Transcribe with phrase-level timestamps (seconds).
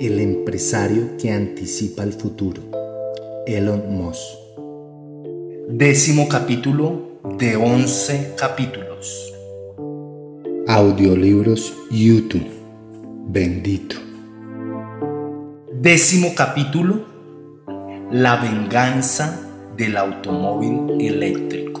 [0.00, 2.62] El empresario que anticipa el futuro.
[3.46, 4.22] Elon Musk.
[5.68, 9.32] Décimo capítulo de 11 capítulos.
[10.66, 12.48] Audiolibros YouTube.
[13.28, 13.96] Bendito.
[15.72, 17.04] Décimo capítulo.
[18.10, 19.40] La venganza
[19.76, 21.73] del automóvil eléctrico.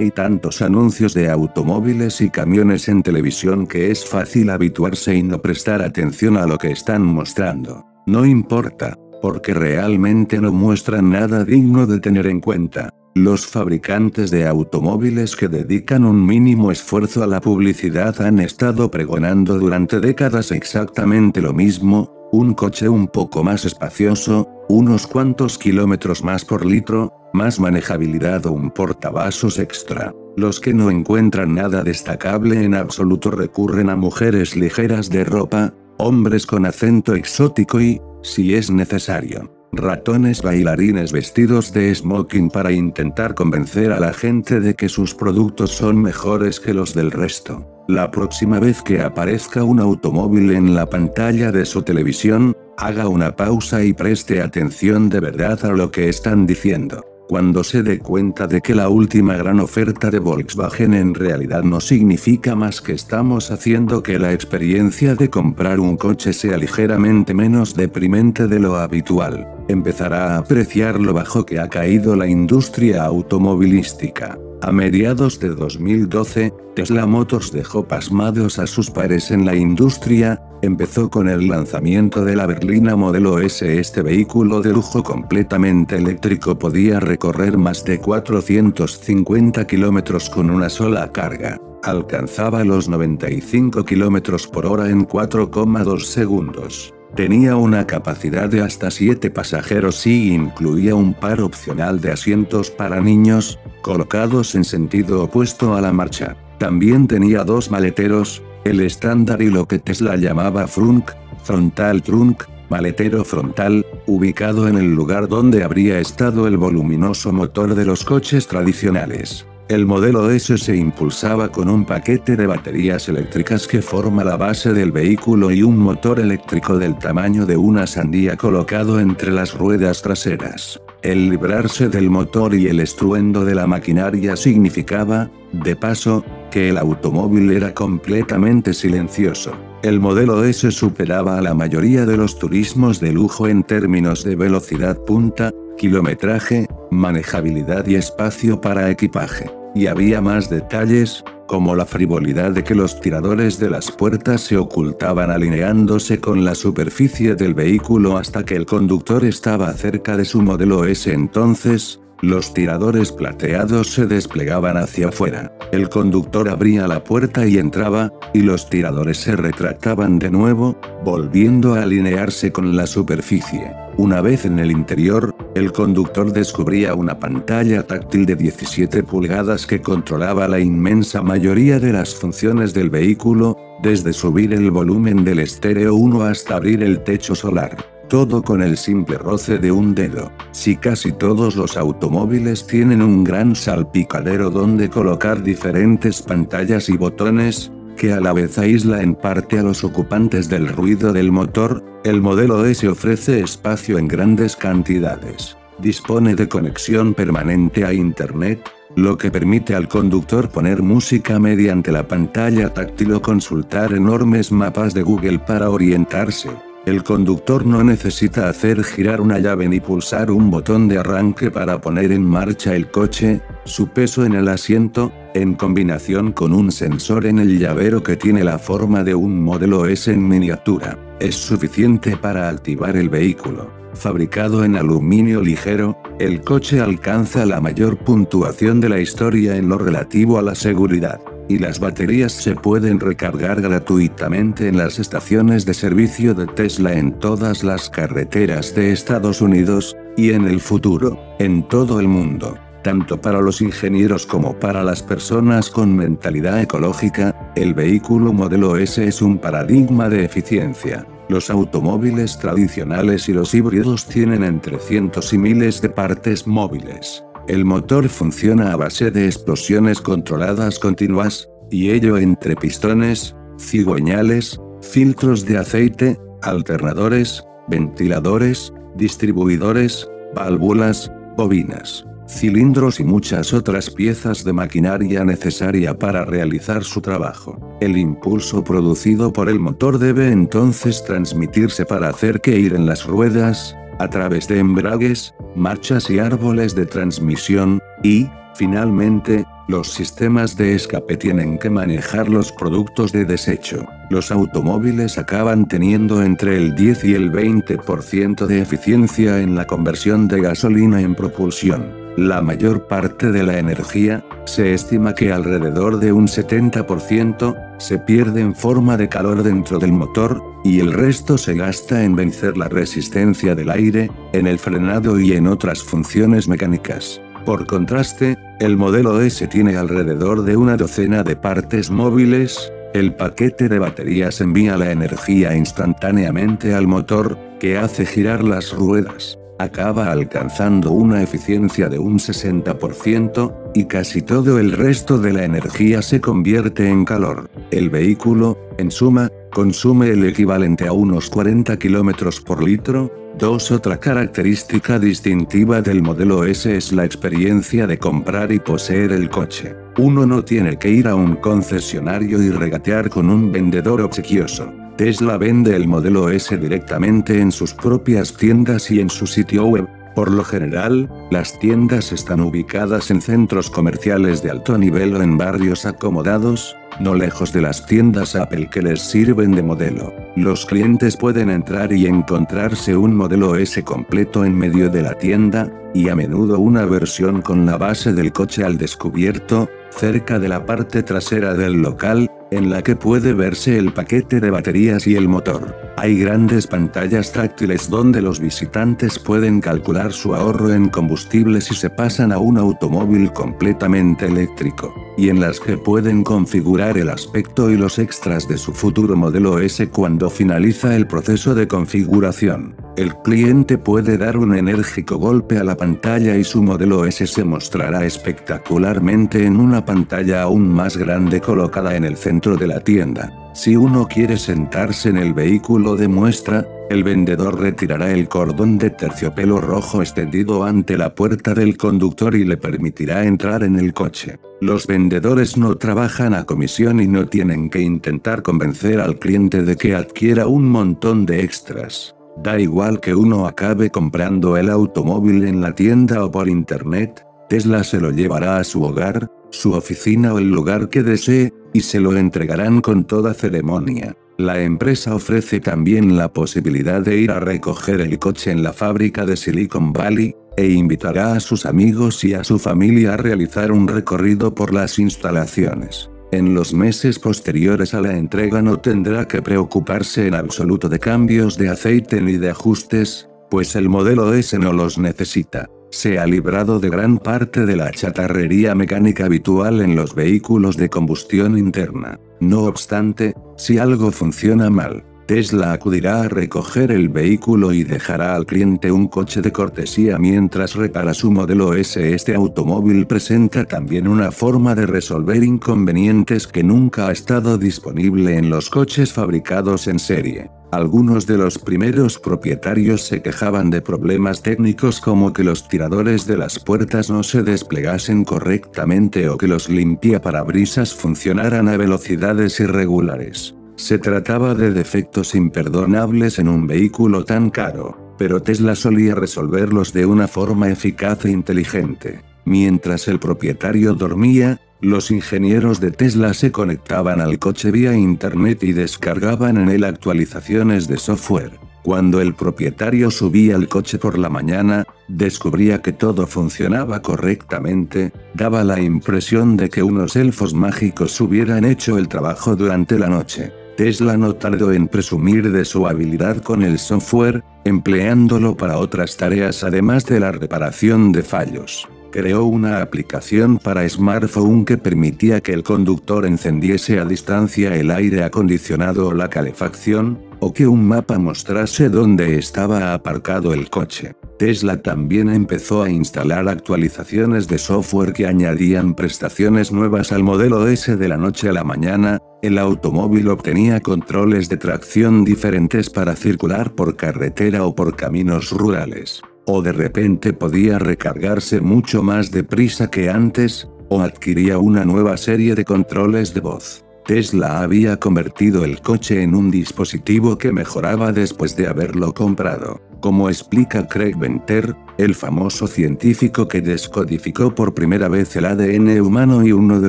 [0.00, 5.42] Hay tantos anuncios de automóviles y camiones en televisión que es fácil habituarse y no
[5.42, 7.84] prestar atención a lo que están mostrando.
[8.06, 12.88] No importa, porque realmente no muestran nada digno de tener en cuenta.
[13.14, 19.58] Los fabricantes de automóviles que dedican un mínimo esfuerzo a la publicidad han estado pregonando
[19.58, 26.44] durante décadas exactamente lo mismo, un coche un poco más espacioso, unos cuantos kilómetros más
[26.44, 30.14] por litro, más manejabilidad o un portavasos extra.
[30.36, 36.46] Los que no encuentran nada destacable en absoluto recurren a mujeres ligeras de ropa, hombres
[36.46, 43.92] con acento exótico y, si es necesario, ratones bailarines vestidos de smoking para intentar convencer
[43.92, 47.66] a la gente de que sus productos son mejores que los del resto.
[47.88, 53.34] La próxima vez que aparezca un automóvil en la pantalla de su televisión, haga una
[53.34, 57.09] pausa y preste atención de verdad a lo que están diciendo.
[57.30, 61.80] Cuando se dé cuenta de que la última gran oferta de Volkswagen en realidad no
[61.80, 67.76] significa más que estamos haciendo que la experiencia de comprar un coche sea ligeramente menos
[67.76, 74.36] deprimente de lo habitual, empezará a apreciar lo bajo que ha caído la industria automovilística.
[74.60, 81.10] A mediados de 2012, Tesla Motors dejó pasmados a sus pares en la industria, empezó
[81.10, 83.78] con el lanzamiento de la berlina modelo S.
[83.78, 91.10] Este vehículo de lujo completamente eléctrico podía recorrer más de 450 kilómetros con una sola
[91.12, 91.58] carga.
[91.82, 96.92] Alcanzaba los 95 kilómetros por hora en 4,2 segundos.
[97.14, 103.00] Tenía una capacidad de hasta 7 pasajeros y incluía un par opcional de asientos para
[103.00, 106.36] niños, colocados en sentido opuesto a la marcha.
[106.58, 111.10] También tenía dos maleteros, el estándar y lo que Tesla llamaba frunk,
[111.42, 117.84] frontal trunk, maletero frontal, ubicado en el lugar donde habría estado el voluminoso motor de
[117.84, 119.46] los coches tradicionales.
[119.70, 124.72] El modelo S se impulsaba con un paquete de baterías eléctricas que forma la base
[124.72, 130.02] del vehículo y un motor eléctrico del tamaño de una sandía colocado entre las ruedas
[130.02, 130.80] traseras.
[131.02, 136.78] El librarse del motor y el estruendo de la maquinaria significaba, de paso, que el
[136.78, 139.52] automóvil era completamente silencioso.
[139.82, 144.36] El modelo S superaba a la mayoría de los turismos de lujo en términos de
[144.36, 149.50] velocidad punta, kilometraje, manejabilidad y espacio para equipaje.
[149.74, 154.56] Y había más detalles, como la frivolidad de que los tiradores de las puertas se
[154.56, 160.42] ocultaban alineándose con la superficie del vehículo hasta que el conductor estaba cerca de su
[160.42, 165.52] modelo S entonces, los tiradores plateados se desplegaban hacia afuera.
[165.72, 171.74] El conductor abría la puerta y entraba, y los tiradores se retractaban de nuevo, volviendo
[171.74, 173.72] a alinearse con la superficie.
[173.96, 179.80] Una vez en el interior, el conductor descubría una pantalla táctil de 17 pulgadas que
[179.80, 185.94] controlaba la inmensa mayoría de las funciones del vehículo, desde subir el volumen del estéreo
[185.94, 187.99] 1 hasta abrir el techo solar.
[188.10, 190.32] Todo con el simple roce de un dedo.
[190.50, 197.70] Si casi todos los automóviles tienen un gran salpicadero donde colocar diferentes pantallas y botones,
[197.96, 202.20] que a la vez aísla en parte a los ocupantes del ruido del motor, el
[202.20, 205.56] modelo S ofrece espacio en grandes cantidades.
[205.78, 212.08] Dispone de conexión permanente a Internet, lo que permite al conductor poner música mediante la
[212.08, 216.50] pantalla táctil o consultar enormes mapas de Google para orientarse.
[216.86, 221.78] El conductor no necesita hacer girar una llave ni pulsar un botón de arranque para
[221.78, 227.26] poner en marcha el coche, su peso en el asiento, en combinación con un sensor
[227.26, 232.16] en el llavero que tiene la forma de un modelo S en miniatura, es suficiente
[232.16, 233.70] para activar el vehículo.
[233.92, 239.76] Fabricado en aluminio ligero, el coche alcanza la mayor puntuación de la historia en lo
[239.76, 241.20] relativo a la seguridad
[241.50, 247.18] y las baterías se pueden recargar gratuitamente en las estaciones de servicio de Tesla en
[247.18, 252.56] todas las carreteras de Estados Unidos, y en el futuro, en todo el mundo.
[252.84, 259.04] Tanto para los ingenieros como para las personas con mentalidad ecológica, el vehículo modelo S
[259.04, 261.04] es un paradigma de eficiencia.
[261.28, 267.24] Los automóviles tradicionales y los híbridos tienen entre cientos y miles de partes móviles.
[267.50, 275.44] El motor funciona a base de explosiones controladas continuas, y ello entre pistones, cigüeñales, filtros
[275.46, 285.98] de aceite, alternadores, ventiladores, distribuidores, válvulas, bobinas, cilindros y muchas otras piezas de maquinaria necesaria
[285.98, 287.58] para realizar su trabajo.
[287.80, 293.04] El impulso producido por el motor debe entonces transmitirse para hacer que ir en las
[293.04, 300.74] ruedas, a través de embragues, marchas y árboles de transmisión, y, finalmente, los sistemas de
[300.74, 303.86] escape tienen que manejar los productos de desecho.
[304.08, 310.28] Los automóviles acaban teniendo entre el 10 y el 20% de eficiencia en la conversión
[310.28, 311.99] de gasolina en propulsión.
[312.16, 318.40] La mayor parte de la energía, se estima que alrededor de un 70%, se pierde
[318.40, 322.68] en forma de calor dentro del motor, y el resto se gasta en vencer la
[322.68, 327.22] resistencia del aire, en el frenado y en otras funciones mecánicas.
[327.46, 333.68] Por contraste, el modelo S tiene alrededor de una docena de partes móviles, el paquete
[333.68, 340.90] de baterías envía la energía instantáneamente al motor, que hace girar las ruedas acaba alcanzando
[340.90, 346.88] una eficiencia de un 60%, y casi todo el resto de la energía se convierte
[346.88, 347.48] en calor.
[347.70, 353.70] El vehículo, en suma, consume el equivalente a unos 40 km por litro, 2.
[353.70, 359.74] Otra característica distintiva del modelo S es la experiencia de comprar y poseer el coche.
[359.98, 364.79] Uno no tiene que ir a un concesionario y regatear con un vendedor obsequioso.
[365.00, 369.88] Tesla vende el modelo S directamente en sus propias tiendas y en su sitio web.
[370.14, 375.38] Por lo general, las tiendas están ubicadas en centros comerciales de alto nivel o en
[375.38, 380.12] barrios acomodados, no lejos de las tiendas Apple que les sirven de modelo.
[380.36, 385.70] Los clientes pueden entrar y encontrarse un modelo S completo en medio de la tienda,
[385.94, 390.64] y a menudo una versión con la base del coche al descubierto, cerca de la
[390.64, 395.28] parte trasera del local, en la que puede verse el paquete de baterías y el
[395.28, 395.76] motor.
[395.96, 401.90] Hay grandes pantallas táctiles donde los visitantes pueden calcular su ahorro en combustible si se
[401.90, 407.76] pasan a un automóvil completamente eléctrico, y en las que pueden configurar el aspecto y
[407.76, 412.74] los extras de su futuro modelo S cuando finaliza el proceso de configuración.
[413.00, 417.44] El cliente puede dar un enérgico golpe a la pantalla y su modelo S se
[417.44, 423.32] mostrará espectacularmente en una pantalla aún más grande colocada en el centro de la tienda.
[423.54, 428.90] Si uno quiere sentarse en el vehículo de muestra, el vendedor retirará el cordón de
[428.90, 434.38] terciopelo rojo extendido ante la puerta del conductor y le permitirá entrar en el coche.
[434.60, 439.76] Los vendedores no trabajan a comisión y no tienen que intentar convencer al cliente de
[439.76, 442.14] que adquiera un montón de extras.
[442.36, 447.84] Da igual que uno acabe comprando el automóvil en la tienda o por internet, Tesla
[447.84, 452.00] se lo llevará a su hogar, su oficina o el lugar que desee, y se
[452.00, 454.16] lo entregarán con toda ceremonia.
[454.38, 459.26] La empresa ofrece también la posibilidad de ir a recoger el coche en la fábrica
[459.26, 463.88] de Silicon Valley, e invitará a sus amigos y a su familia a realizar un
[463.88, 466.09] recorrido por las instalaciones.
[466.32, 471.58] En los meses posteriores a la entrega no tendrá que preocuparse en absoluto de cambios
[471.58, 475.68] de aceite ni de ajustes, pues el modelo S no los necesita.
[475.90, 480.88] Se ha librado de gran parte de la chatarrería mecánica habitual en los vehículos de
[480.88, 482.20] combustión interna.
[482.38, 488.46] No obstante, si algo funciona mal, Tesla acudirá a recoger el vehículo y dejará al
[488.46, 492.14] cliente un coche de cortesía mientras repara su modelo S.
[492.14, 498.50] Este automóvil presenta también una forma de resolver inconvenientes que nunca ha estado disponible en
[498.50, 500.50] los coches fabricados en serie.
[500.72, 506.38] Algunos de los primeros propietarios se quejaban de problemas técnicos como que los tiradores de
[506.38, 513.54] las puertas no se desplegasen correctamente o que los limpiaparabrisas funcionaran a velocidades irregulares.
[513.80, 520.04] Se trataba de defectos imperdonables en un vehículo tan caro, pero Tesla solía resolverlos de
[520.04, 522.20] una forma eficaz e inteligente.
[522.44, 528.74] Mientras el propietario dormía, los ingenieros de Tesla se conectaban al coche vía internet y
[528.74, 531.58] descargaban en él actualizaciones de software.
[531.82, 538.62] Cuando el propietario subía al coche por la mañana, descubría que todo funcionaba correctamente, daba
[538.62, 543.54] la impresión de que unos elfos mágicos hubieran hecho el trabajo durante la noche.
[543.76, 549.64] Tesla no tardó en presumir de su habilidad con el software, empleándolo para otras tareas
[549.64, 551.88] además de la reparación de fallos.
[552.10, 558.24] Creó una aplicación para smartphone que permitía que el conductor encendiese a distancia el aire
[558.24, 564.16] acondicionado o la calefacción, o que un mapa mostrase dónde estaba aparcado el coche.
[564.38, 570.96] Tesla también empezó a instalar actualizaciones de software que añadían prestaciones nuevas al modelo S
[570.96, 576.72] de la noche a la mañana, el automóvil obtenía controles de tracción diferentes para circular
[576.72, 579.20] por carretera o por caminos rurales,
[579.52, 585.56] o de repente podía recargarse mucho más deprisa que antes, o adquiría una nueva serie
[585.56, 586.84] de controles de voz.
[587.04, 593.28] Tesla había convertido el coche en un dispositivo que mejoraba después de haberlo comprado, como
[593.28, 599.50] explica Craig Venter, el famoso científico que descodificó por primera vez el ADN humano y
[599.50, 599.88] uno de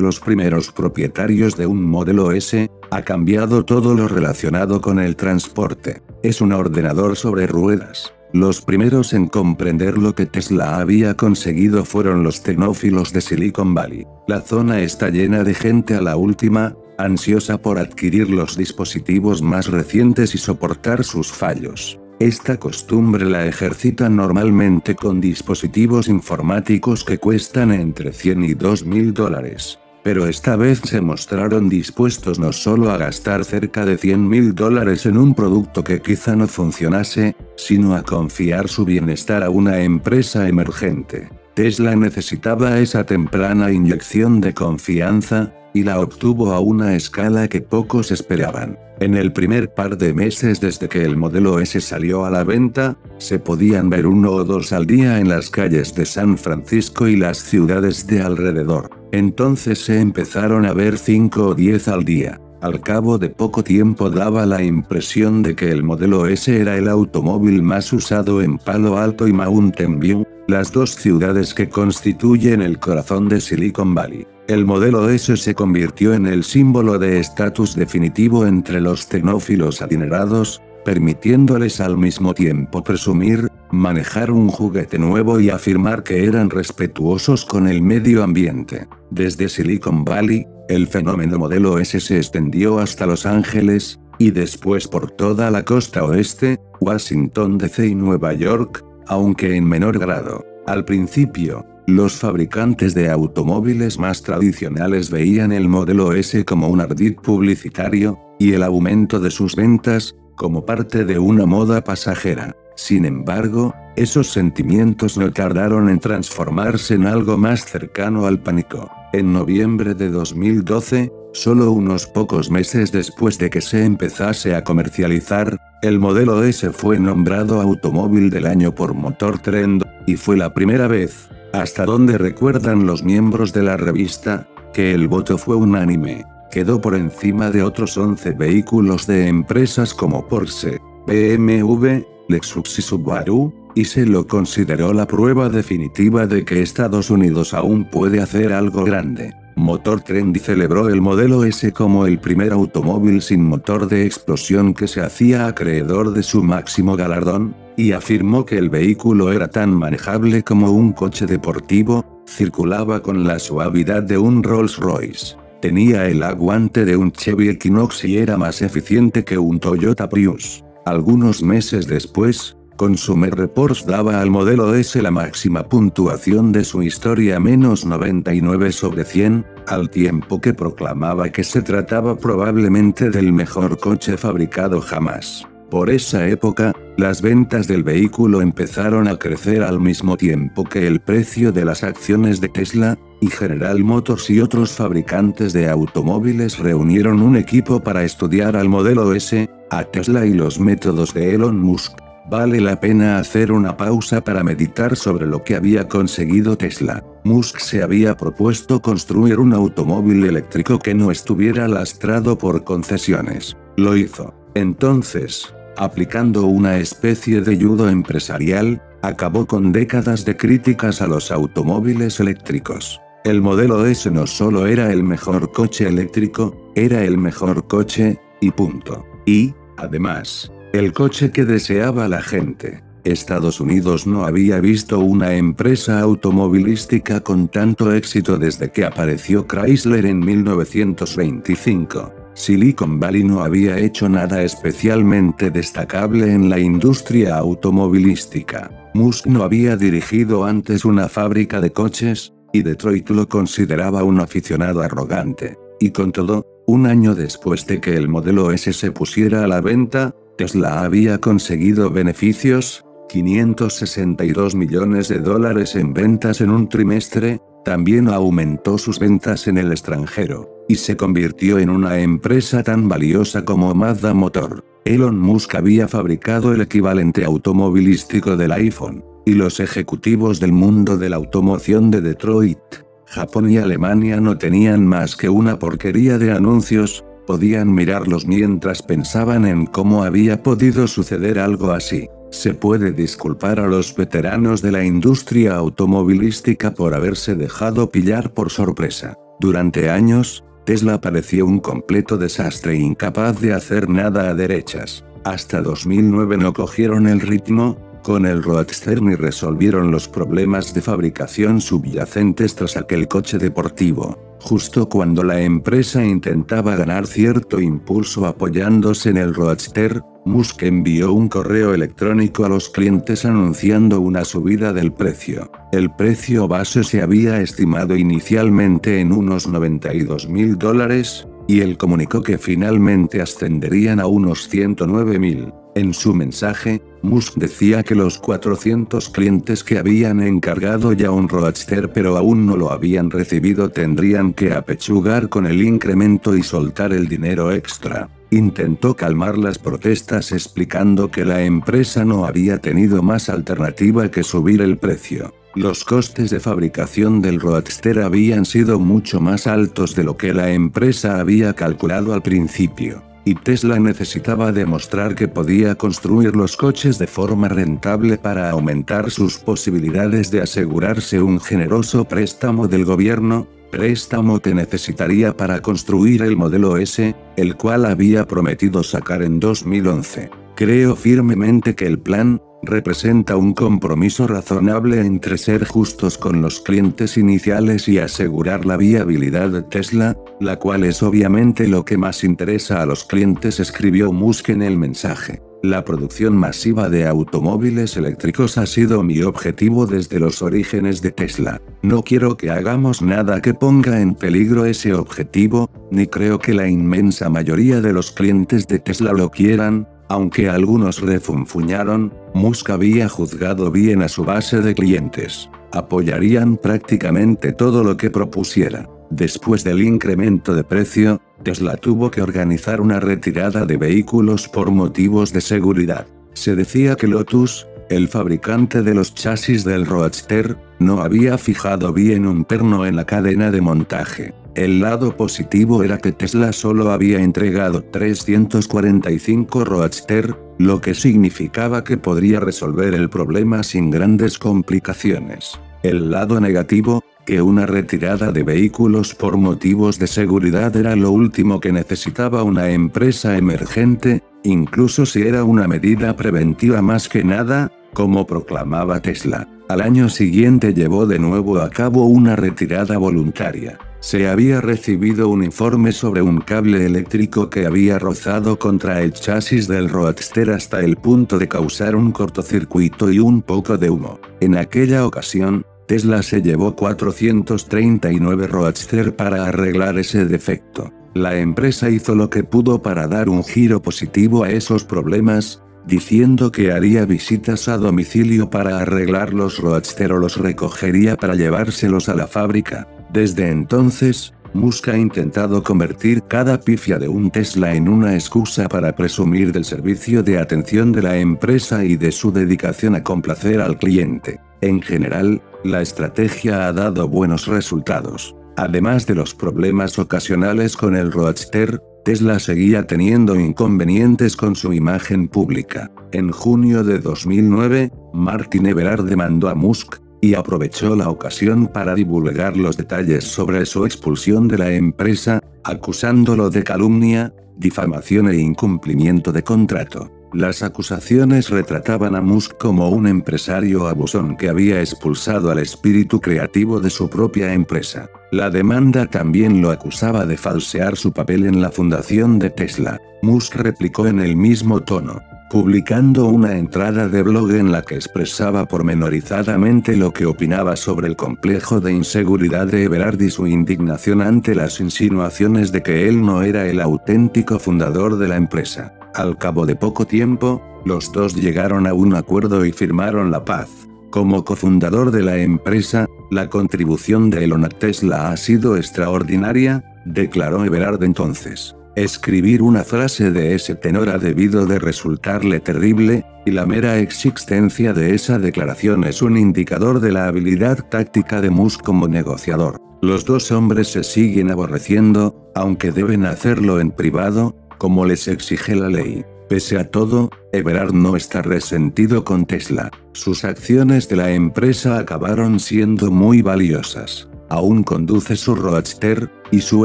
[0.00, 6.02] los primeros propietarios de un modelo S, ha cambiado todo lo relacionado con el transporte.
[6.24, 8.12] Es un ordenador sobre ruedas.
[8.32, 14.06] Los primeros en comprender lo que Tesla había conseguido fueron los tecnófilos de Silicon Valley.
[14.26, 19.68] La zona está llena de gente a la última, ansiosa por adquirir los dispositivos más
[19.68, 22.00] recientes y soportar sus fallos.
[22.20, 29.12] Esta costumbre la ejercitan normalmente con dispositivos informáticos que cuestan entre 100 y 2 mil
[29.12, 29.78] dólares.
[30.02, 35.06] Pero esta vez se mostraron dispuestos no solo a gastar cerca de 100 mil dólares
[35.06, 40.48] en un producto que quizá no funcionase, sino a confiar su bienestar a una empresa
[40.48, 41.28] emergente.
[41.54, 48.10] Tesla necesitaba esa temprana inyección de confianza, y la obtuvo a una escala que pocos
[48.10, 48.78] esperaban.
[49.00, 52.96] En el primer par de meses desde que el modelo S salió a la venta,
[53.18, 57.16] se podían ver uno o dos al día en las calles de San Francisco y
[57.16, 58.90] las ciudades de alrededor.
[59.10, 62.40] Entonces se empezaron a ver 5 o 10 al día.
[62.60, 66.86] Al cabo de poco tiempo daba la impresión de que el modelo S era el
[66.86, 72.78] automóvil más usado en Palo Alto y Mountain View, las dos ciudades que constituyen el
[72.78, 74.28] corazón de Silicon Valley.
[74.48, 80.60] El modelo S se convirtió en el símbolo de estatus definitivo entre los tecnófilos adinerados,
[80.84, 87.68] permitiéndoles al mismo tiempo presumir, manejar un juguete nuevo y afirmar que eran respetuosos con
[87.68, 88.88] el medio ambiente.
[89.10, 95.10] Desde Silicon Valley, el fenómeno modelo S se extendió hasta Los Ángeles, y después por
[95.12, 100.44] toda la costa oeste, Washington DC y Nueva York, aunque en menor grado.
[100.66, 107.16] Al principio, los fabricantes de automóviles más tradicionales veían el modelo S como un ardid
[107.16, 112.56] publicitario, y el aumento de sus ventas, como parte de una moda pasajera.
[112.76, 118.90] Sin embargo, esos sentimientos no tardaron en transformarse en algo más cercano al pánico.
[119.12, 125.58] En noviembre de 2012, solo unos pocos meses después de que se empezase a comercializar,
[125.82, 130.88] el modelo S fue nombrado Automóvil del Año por Motor Trend, y fue la primera
[130.88, 136.24] vez, hasta donde recuerdan los miembros de la revista, que el voto fue unánime.
[136.50, 143.52] Quedó por encima de otros 11 vehículos de empresas como Porsche, BMW, Lexus y Subaru,
[143.74, 148.84] y se lo consideró la prueba definitiva de que Estados Unidos aún puede hacer algo
[148.84, 149.34] grande.
[149.54, 154.88] Motor Trendy celebró el modelo S como el primer automóvil sin motor de explosión que
[154.88, 160.42] se hacía acreedor de su máximo galardón, y afirmó que el vehículo era tan manejable
[160.42, 166.84] como un coche deportivo, circulaba con la suavidad de un Rolls Royce, tenía el aguante
[166.84, 170.64] de un Chevy Equinox y era más eficiente que un Toyota Prius.
[170.84, 177.38] Algunos meses después, Consumer Reports daba al modelo S la máxima puntuación de su historia
[177.38, 184.16] menos 99 sobre 100, al tiempo que proclamaba que se trataba probablemente del mejor coche
[184.16, 185.46] fabricado jamás.
[185.70, 191.00] Por esa época, las ventas del vehículo empezaron a crecer al mismo tiempo que el
[191.00, 197.22] precio de las acciones de Tesla, y General Motors y otros fabricantes de automóviles reunieron
[197.22, 202.01] un equipo para estudiar al modelo S, a Tesla y los métodos de Elon Musk.
[202.30, 207.04] Vale la pena hacer una pausa para meditar sobre lo que había conseguido Tesla.
[207.24, 213.56] Musk se había propuesto construir un automóvil eléctrico que no estuviera lastrado por concesiones.
[213.76, 214.34] Lo hizo.
[214.54, 222.20] Entonces, aplicando una especie de judo empresarial, acabó con décadas de críticas a los automóviles
[222.20, 223.00] eléctricos.
[223.24, 228.50] El modelo S no solo era el mejor coche eléctrico, era el mejor coche, y
[228.50, 229.06] punto.
[229.24, 232.82] Y, además, el coche que deseaba la gente.
[233.04, 240.06] Estados Unidos no había visto una empresa automovilística con tanto éxito desde que apareció Chrysler
[240.06, 242.12] en 1925.
[242.34, 248.70] Silicon Valley no había hecho nada especialmente destacable en la industria automovilística.
[248.94, 254.80] Musk no había dirigido antes una fábrica de coches, y Detroit lo consideraba un aficionado
[254.80, 255.58] arrogante.
[255.80, 259.60] Y con todo, un año después de que el modelo S se pusiera a la
[259.60, 268.08] venta, Tesla había conseguido beneficios, 562 millones de dólares en ventas en un trimestre, también
[268.08, 273.72] aumentó sus ventas en el extranjero, y se convirtió en una empresa tan valiosa como
[273.72, 274.64] Mazda Motor.
[274.84, 281.08] Elon Musk había fabricado el equivalente automovilístico del iPhone, y los ejecutivos del mundo de
[281.08, 282.58] la automoción de Detroit,
[283.06, 289.46] Japón y Alemania no tenían más que una porquería de anuncios, podían mirarlos mientras pensaban
[289.46, 292.08] en cómo había podido suceder algo así.
[292.30, 298.50] Se puede disculpar a los veteranos de la industria automovilística por haberse dejado pillar por
[298.50, 299.14] sorpresa.
[299.38, 305.04] Durante años, Tesla pareció un completo desastre incapaz de hacer nada a derechas.
[305.24, 311.60] Hasta 2009 no cogieron el ritmo, con el Roadster ni resolvieron los problemas de fabricación
[311.60, 314.31] subyacentes tras aquel coche deportivo.
[314.42, 321.28] Justo cuando la empresa intentaba ganar cierto impulso apoyándose en el Roadster, Musk envió un
[321.28, 325.48] correo electrónico a los clientes anunciando una subida del precio.
[325.70, 332.20] El precio base se había estimado inicialmente en unos 92 mil dólares, y él comunicó
[332.22, 335.52] que finalmente ascenderían a unos 109 mil.
[335.76, 341.92] En su mensaje, Musk decía que los 400 clientes que habían encargado ya un Roadster
[341.92, 347.08] pero aún no lo habían recibido tendrían que apechugar con el incremento y soltar el
[347.08, 348.08] dinero extra.
[348.30, 354.62] Intentó calmar las protestas explicando que la empresa no había tenido más alternativa que subir
[354.62, 355.34] el precio.
[355.54, 360.52] Los costes de fabricación del Roadster habían sido mucho más altos de lo que la
[360.52, 367.06] empresa había calculado al principio y Tesla necesitaba demostrar que podía construir los coches de
[367.06, 374.54] forma rentable para aumentar sus posibilidades de asegurarse un generoso préstamo del gobierno, préstamo que
[374.54, 380.30] necesitaría para construir el modelo S, el cual había prometido sacar en 2011.
[380.56, 387.16] Creo firmemente que el plan, representa un compromiso razonable entre ser justos con los clientes
[387.16, 392.82] iniciales y asegurar la viabilidad de Tesla, la cual es obviamente lo que más interesa
[392.82, 395.42] a los clientes, escribió Musk en el mensaje.
[395.62, 401.60] La producción masiva de automóviles eléctricos ha sido mi objetivo desde los orígenes de Tesla.
[401.82, 406.68] No quiero que hagamos nada que ponga en peligro ese objetivo, ni creo que la
[406.68, 413.70] inmensa mayoría de los clientes de Tesla lo quieran, aunque algunos refunfuñaron, Musk había juzgado
[413.70, 415.48] bien a su base de clientes.
[415.72, 418.86] Apoyarían prácticamente todo lo que propusiera.
[419.08, 425.32] Después del incremento de precio, Tesla tuvo que organizar una retirada de vehículos por motivos
[425.32, 426.06] de seguridad.
[426.34, 432.26] Se decía que Lotus, el fabricante de los chasis del Roadster, no había fijado bien
[432.26, 434.34] un perno en la cadena de montaje.
[434.54, 441.96] El lado positivo era que Tesla solo había entregado 345 Roadster, lo que significaba que
[441.96, 445.58] podría resolver el problema sin grandes complicaciones.
[445.82, 451.58] El lado negativo, que una retirada de vehículos por motivos de seguridad era lo último
[451.58, 458.26] que necesitaba una empresa emergente, incluso si era una medida preventiva más que nada, como
[458.26, 459.48] proclamaba Tesla.
[459.70, 463.78] Al año siguiente llevó de nuevo a cabo una retirada voluntaria.
[464.02, 469.68] Se había recibido un informe sobre un cable eléctrico que había rozado contra el chasis
[469.68, 474.18] del Roadster hasta el punto de causar un cortocircuito y un poco de humo.
[474.40, 480.92] En aquella ocasión, Tesla se llevó 439 Roadster para arreglar ese defecto.
[481.14, 486.50] La empresa hizo lo que pudo para dar un giro positivo a esos problemas, diciendo
[486.50, 492.16] que haría visitas a domicilio para arreglar los Roadster o los recogería para llevárselos a
[492.16, 492.88] la fábrica.
[493.12, 498.94] Desde entonces, Musk ha intentado convertir cada pifia de un Tesla en una excusa para
[498.94, 503.78] presumir del servicio de atención de la empresa y de su dedicación a complacer al
[503.78, 504.40] cliente.
[504.60, 508.34] En general, la estrategia ha dado buenos resultados.
[508.56, 515.28] Además de los problemas ocasionales con el Roadster, Tesla seguía teniendo inconvenientes con su imagen
[515.28, 515.90] pública.
[516.10, 522.56] En junio de 2009, Martin Everard demandó a Musk, y aprovechó la ocasión para divulgar
[522.56, 529.42] los detalles sobre su expulsión de la empresa, acusándolo de calumnia, difamación e incumplimiento de
[529.42, 530.10] contrato.
[530.32, 536.80] Las acusaciones retrataban a Musk como un empresario abusón que había expulsado al espíritu creativo
[536.80, 538.08] de su propia empresa.
[538.30, 542.98] La demanda también lo acusaba de falsear su papel en la fundación de Tesla.
[543.22, 545.20] Musk replicó en el mismo tono.
[545.52, 551.14] Publicando una entrada de blog en la que expresaba pormenorizadamente lo que opinaba sobre el
[551.14, 556.42] complejo de inseguridad de Everard y su indignación ante las insinuaciones de que él no
[556.42, 558.94] era el auténtico fundador de la empresa.
[559.14, 563.68] Al cabo de poco tiempo, los dos llegaron a un acuerdo y firmaron la paz.
[564.10, 571.04] Como cofundador de la empresa, la contribución de Elon Tesla ha sido extraordinaria, declaró Everard
[571.04, 571.76] entonces.
[571.94, 577.92] Escribir una frase de ese tenor ha debido de resultarle terrible, y la mera existencia
[577.92, 582.78] de esa declaración es un indicador de la habilidad táctica de Musk como negociador.
[583.02, 588.88] Los dos hombres se siguen aborreciendo, aunque deben hacerlo en privado, como les exige la
[588.88, 589.26] ley.
[589.50, 592.90] Pese a todo, Everard no está resentido con Tesla.
[593.12, 599.84] Sus acciones de la empresa acabaron siendo muy valiosas aún conduce su Roadster, y su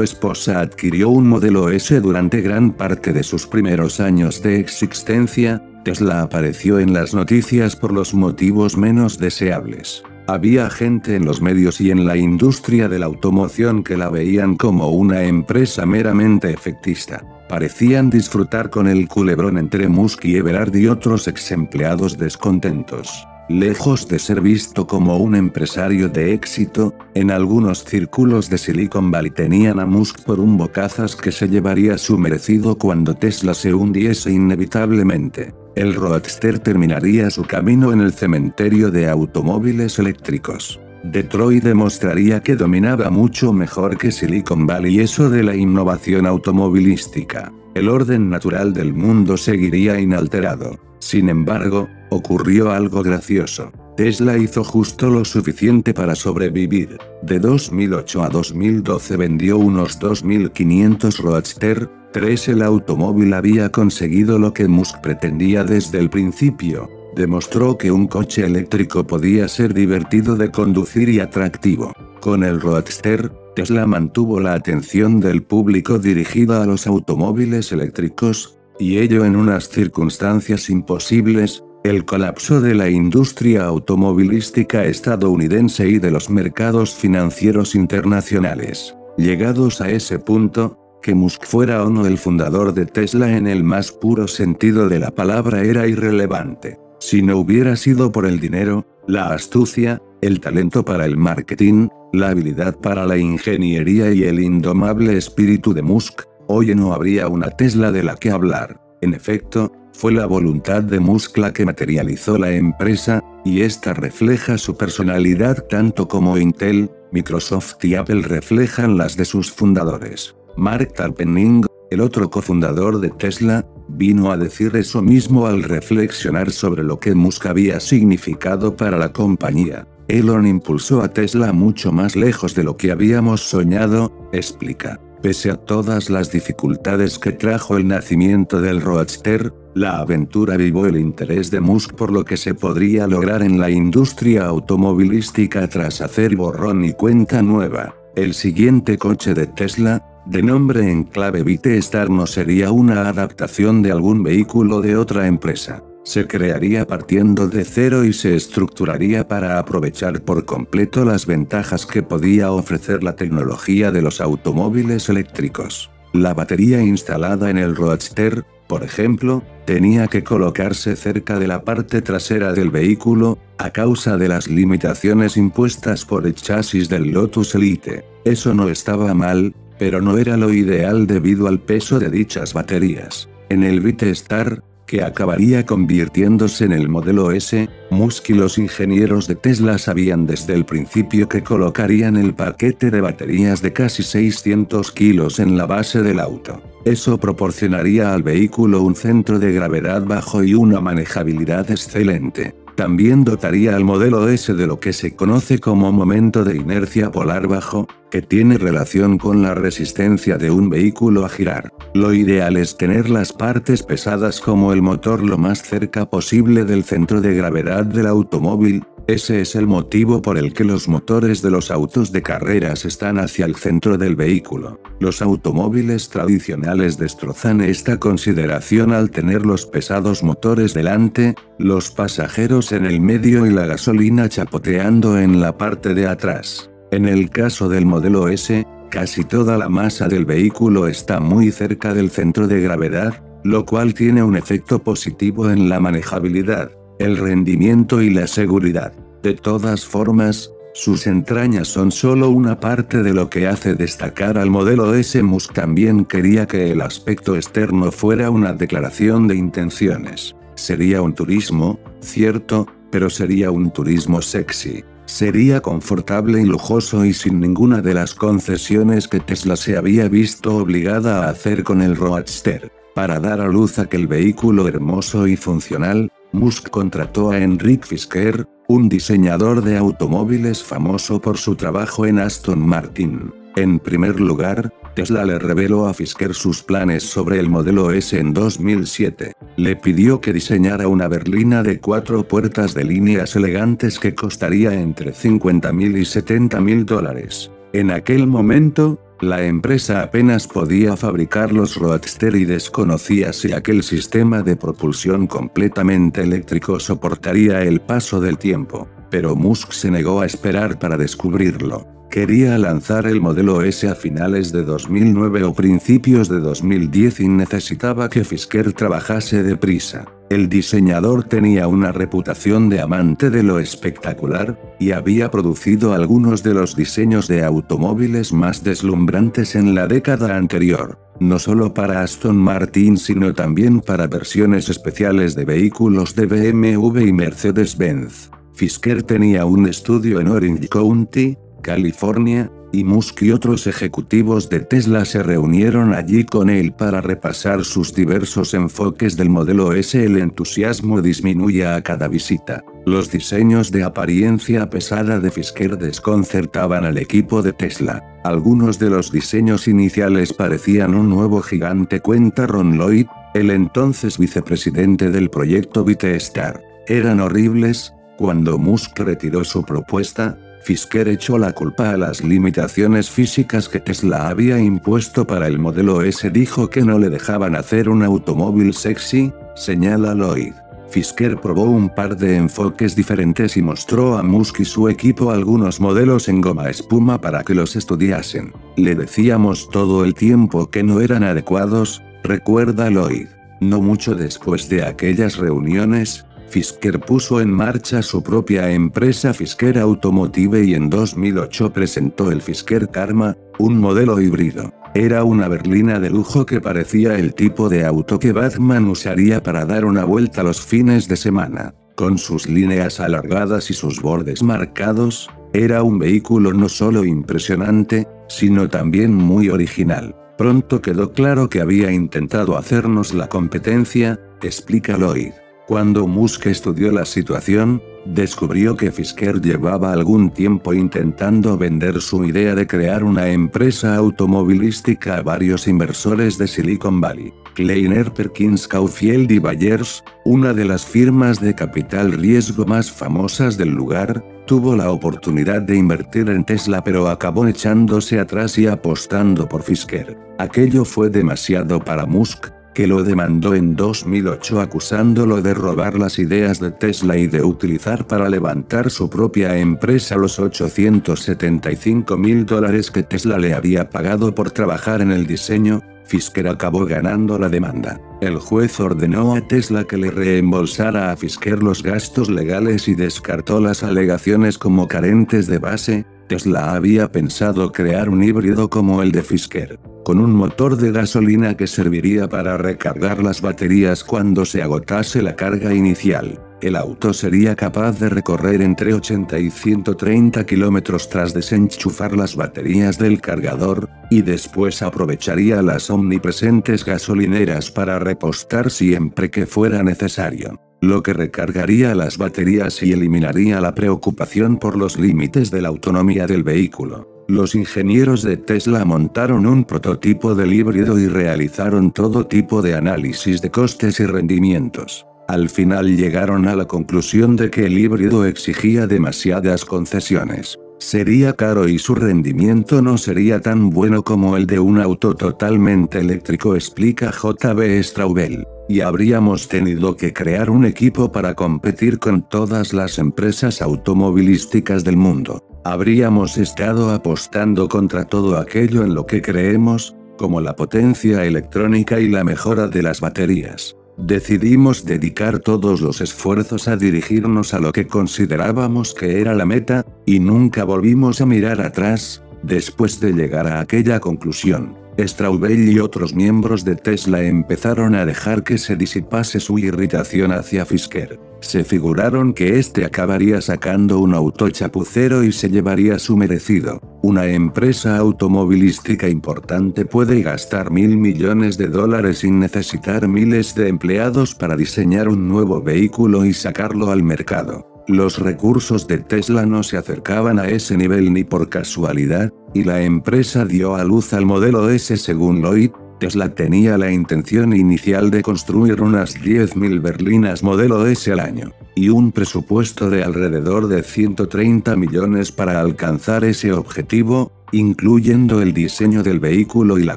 [0.00, 6.22] esposa adquirió un modelo S durante gran parte de sus primeros años de existencia, Tesla
[6.22, 10.02] apareció en las noticias por los motivos menos deseables.
[10.26, 14.56] Había gente en los medios y en la industria de la automoción que la veían
[14.56, 17.22] como una empresa meramente efectista.
[17.50, 23.27] Parecían disfrutar con el culebrón entre Musk y Everard y otros ex empleados descontentos.
[23.48, 29.30] Lejos de ser visto como un empresario de éxito, en algunos círculos de Silicon Valley
[29.30, 34.30] tenían a Musk por un bocazas que se llevaría su merecido cuando Tesla se hundiese
[34.32, 35.54] inevitablemente.
[35.76, 40.78] El Roadster terminaría su camino en el cementerio de automóviles eléctricos.
[41.04, 47.50] Detroit demostraría que dominaba mucho mejor que Silicon Valley eso de la innovación automovilística.
[47.74, 50.87] El orden natural del mundo seguiría inalterado.
[51.08, 53.72] Sin embargo, ocurrió algo gracioso.
[53.96, 56.98] Tesla hizo justo lo suficiente para sobrevivir.
[57.22, 64.68] De 2008 a 2012 vendió unos 2.500 Roadster, 3 el automóvil había conseguido lo que
[64.68, 66.90] Musk pretendía desde el principio.
[67.16, 71.94] Demostró que un coche eléctrico podía ser divertido de conducir y atractivo.
[72.20, 78.98] Con el Roadster, Tesla mantuvo la atención del público dirigida a los automóviles eléctricos, y
[78.98, 86.28] ello en unas circunstancias imposibles, el colapso de la industria automovilística estadounidense y de los
[86.30, 88.96] mercados financieros internacionales.
[89.16, 93.64] Llegados a ese punto, que Musk fuera o no el fundador de Tesla en el
[93.64, 96.78] más puro sentido de la palabra era irrelevante.
[97.00, 102.30] Si no hubiera sido por el dinero, la astucia, el talento para el marketing, la
[102.30, 107.92] habilidad para la ingeniería y el indomable espíritu de Musk, hoy no habría una Tesla
[107.92, 108.80] de la que hablar.
[109.00, 114.58] En efecto, fue la voluntad de Musk la que materializó la empresa, y esta refleja
[114.58, 120.34] su personalidad tanto como Intel, Microsoft y Apple reflejan las de sus fundadores.
[120.56, 126.82] Mark Tarpenning, el otro cofundador de Tesla, vino a decir eso mismo al reflexionar sobre
[126.82, 129.86] lo que Musk había significado para la compañía.
[130.08, 135.00] Elon impulsó a Tesla mucho más lejos de lo que habíamos soñado, explica.
[135.22, 140.96] Pese a todas las dificultades que trajo el nacimiento del Roadster, la aventura vivó el
[140.96, 146.36] interés de Musk por lo que se podría lograr en la industria automovilística tras hacer
[146.36, 147.96] borrón y cuenta nueva.
[148.14, 153.90] El siguiente coche de Tesla, de nombre en clave Star no sería una adaptación de
[153.90, 160.22] algún vehículo de otra empresa se crearía partiendo de cero y se estructuraría para aprovechar
[160.22, 165.90] por completo las ventajas que podía ofrecer la tecnología de los automóviles eléctricos.
[166.14, 172.00] La batería instalada en el Roadster, por ejemplo, tenía que colocarse cerca de la parte
[172.00, 178.04] trasera del vehículo, a causa de las limitaciones impuestas por el chasis del Lotus Elite.
[178.24, 183.28] Eso no estaba mal, pero no era lo ideal debido al peso de dichas baterías.
[183.50, 189.36] En el Star, que acabaría convirtiéndose en el modelo S, Musk y los ingenieros de
[189.36, 195.40] Tesla sabían desde el principio que colocarían el paquete de baterías de casi 600 kilos
[195.40, 196.62] en la base del auto.
[196.86, 202.54] Eso proporcionaría al vehículo un centro de gravedad bajo y una manejabilidad excelente.
[202.78, 207.48] También dotaría al modelo S de lo que se conoce como momento de inercia polar
[207.48, 211.72] bajo, que tiene relación con la resistencia de un vehículo a girar.
[211.92, 216.84] Lo ideal es tener las partes pesadas como el motor lo más cerca posible del
[216.84, 221.50] centro de gravedad del automóvil, ese es el motivo por el que los motores de
[221.50, 224.78] los autos de carreras están hacia el centro del vehículo.
[225.00, 232.84] Los automóviles tradicionales destrozan esta consideración al tener los pesados motores delante, los pasajeros en
[232.84, 236.70] el medio y la gasolina chapoteando en la parte de atrás.
[236.90, 241.94] En el caso del modelo S, casi toda la masa del vehículo está muy cerca
[241.94, 248.02] del centro de gravedad, lo cual tiene un efecto positivo en la manejabilidad, el rendimiento
[248.02, 248.92] y la seguridad.
[249.22, 254.48] De todas formas, sus entrañas son solo una parte de lo que hace destacar al
[254.48, 255.20] modelo S.
[255.22, 260.36] Musk también quería que el aspecto externo fuera una declaración de intenciones.
[260.54, 264.84] Sería un turismo, cierto, pero sería un turismo sexy.
[265.06, 270.56] Sería confortable y lujoso y sin ninguna de las concesiones que Tesla se había visto
[270.58, 272.70] obligada a hacer con el Roadster.
[272.94, 278.88] Para dar a luz aquel vehículo hermoso y funcional, Musk contrató a Enric Fisker, un
[278.88, 283.32] diseñador de automóviles famoso por su trabajo en Aston Martin.
[283.56, 288.34] En primer lugar, Tesla le reveló a Fisker sus planes sobre el modelo S en
[288.34, 289.32] 2007.
[289.56, 295.12] Le pidió que diseñara una berlina de cuatro puertas de líneas elegantes que costaría entre
[295.12, 297.50] 50.000 y 70.000 dólares.
[297.72, 304.42] En aquel momento, la empresa apenas podía fabricar los Roadster y desconocía si aquel sistema
[304.42, 310.78] de propulsión completamente eléctrico soportaría el paso del tiempo, pero Musk se negó a esperar
[310.78, 311.97] para descubrirlo.
[312.10, 318.08] Quería lanzar el modelo S a finales de 2009 o principios de 2010 y necesitaba
[318.08, 320.06] que Fisker trabajase deprisa.
[320.30, 326.54] El diseñador tenía una reputación de amante de lo espectacular, y había producido algunos de
[326.54, 332.96] los diseños de automóviles más deslumbrantes en la década anterior, no solo para Aston Martin
[332.96, 338.30] sino también para versiones especiales de vehículos de BMW y Mercedes-Benz.
[338.54, 345.04] Fisker tenía un estudio en Orange County, California, y Musk y otros ejecutivos de Tesla
[345.04, 350.04] se reunieron allí con él para repasar sus diversos enfoques del modelo S.
[350.04, 352.62] El entusiasmo disminuye a cada visita.
[352.84, 358.04] Los diseños de apariencia pesada de Fisker desconcertaban al equipo de Tesla.
[358.24, 365.10] Algunos de los diseños iniciales parecían un nuevo gigante cuenta Ron Lloyd, el entonces vicepresidente
[365.10, 366.62] del proyecto Vitestar.
[366.86, 373.70] Eran horribles, cuando Musk retiró su propuesta, Fisker echó la culpa a las limitaciones físicas
[373.70, 376.28] que Tesla había impuesto para el modelo S.
[376.28, 380.52] Dijo que no le dejaban hacer un automóvil sexy, señala Lloyd.
[380.90, 385.80] Fisker probó un par de enfoques diferentes y mostró a Musk y su equipo algunos
[385.80, 388.52] modelos en goma espuma para que los estudiasen.
[388.76, 393.28] Le decíamos todo el tiempo que no eran adecuados, recuerda Lloyd.
[393.62, 400.64] No mucho después de aquellas reuniones, Fisker puso en marcha su propia empresa Fisker Automotive
[400.64, 404.72] y en 2008 presentó el Fisker Karma, un modelo híbrido.
[404.94, 409.66] Era una berlina de lujo que parecía el tipo de auto que Batman usaría para
[409.66, 411.74] dar una vuelta los fines de semana.
[411.94, 418.68] Con sus líneas alargadas y sus bordes marcados, era un vehículo no solo impresionante, sino
[418.68, 420.14] también muy original.
[420.38, 425.32] Pronto quedó claro que había intentado hacernos la competencia, explica Lloyd.
[425.68, 432.54] Cuando Musk estudió la situación, descubrió que Fisker llevaba algún tiempo intentando vender su idea
[432.54, 437.34] de crear una empresa automovilística a varios inversores de Silicon Valley.
[437.54, 443.68] Kleiner Perkins Caufield y Bayers, una de las firmas de capital riesgo más famosas del
[443.68, 449.62] lugar, tuvo la oportunidad de invertir en Tesla pero acabó echándose atrás y apostando por
[449.62, 450.16] Fisker.
[450.38, 456.60] Aquello fue demasiado para Musk, que lo demandó en 2008 acusándolo de robar las ideas
[456.60, 463.02] de Tesla y de utilizar para levantar su propia empresa los 875 mil dólares que
[463.02, 468.00] Tesla le había pagado por trabajar en el diseño, Fisker acabó ganando la demanda.
[468.20, 473.60] El juez ordenó a Tesla que le reembolsara a Fisker los gastos legales y descartó
[473.60, 479.22] las alegaciones como carentes de base, Tesla había pensado crear un híbrido como el de
[479.22, 485.22] Fisker, con un motor de gasolina que serviría para recargar las baterías cuando se agotase
[485.22, 486.40] la carga inicial.
[486.60, 492.98] El auto sería capaz de recorrer entre 80 y 130 kilómetros tras desenchufar las baterías
[492.98, 501.02] del cargador, y después aprovecharía las omnipresentes gasolineras para repostar siempre que fuera necesario lo
[501.02, 506.42] que recargaría las baterías y eliminaría la preocupación por los límites de la autonomía del
[506.42, 507.08] vehículo.
[507.28, 513.42] Los ingenieros de Tesla montaron un prototipo del híbrido y realizaron todo tipo de análisis
[513.42, 515.04] de costes y rendimientos.
[515.26, 520.58] Al final llegaron a la conclusión de que el híbrido exigía demasiadas concesiones.
[520.78, 525.98] Sería caro y su rendimiento no sería tan bueno como el de un auto totalmente
[525.98, 532.72] eléctrico, explica JB Straubel y habríamos tenido que crear un equipo para competir con todas
[532.72, 535.42] las empresas automovilísticas del mundo.
[535.64, 542.08] Habríamos estado apostando contra todo aquello en lo que creemos, como la potencia electrónica y
[542.08, 543.76] la mejora de las baterías.
[543.96, 549.84] Decidimos dedicar todos los esfuerzos a dirigirnos a lo que considerábamos que era la meta,
[550.06, 554.87] y nunca volvimos a mirar atrás, después de llegar a aquella conclusión.
[554.98, 560.66] Straubel y otros miembros de Tesla empezaron a dejar que se disipase su irritación hacia
[560.66, 561.20] Fisker.
[561.40, 566.80] Se figuraron que este acabaría sacando un auto chapucero y se llevaría su merecido.
[567.02, 574.34] Una empresa automovilística importante puede gastar mil millones de dólares sin necesitar miles de empleados
[574.34, 577.84] para diseñar un nuevo vehículo y sacarlo al mercado.
[577.86, 582.82] Los recursos de Tesla no se acercaban a ese nivel ni por casualidad, y la
[582.82, 588.22] empresa dio a luz al modelo S según Lloyd, Tesla tenía la intención inicial de
[588.22, 594.76] construir unas 10.000 berlinas modelo S al año, y un presupuesto de alrededor de 130
[594.76, 599.96] millones para alcanzar ese objetivo, incluyendo el diseño del vehículo y la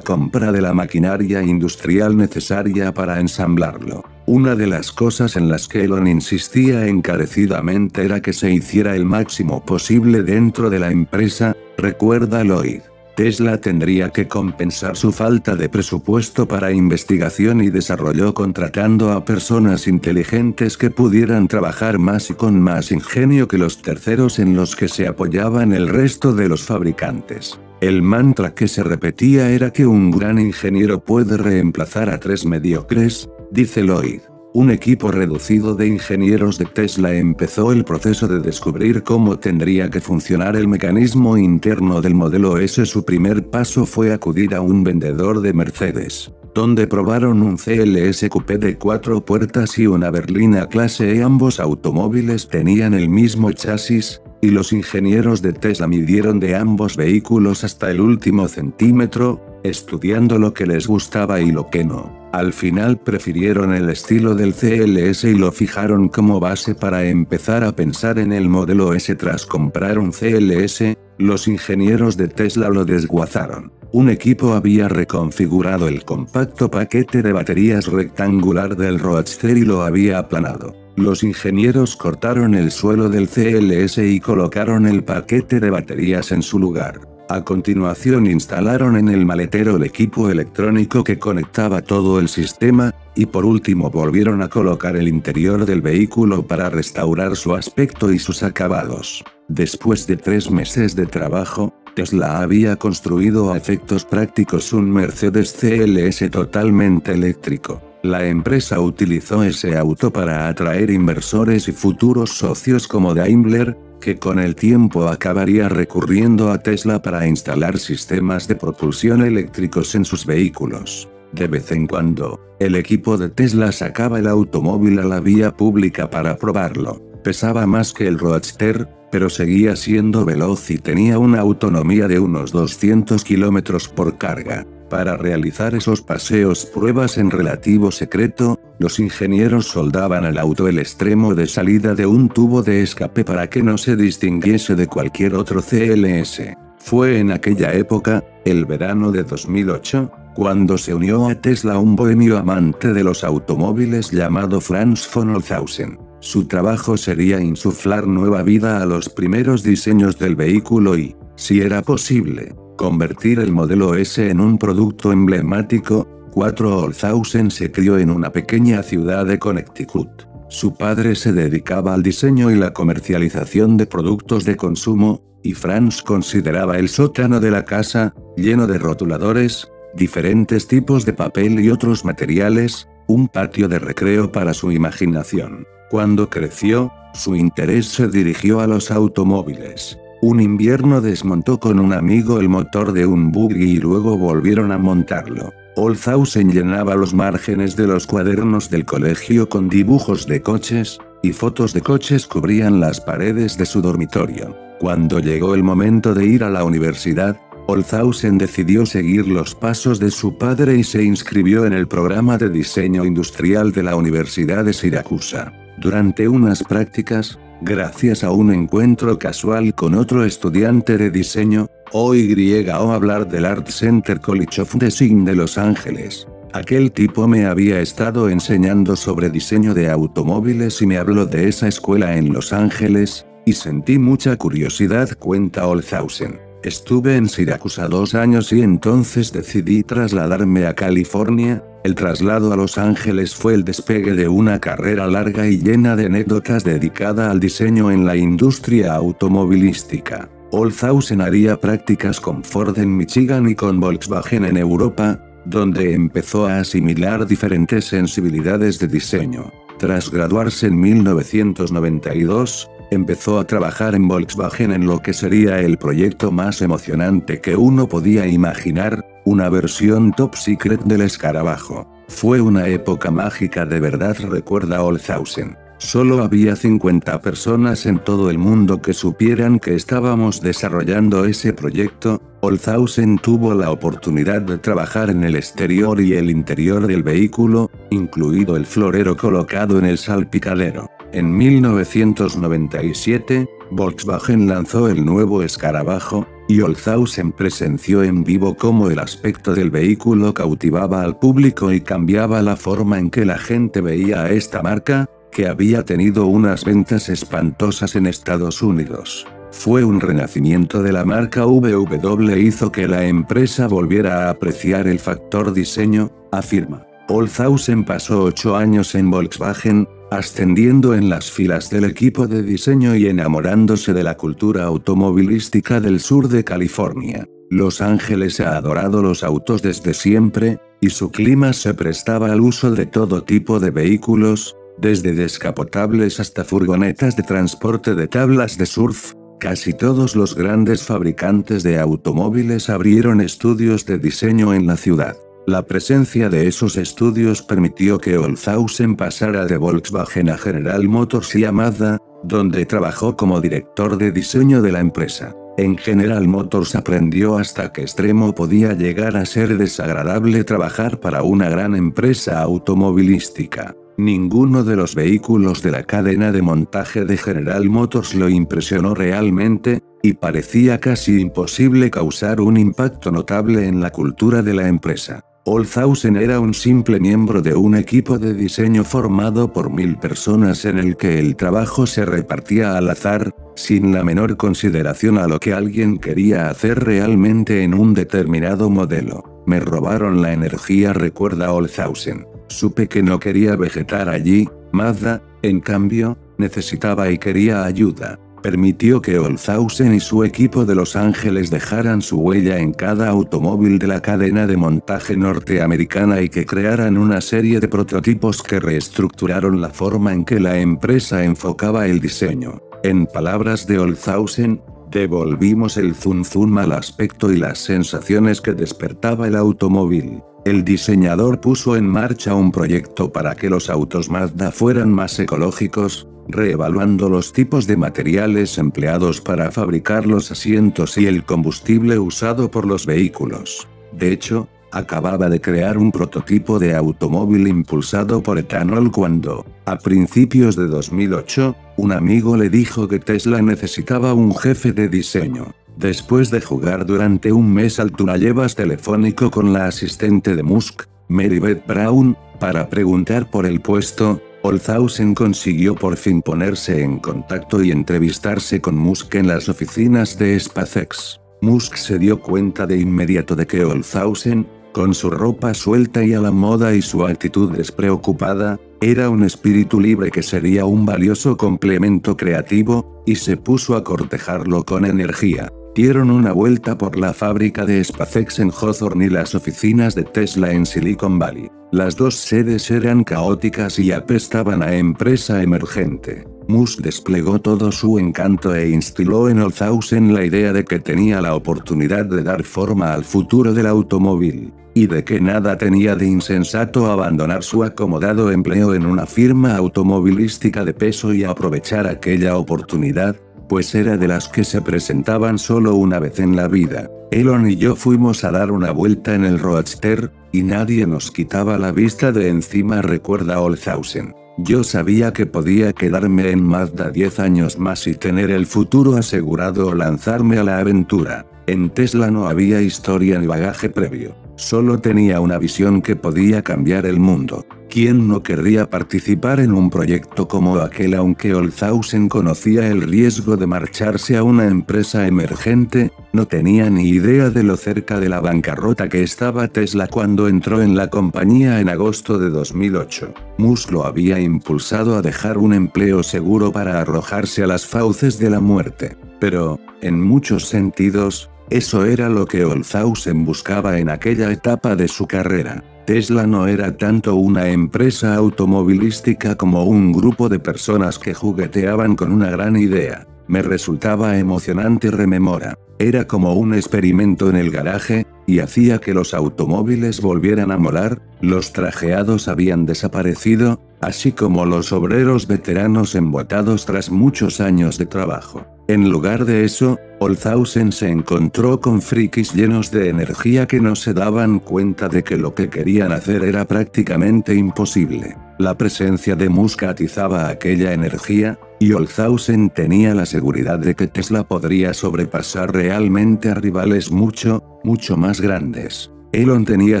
[0.00, 4.04] compra de la maquinaria industrial necesaria para ensamblarlo.
[4.26, 9.04] Una de las cosas en las que Elon insistía encarecidamente era que se hiciera el
[9.04, 12.91] máximo posible dentro de la empresa, recuerda Lloyd.
[13.14, 19.86] Tesla tendría que compensar su falta de presupuesto para investigación y desarrollo contratando a personas
[19.86, 24.88] inteligentes que pudieran trabajar más y con más ingenio que los terceros en los que
[24.88, 27.60] se apoyaban el resto de los fabricantes.
[27.82, 33.28] El mantra que se repetía era que un gran ingeniero puede reemplazar a tres mediocres,
[33.50, 34.31] dice Lloyd.
[34.54, 40.02] Un equipo reducido de ingenieros de Tesla empezó el proceso de descubrir cómo tendría que
[40.02, 42.84] funcionar el mecanismo interno del modelo S.
[42.84, 48.58] Su primer paso fue acudir a un vendedor de Mercedes, donde probaron un CLS Coupé
[48.58, 51.22] de cuatro puertas y una berlina clase E.
[51.22, 57.64] Ambos automóviles tenían el mismo chasis, y los ingenieros de Tesla midieron de ambos vehículos
[57.64, 62.10] hasta el último centímetro, estudiando lo que les gustaba y lo que no.
[62.32, 67.72] Al final prefirieron el estilo del CLS y lo fijaron como base para empezar a
[67.72, 73.72] pensar en el modelo S tras comprar un CLS, los ingenieros de Tesla lo desguazaron.
[73.92, 80.18] Un equipo había reconfigurado el compacto paquete de baterías rectangular del Roadster y lo había
[80.18, 80.74] aplanado.
[80.96, 86.58] Los ingenieros cortaron el suelo del CLS y colocaron el paquete de baterías en su
[86.58, 87.11] lugar.
[87.28, 93.26] A continuación instalaron en el maletero el equipo electrónico que conectaba todo el sistema, y
[93.26, 98.42] por último volvieron a colocar el interior del vehículo para restaurar su aspecto y sus
[98.42, 99.24] acabados.
[99.48, 106.30] Después de tres meses de trabajo, Tesla había construido a efectos prácticos un Mercedes CLS
[106.30, 107.91] totalmente eléctrico.
[108.02, 114.40] La empresa utilizó ese auto para atraer inversores y futuros socios como Daimler, que con
[114.40, 121.08] el tiempo acabaría recurriendo a Tesla para instalar sistemas de propulsión eléctricos en sus vehículos.
[121.30, 126.10] De vez en cuando, el equipo de Tesla sacaba el automóvil a la vía pública
[126.10, 127.00] para probarlo.
[127.22, 132.50] Pesaba más que el Roadster, pero seguía siendo veloz y tenía una autonomía de unos
[132.50, 134.66] 200 km por carga.
[134.92, 141.34] Para realizar esos paseos pruebas en relativo secreto, los ingenieros soldaban al auto el extremo
[141.34, 145.62] de salida de un tubo de escape para que no se distinguiese de cualquier otro
[145.62, 146.42] CLS.
[146.76, 152.36] Fue en aquella época, el verano de 2008, cuando se unió a Tesla un bohemio
[152.36, 155.98] amante de los automóviles llamado Franz von Olshausen.
[156.20, 161.80] Su trabajo sería insuflar nueva vida a los primeros diseños del vehículo y, si era
[161.80, 168.32] posible, convertir el modelo S en un producto emblemático, 4 Olshausen se crió en una
[168.32, 170.08] pequeña ciudad de Connecticut.
[170.48, 176.02] Su padre se dedicaba al diseño y la comercialización de productos de consumo, y Franz
[176.02, 182.04] consideraba el sótano de la casa, lleno de rotuladores, diferentes tipos de papel y otros
[182.04, 185.66] materiales, un patio de recreo para su imaginación.
[185.90, 189.98] Cuando creció, su interés se dirigió a los automóviles.
[190.24, 194.78] Un invierno desmontó con un amigo el motor de un buggy y luego volvieron a
[194.78, 195.52] montarlo.
[195.74, 201.72] Olshausen llenaba los márgenes de los cuadernos del colegio con dibujos de coches, y fotos
[201.72, 204.56] de coches cubrían las paredes de su dormitorio.
[204.78, 210.12] Cuando llegó el momento de ir a la universidad, Olshausen decidió seguir los pasos de
[210.12, 214.72] su padre y se inscribió en el programa de diseño industrial de la Universidad de
[214.72, 215.52] Siracusa.
[215.78, 223.28] Durante unas prácticas, gracias a un encuentro casual con otro estudiante de diseño, OYO hablar
[223.28, 226.26] del Art Center College of Design de Los Ángeles.
[226.52, 231.68] Aquel tipo me había estado enseñando sobre diseño de automóviles y me habló de esa
[231.68, 236.51] escuela en Los Ángeles, y sentí mucha curiosidad, cuenta Olshausen.
[236.64, 242.78] Estuve en Siracusa dos años y entonces decidí trasladarme a California, el traslado a Los
[242.78, 247.90] Ángeles fue el despegue de una carrera larga y llena de anécdotas dedicada al diseño
[247.90, 250.28] en la industria automovilística.
[250.52, 256.60] Olshausen haría prácticas con Ford en Michigan y con Volkswagen en Europa, donde empezó a
[256.60, 259.50] asimilar diferentes sensibilidades de diseño.
[259.78, 266.30] Tras graduarse en 1992, empezó a trabajar en Volkswagen en lo que sería el proyecto
[266.30, 271.90] más emocionante que uno podía imaginar, una versión top secret del escarabajo.
[272.08, 275.56] Fue una época mágica de verdad recuerda Olshausen.
[275.78, 282.22] Solo había 50 personas en todo el mundo que supieran que estábamos desarrollando ese proyecto,
[282.40, 288.56] Olshausen tuvo la oportunidad de trabajar en el exterior y el interior del vehículo, incluido
[288.56, 290.88] el florero colocado en el salpicadero.
[291.12, 299.54] En 1997, Volkswagen lanzó el nuevo escarabajo, y Olshausen presenció en vivo cómo el aspecto
[299.54, 304.30] del vehículo cautivaba al público y cambiaba la forma en que la gente veía a
[304.30, 309.26] esta marca, que había tenido unas ventas espantosas en Estados Unidos.
[309.50, 314.98] Fue un renacimiento de la marca VW hizo que la empresa volviera a apreciar el
[314.98, 316.86] factor diseño, afirma.
[317.08, 319.86] Olshausen pasó ocho años en Volkswagen,
[320.16, 326.00] ascendiendo en las filas del equipo de diseño y enamorándose de la cultura automovilística del
[326.00, 327.26] sur de California.
[327.50, 332.70] Los Ángeles ha adorado los autos desde siempre, y su clima se prestaba al uso
[332.70, 339.12] de todo tipo de vehículos, desde descapotables hasta furgonetas de transporte de tablas de surf,
[339.38, 345.16] casi todos los grandes fabricantes de automóviles abrieron estudios de diseño en la ciudad.
[345.46, 351.44] La presencia de esos estudios permitió que Olshausen pasara de Volkswagen a General Motors y
[351.44, 355.34] a Mazda, donde trabajó como director de diseño de la empresa.
[355.58, 361.48] En General Motors aprendió hasta qué extremo podía llegar a ser desagradable trabajar para una
[361.48, 363.74] gran empresa automovilística.
[363.98, 369.80] Ninguno de los vehículos de la cadena de montaje de General Motors lo impresionó realmente,
[370.04, 375.24] y parecía casi imposible causar un impacto notable en la cultura de la empresa.
[375.44, 380.78] Olshausen era un simple miembro de un equipo de diseño formado por mil personas en
[380.78, 385.52] el que el trabajo se repartía al azar, sin la menor consideración a lo que
[385.52, 389.42] alguien quería hacer realmente en un determinado modelo.
[389.44, 392.24] Me robaron la energía recuerda Olshausen.
[392.46, 398.16] Supe que no quería vegetar allí, Mazda, en cambio, necesitaba y quería ayuda.
[398.42, 403.78] Permitió que Olshausen y su equipo de Los Ángeles dejaran su huella en cada automóvil
[403.78, 409.60] de la cadena de montaje norteamericana y que crearan una serie de prototipos que reestructuraron
[409.60, 412.60] la forma en que la empresa enfocaba el diseño.
[412.82, 419.28] En palabras de Olshausen, devolvimos el zum zum al aspecto y las sensaciones que despertaba
[419.28, 420.20] el automóvil.
[420.44, 426.08] El diseñador puso en marcha un proyecto para que los autos Mazda fueran más ecológicos,
[426.32, 432.66] reevaluando los tipos de materiales empleados para fabricar los asientos y el combustible usado por
[432.66, 433.68] los vehículos.
[433.92, 440.56] De hecho, acababa de crear un prototipo de automóvil impulsado por etanol cuando, a principios
[440.56, 445.54] de 2008, un amigo le dijo que Tesla necesitaba un jefe de diseño.
[445.76, 451.38] Después de jugar durante un mes al turallevas telefónico con la asistente de Musk, Mary
[451.38, 458.60] Brown, para preguntar por el puesto, Olshausen consiguió por fin ponerse en contacto y entrevistarse
[458.60, 461.20] con Musk en las oficinas de SpaceX.
[461.42, 466.20] Musk se dio cuenta de inmediato de que Olshausen, con su ropa suelta y a
[466.20, 472.16] la moda y su actitud despreocupada, era un espíritu libre que sería un valioso complemento
[472.16, 475.52] creativo, y se puso a cortejarlo con energía.
[475.74, 480.52] Dieron una vuelta por la fábrica de SpaceX en Hawthorne y las oficinas de Tesla
[480.52, 481.48] en Silicon Valley.
[481.70, 486.28] Las dos sedes eran caóticas y apestaban a empresa emergente.
[486.46, 491.34] Musk desplegó todo su encanto e instiló en Olshausen la idea de que tenía la
[491.34, 496.90] oportunidad de dar forma al futuro del automóvil, y de que nada tenía de insensato
[496.90, 503.16] abandonar su acomodado empleo en una firma automovilística de peso y aprovechar aquella oportunidad,
[503.52, 506.88] pues era de las que se presentaban solo una vez en la vida.
[507.10, 511.58] Elon y yo fuimos a dar una vuelta en el Roadster, y nadie nos quitaba
[511.58, 514.14] la vista de encima recuerda Olshausen.
[514.38, 519.66] Yo sabía que podía quedarme en Mazda 10 años más y tener el futuro asegurado
[519.66, 521.26] o lanzarme a la aventura.
[521.46, 524.16] En Tesla no había historia ni bagaje previo.
[524.36, 527.44] Solo tenía una visión que podía cambiar el mundo.
[527.72, 533.46] ¿Quién no querría participar en un proyecto como aquel aunque Olzhausen conocía el riesgo de
[533.46, 535.90] marcharse a una empresa emergente?
[536.12, 540.60] No tenía ni idea de lo cerca de la bancarrota que estaba Tesla cuando entró
[540.60, 543.14] en la compañía en agosto de 2008.
[543.38, 548.28] Musk lo había impulsado a dejar un empleo seguro para arrojarse a las fauces de
[548.28, 548.98] la muerte.
[549.18, 555.06] Pero, en muchos sentidos, eso era lo que Olzhausen buscaba en aquella etapa de su
[555.06, 555.64] carrera.
[555.84, 562.12] Tesla no era tanto una empresa automovilística como un grupo de personas que jugueteaban con
[562.12, 563.06] una gran idea.
[563.26, 565.58] Me resultaba emocionante rememora.
[565.80, 571.02] Era como un experimento en el garaje, y hacía que los automóviles volvieran a molar,
[571.20, 578.46] los trajeados habían desaparecido, así como los obreros veteranos embotados tras muchos años de trabajo.
[578.68, 583.92] En lugar de eso, Olzhausen se encontró con frikis llenos de energía que no se
[583.92, 588.16] daban cuenta de que lo que querían hacer era prácticamente imposible.
[588.42, 594.26] La presencia de Musk atizaba aquella energía, y Olzhausen tenía la seguridad de que Tesla
[594.26, 598.90] podría sobrepasar realmente a rivales mucho, mucho más grandes.
[599.12, 599.80] Elon tenía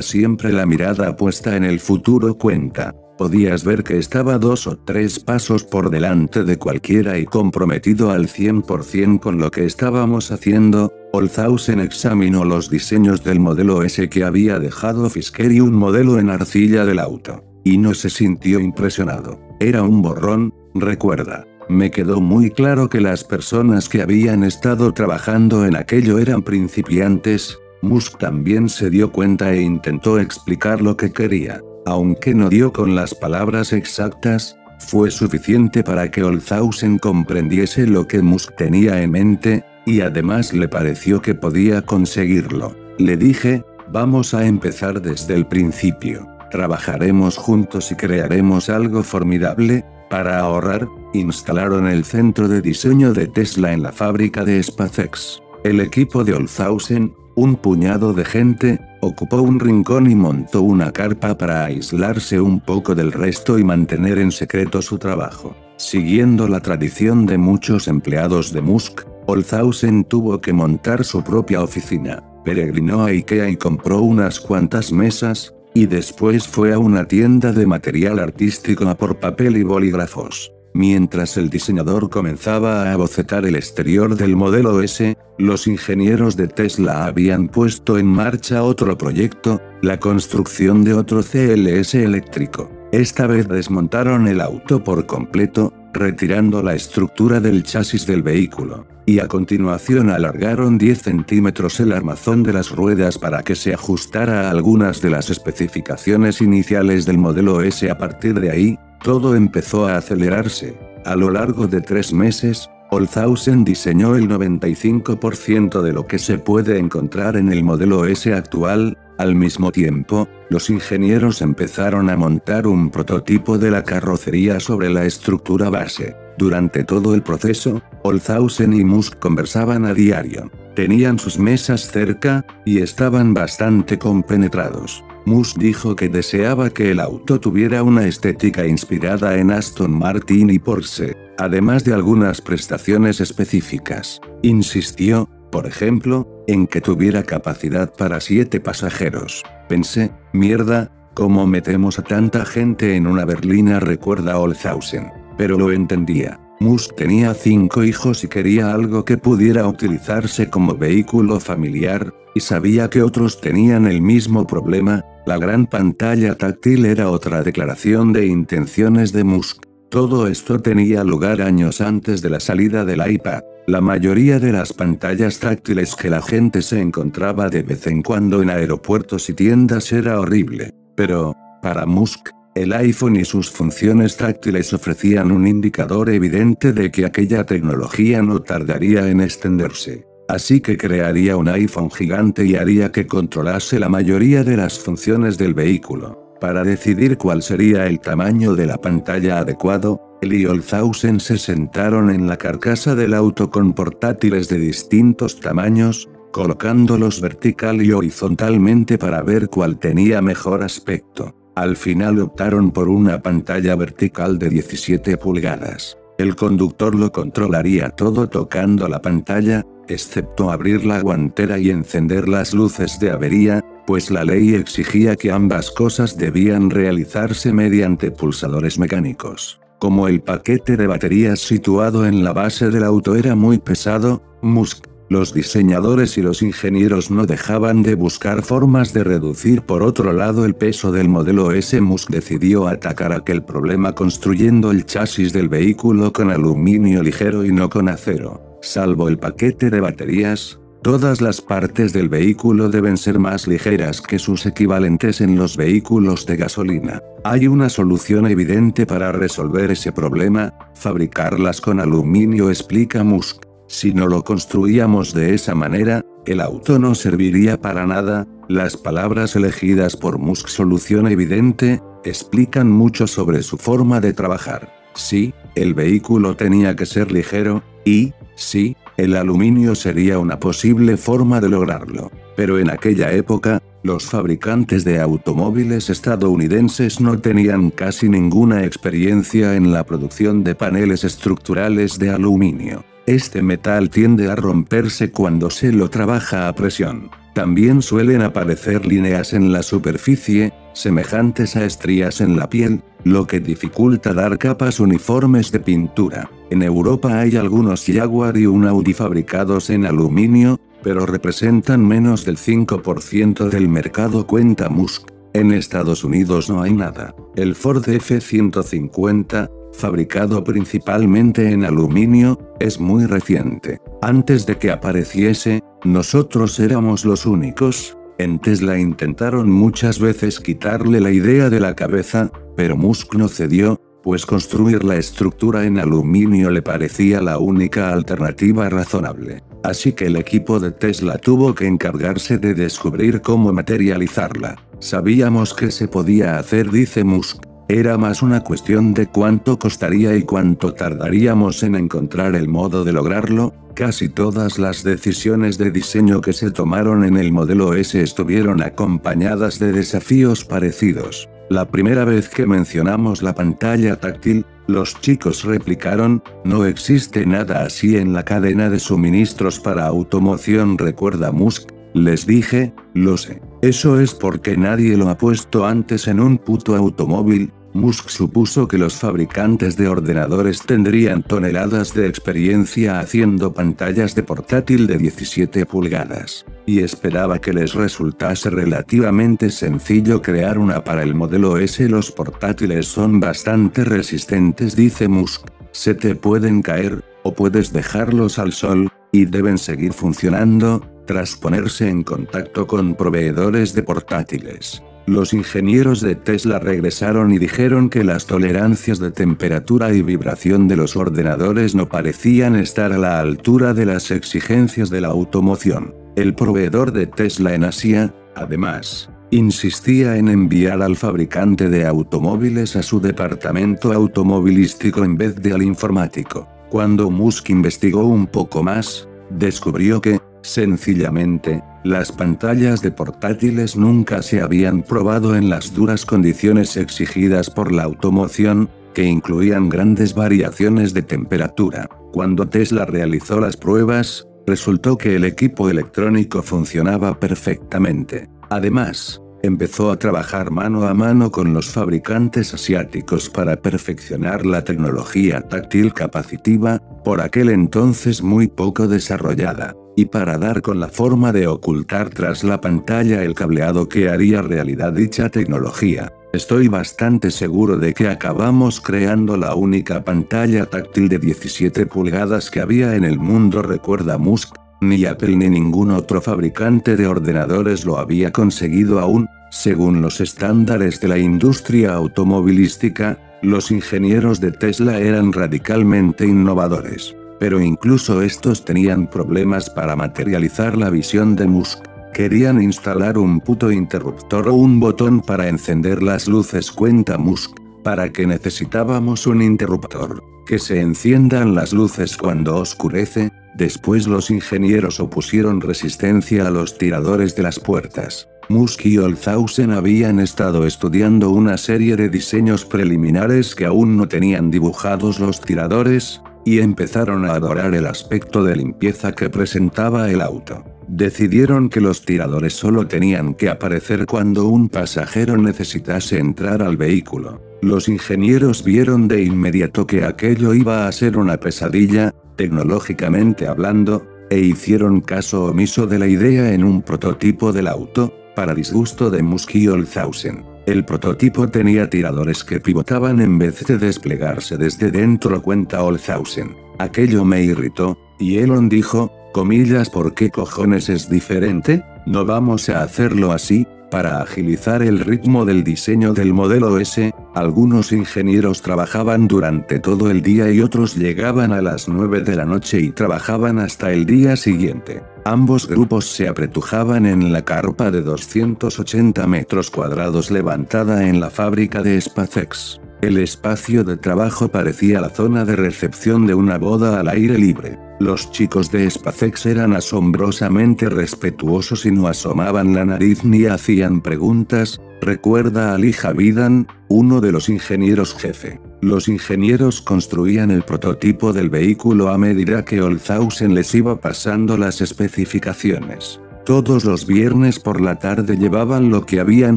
[0.00, 2.94] siempre la mirada puesta en el futuro cuenta.
[3.18, 8.28] Podías ver que estaba dos o tres pasos por delante de cualquiera y comprometido al
[8.28, 10.92] 100% con lo que estábamos haciendo.
[11.12, 16.30] Olzhausen examinó los diseños del modelo S que había dejado Fisker y un modelo en
[16.30, 17.42] arcilla del auto.
[17.64, 19.38] Y no se sintió impresionado.
[19.60, 21.46] Era un borrón, recuerda.
[21.68, 27.58] Me quedó muy claro que las personas que habían estado trabajando en aquello eran principiantes.
[27.82, 31.60] Musk también se dio cuenta e intentó explicar lo que quería.
[31.86, 38.22] Aunque no dio con las palabras exactas, fue suficiente para que Olzhausen comprendiese lo que
[38.22, 42.76] Musk tenía en mente, y además le pareció que podía conseguirlo.
[42.98, 46.28] Le dije, vamos a empezar desde el principio.
[46.52, 49.86] Trabajaremos juntos y crearemos algo formidable.
[50.10, 55.42] Para ahorrar, instalaron el centro de diseño de Tesla en la fábrica de SpaceX.
[55.64, 61.38] El equipo de Olzhausen, un puñado de gente, ocupó un rincón y montó una carpa
[61.38, 65.56] para aislarse un poco del resto y mantener en secreto su trabajo.
[65.78, 72.22] Siguiendo la tradición de muchos empleados de Musk, Olzhausen tuvo que montar su propia oficina.
[72.44, 77.66] Peregrinó a Ikea y compró unas cuantas mesas, y después fue a una tienda de
[77.66, 80.52] material artístico a por papel y bolígrafos.
[80.74, 87.04] Mientras el diseñador comenzaba a bocetar el exterior del modelo S, los ingenieros de Tesla
[87.04, 92.70] habían puesto en marcha otro proyecto, la construcción de otro CLS eléctrico.
[92.90, 99.18] Esta vez desmontaron el auto por completo, retirando la estructura del chasis del vehículo, y
[99.18, 104.50] a continuación alargaron 10 centímetros el armazón de las ruedas para que se ajustara a
[104.50, 107.90] algunas de las especificaciones iniciales del modelo S.
[107.90, 110.78] A partir de ahí, todo empezó a acelerarse.
[111.04, 116.78] A lo largo de tres meses, Olzhausen diseñó el 95% de lo que se puede
[116.78, 122.90] encontrar en el modelo S actual, al mismo tiempo, los ingenieros empezaron a montar un
[122.90, 126.16] prototipo de la carrocería sobre la estructura base.
[126.38, 130.50] Durante todo el proceso, Olzhausen y Musk conversaban a diario.
[130.74, 135.04] Tenían sus mesas cerca, y estaban bastante compenetrados.
[135.24, 140.58] Musk dijo que deseaba que el auto tuviera una estética inspirada en Aston Martin y
[140.58, 144.20] Porsche, además de algunas prestaciones específicas.
[144.42, 149.44] Insistió, por ejemplo, en que tuviera capacidad para siete pasajeros.
[149.68, 153.78] Pensé, mierda, ¿cómo metemos a tanta gente en una berlina?
[153.78, 155.12] recuerda Olshausen.
[155.36, 156.40] Pero lo entendía.
[156.58, 162.88] Musk tenía cinco hijos y quería algo que pudiera utilizarse como vehículo familiar, y sabía
[162.88, 169.12] que otros tenían el mismo problema, la gran pantalla táctil era otra declaración de intenciones
[169.12, 169.64] de Musk.
[169.90, 173.42] Todo esto tenía lugar años antes de la salida del iPad.
[173.68, 178.42] La mayoría de las pantallas táctiles que la gente se encontraba de vez en cuando
[178.42, 180.72] en aeropuertos y tiendas era horrible.
[180.96, 187.06] Pero, para Musk, el iPhone y sus funciones táctiles ofrecían un indicador evidente de que
[187.06, 190.06] aquella tecnología no tardaría en extenderse.
[190.28, 195.38] Así que crearía un iPhone gigante y haría que controlase la mayoría de las funciones
[195.38, 196.36] del vehículo.
[196.40, 202.08] Para decidir cuál sería el tamaño de la pantalla adecuado, él y Olzhausen se sentaron
[202.08, 209.22] en la carcasa del auto con portátiles de distintos tamaños, colocándolos vertical y horizontalmente para
[209.22, 211.34] ver cuál tenía mejor aspecto.
[211.56, 215.98] Al final optaron por una pantalla vertical de 17 pulgadas.
[216.18, 222.54] El conductor lo controlaría todo tocando la pantalla, excepto abrir la guantera y encender las
[222.54, 229.61] luces de avería, pues la ley exigía que ambas cosas debían realizarse mediante pulsadores mecánicos.
[229.82, 234.86] Como el paquete de baterías situado en la base del auto era muy pesado, Musk
[235.08, 240.44] los diseñadores y los ingenieros no dejaban de buscar formas de reducir por otro lado
[240.44, 241.80] el peso del modelo S.
[241.80, 247.68] Musk decidió atacar aquel problema construyendo el chasis del vehículo con aluminio ligero y no
[247.68, 248.40] con acero.
[248.62, 254.18] Salvo el paquete de baterías, todas las partes del vehículo deben ser más ligeras que
[254.18, 257.00] sus equivalentes en los vehículos de gasolina.
[257.24, 263.44] Hay una solución evidente para resolver ese problema, fabricarlas con aluminio explica Musk.
[263.68, 269.36] Si no lo construíamos de esa manera, el auto no serviría para nada, las palabras
[269.36, 274.72] elegidas por Musk solución evidente, explican mucho sobre su forma de trabajar.
[274.94, 281.40] Sí, el vehículo tenía que ser ligero, y, sí, el aluminio sería una posible forma
[281.40, 282.10] de lograrlo.
[282.36, 289.72] Pero en aquella época, los fabricantes de automóviles estadounidenses no tenían casi ninguna experiencia en
[289.72, 292.84] la producción de paneles estructurales de aluminio.
[293.06, 297.10] Este metal tiende a romperse cuando se lo trabaja a presión.
[297.34, 303.40] También suelen aparecer líneas en la superficie, semejantes a estrías en la piel, lo que
[303.40, 306.30] dificulta dar capas uniformes de pintura.
[306.50, 312.36] En Europa hay algunos Jaguar y un Audi fabricados en aluminio, pero representan menos del
[312.36, 315.08] 5% del mercado cuenta Musk.
[315.34, 317.14] En Estados Unidos no hay nada.
[317.36, 323.78] El Ford F-150, fabricado principalmente en aluminio, es muy reciente.
[324.02, 327.96] Antes de que apareciese, nosotros éramos los únicos.
[328.18, 333.80] En Tesla intentaron muchas veces quitarle la idea de la cabeza, pero Musk no cedió,
[334.02, 339.42] pues construir la estructura en aluminio le parecía la única alternativa razonable.
[339.62, 344.56] Así que el equipo de Tesla tuvo que encargarse de descubrir cómo materializarla.
[344.80, 350.22] Sabíamos que se podía hacer, dice Musk, era más una cuestión de cuánto costaría y
[350.22, 356.32] cuánto tardaríamos en encontrar el modo de lograrlo, casi todas las decisiones de diseño que
[356.32, 361.28] se tomaron en el modelo S estuvieron acompañadas de desafíos parecidos.
[361.48, 367.96] La primera vez que mencionamos la pantalla táctil, los chicos replicaron, no existe nada así
[367.96, 373.40] en la cadena de suministros para automoción recuerda Musk, les dije, lo sé.
[373.62, 378.76] Eso es porque nadie lo ha puesto antes en un puto automóvil, Musk supuso que
[378.76, 386.44] los fabricantes de ordenadores tendrían toneladas de experiencia haciendo pantallas de portátil de 17 pulgadas,
[386.66, 391.88] y esperaba que les resultase relativamente sencillo crear una para el modelo S.
[391.88, 398.52] Los portátiles son bastante resistentes, dice Musk, se te pueden caer, o puedes dejarlos al
[398.52, 404.82] sol, y deben seguir funcionando, tras ponerse en contacto con proveedores de portátiles.
[405.06, 410.76] Los ingenieros de Tesla regresaron y dijeron que las tolerancias de temperatura y vibración de
[410.76, 415.92] los ordenadores no parecían estar a la altura de las exigencias de la automoción.
[416.14, 422.82] El proveedor de Tesla en Asia, además, insistía en enviar al fabricante de automóviles a
[422.82, 426.46] su departamento automovilístico en vez de al informático.
[426.70, 434.40] Cuando Musk investigó un poco más, descubrió que, sencillamente, las pantallas de portátiles nunca se
[434.40, 441.02] habían probado en las duras condiciones exigidas por la automoción, que incluían grandes variaciones de
[441.02, 441.88] temperatura.
[442.12, 448.28] Cuando Tesla realizó las pruebas, resultó que el equipo electrónico funcionaba perfectamente.
[448.50, 455.40] Además, empezó a trabajar mano a mano con los fabricantes asiáticos para perfeccionar la tecnología
[455.40, 461.46] táctil capacitiva, por aquel entonces muy poco desarrollada y para dar con la forma de
[461.46, 466.12] ocultar tras la pantalla el cableado que haría realidad dicha tecnología.
[466.32, 472.60] Estoy bastante seguro de que acabamos creando la única pantalla táctil de 17 pulgadas que
[472.60, 474.54] había en el mundo, recuerda Musk.
[474.80, 481.00] Ni Apple ni ningún otro fabricante de ordenadores lo había conseguido aún, según los estándares
[481.00, 489.08] de la industria automovilística, los ingenieros de Tesla eran radicalmente innovadores pero incluso estos tenían
[489.08, 491.84] problemas para materializar la visión de Musk.
[492.12, 497.58] Querían instalar un puto interruptor o un botón para encender las luces cuenta Musk.
[497.82, 500.22] ¿Para que necesitábamos un interruptor?
[500.46, 507.34] Que se enciendan las luces cuando oscurece, después los ingenieros opusieron resistencia a los tiradores
[507.34, 508.28] de las puertas.
[508.48, 514.50] Musk y Olthausen habían estado estudiando una serie de diseños preliminares que aún no tenían
[514.50, 520.64] dibujados los tiradores, y empezaron a adorar el aspecto de limpieza que presentaba el auto.
[520.88, 527.40] Decidieron que los tiradores solo tenían que aparecer cuando un pasajero necesitase entrar al vehículo.
[527.62, 534.40] Los ingenieros vieron de inmediato que aquello iba a ser una pesadilla, tecnológicamente hablando, e
[534.40, 539.54] hicieron caso omiso de la idea en un prototipo del auto, para disgusto de Musk
[539.54, 540.51] y Olshausen.
[540.64, 546.56] El prototipo tenía tiradores que pivotaban en vez de desplegarse desde dentro, cuenta Olshausen.
[546.78, 551.84] Aquello me irritó, y Elon dijo, comillas, ¿por qué cojones es diferente?
[552.06, 557.92] No vamos a hacerlo así, para agilizar el ritmo del diseño del modelo S, algunos
[557.92, 562.80] ingenieros trabajaban durante todo el día y otros llegaban a las 9 de la noche
[562.80, 565.02] y trabajaban hasta el día siguiente.
[565.26, 571.82] Ambos grupos se apretujaban en la carpa de 280 metros cuadrados levantada en la fábrica
[571.82, 572.80] de SpaceX.
[573.02, 577.78] El espacio de trabajo parecía la zona de recepción de una boda al aire libre.
[578.02, 584.80] Los chicos de SpaceX eran asombrosamente respetuosos y no asomaban la nariz ni hacían preguntas,
[585.00, 588.60] recuerda Ali Javidan, uno de los ingenieros jefe.
[588.80, 594.80] Los ingenieros construían el prototipo del vehículo a medida que Olshausen les iba pasando las
[594.80, 596.20] especificaciones.
[596.44, 599.56] Todos los viernes por la tarde llevaban lo que habían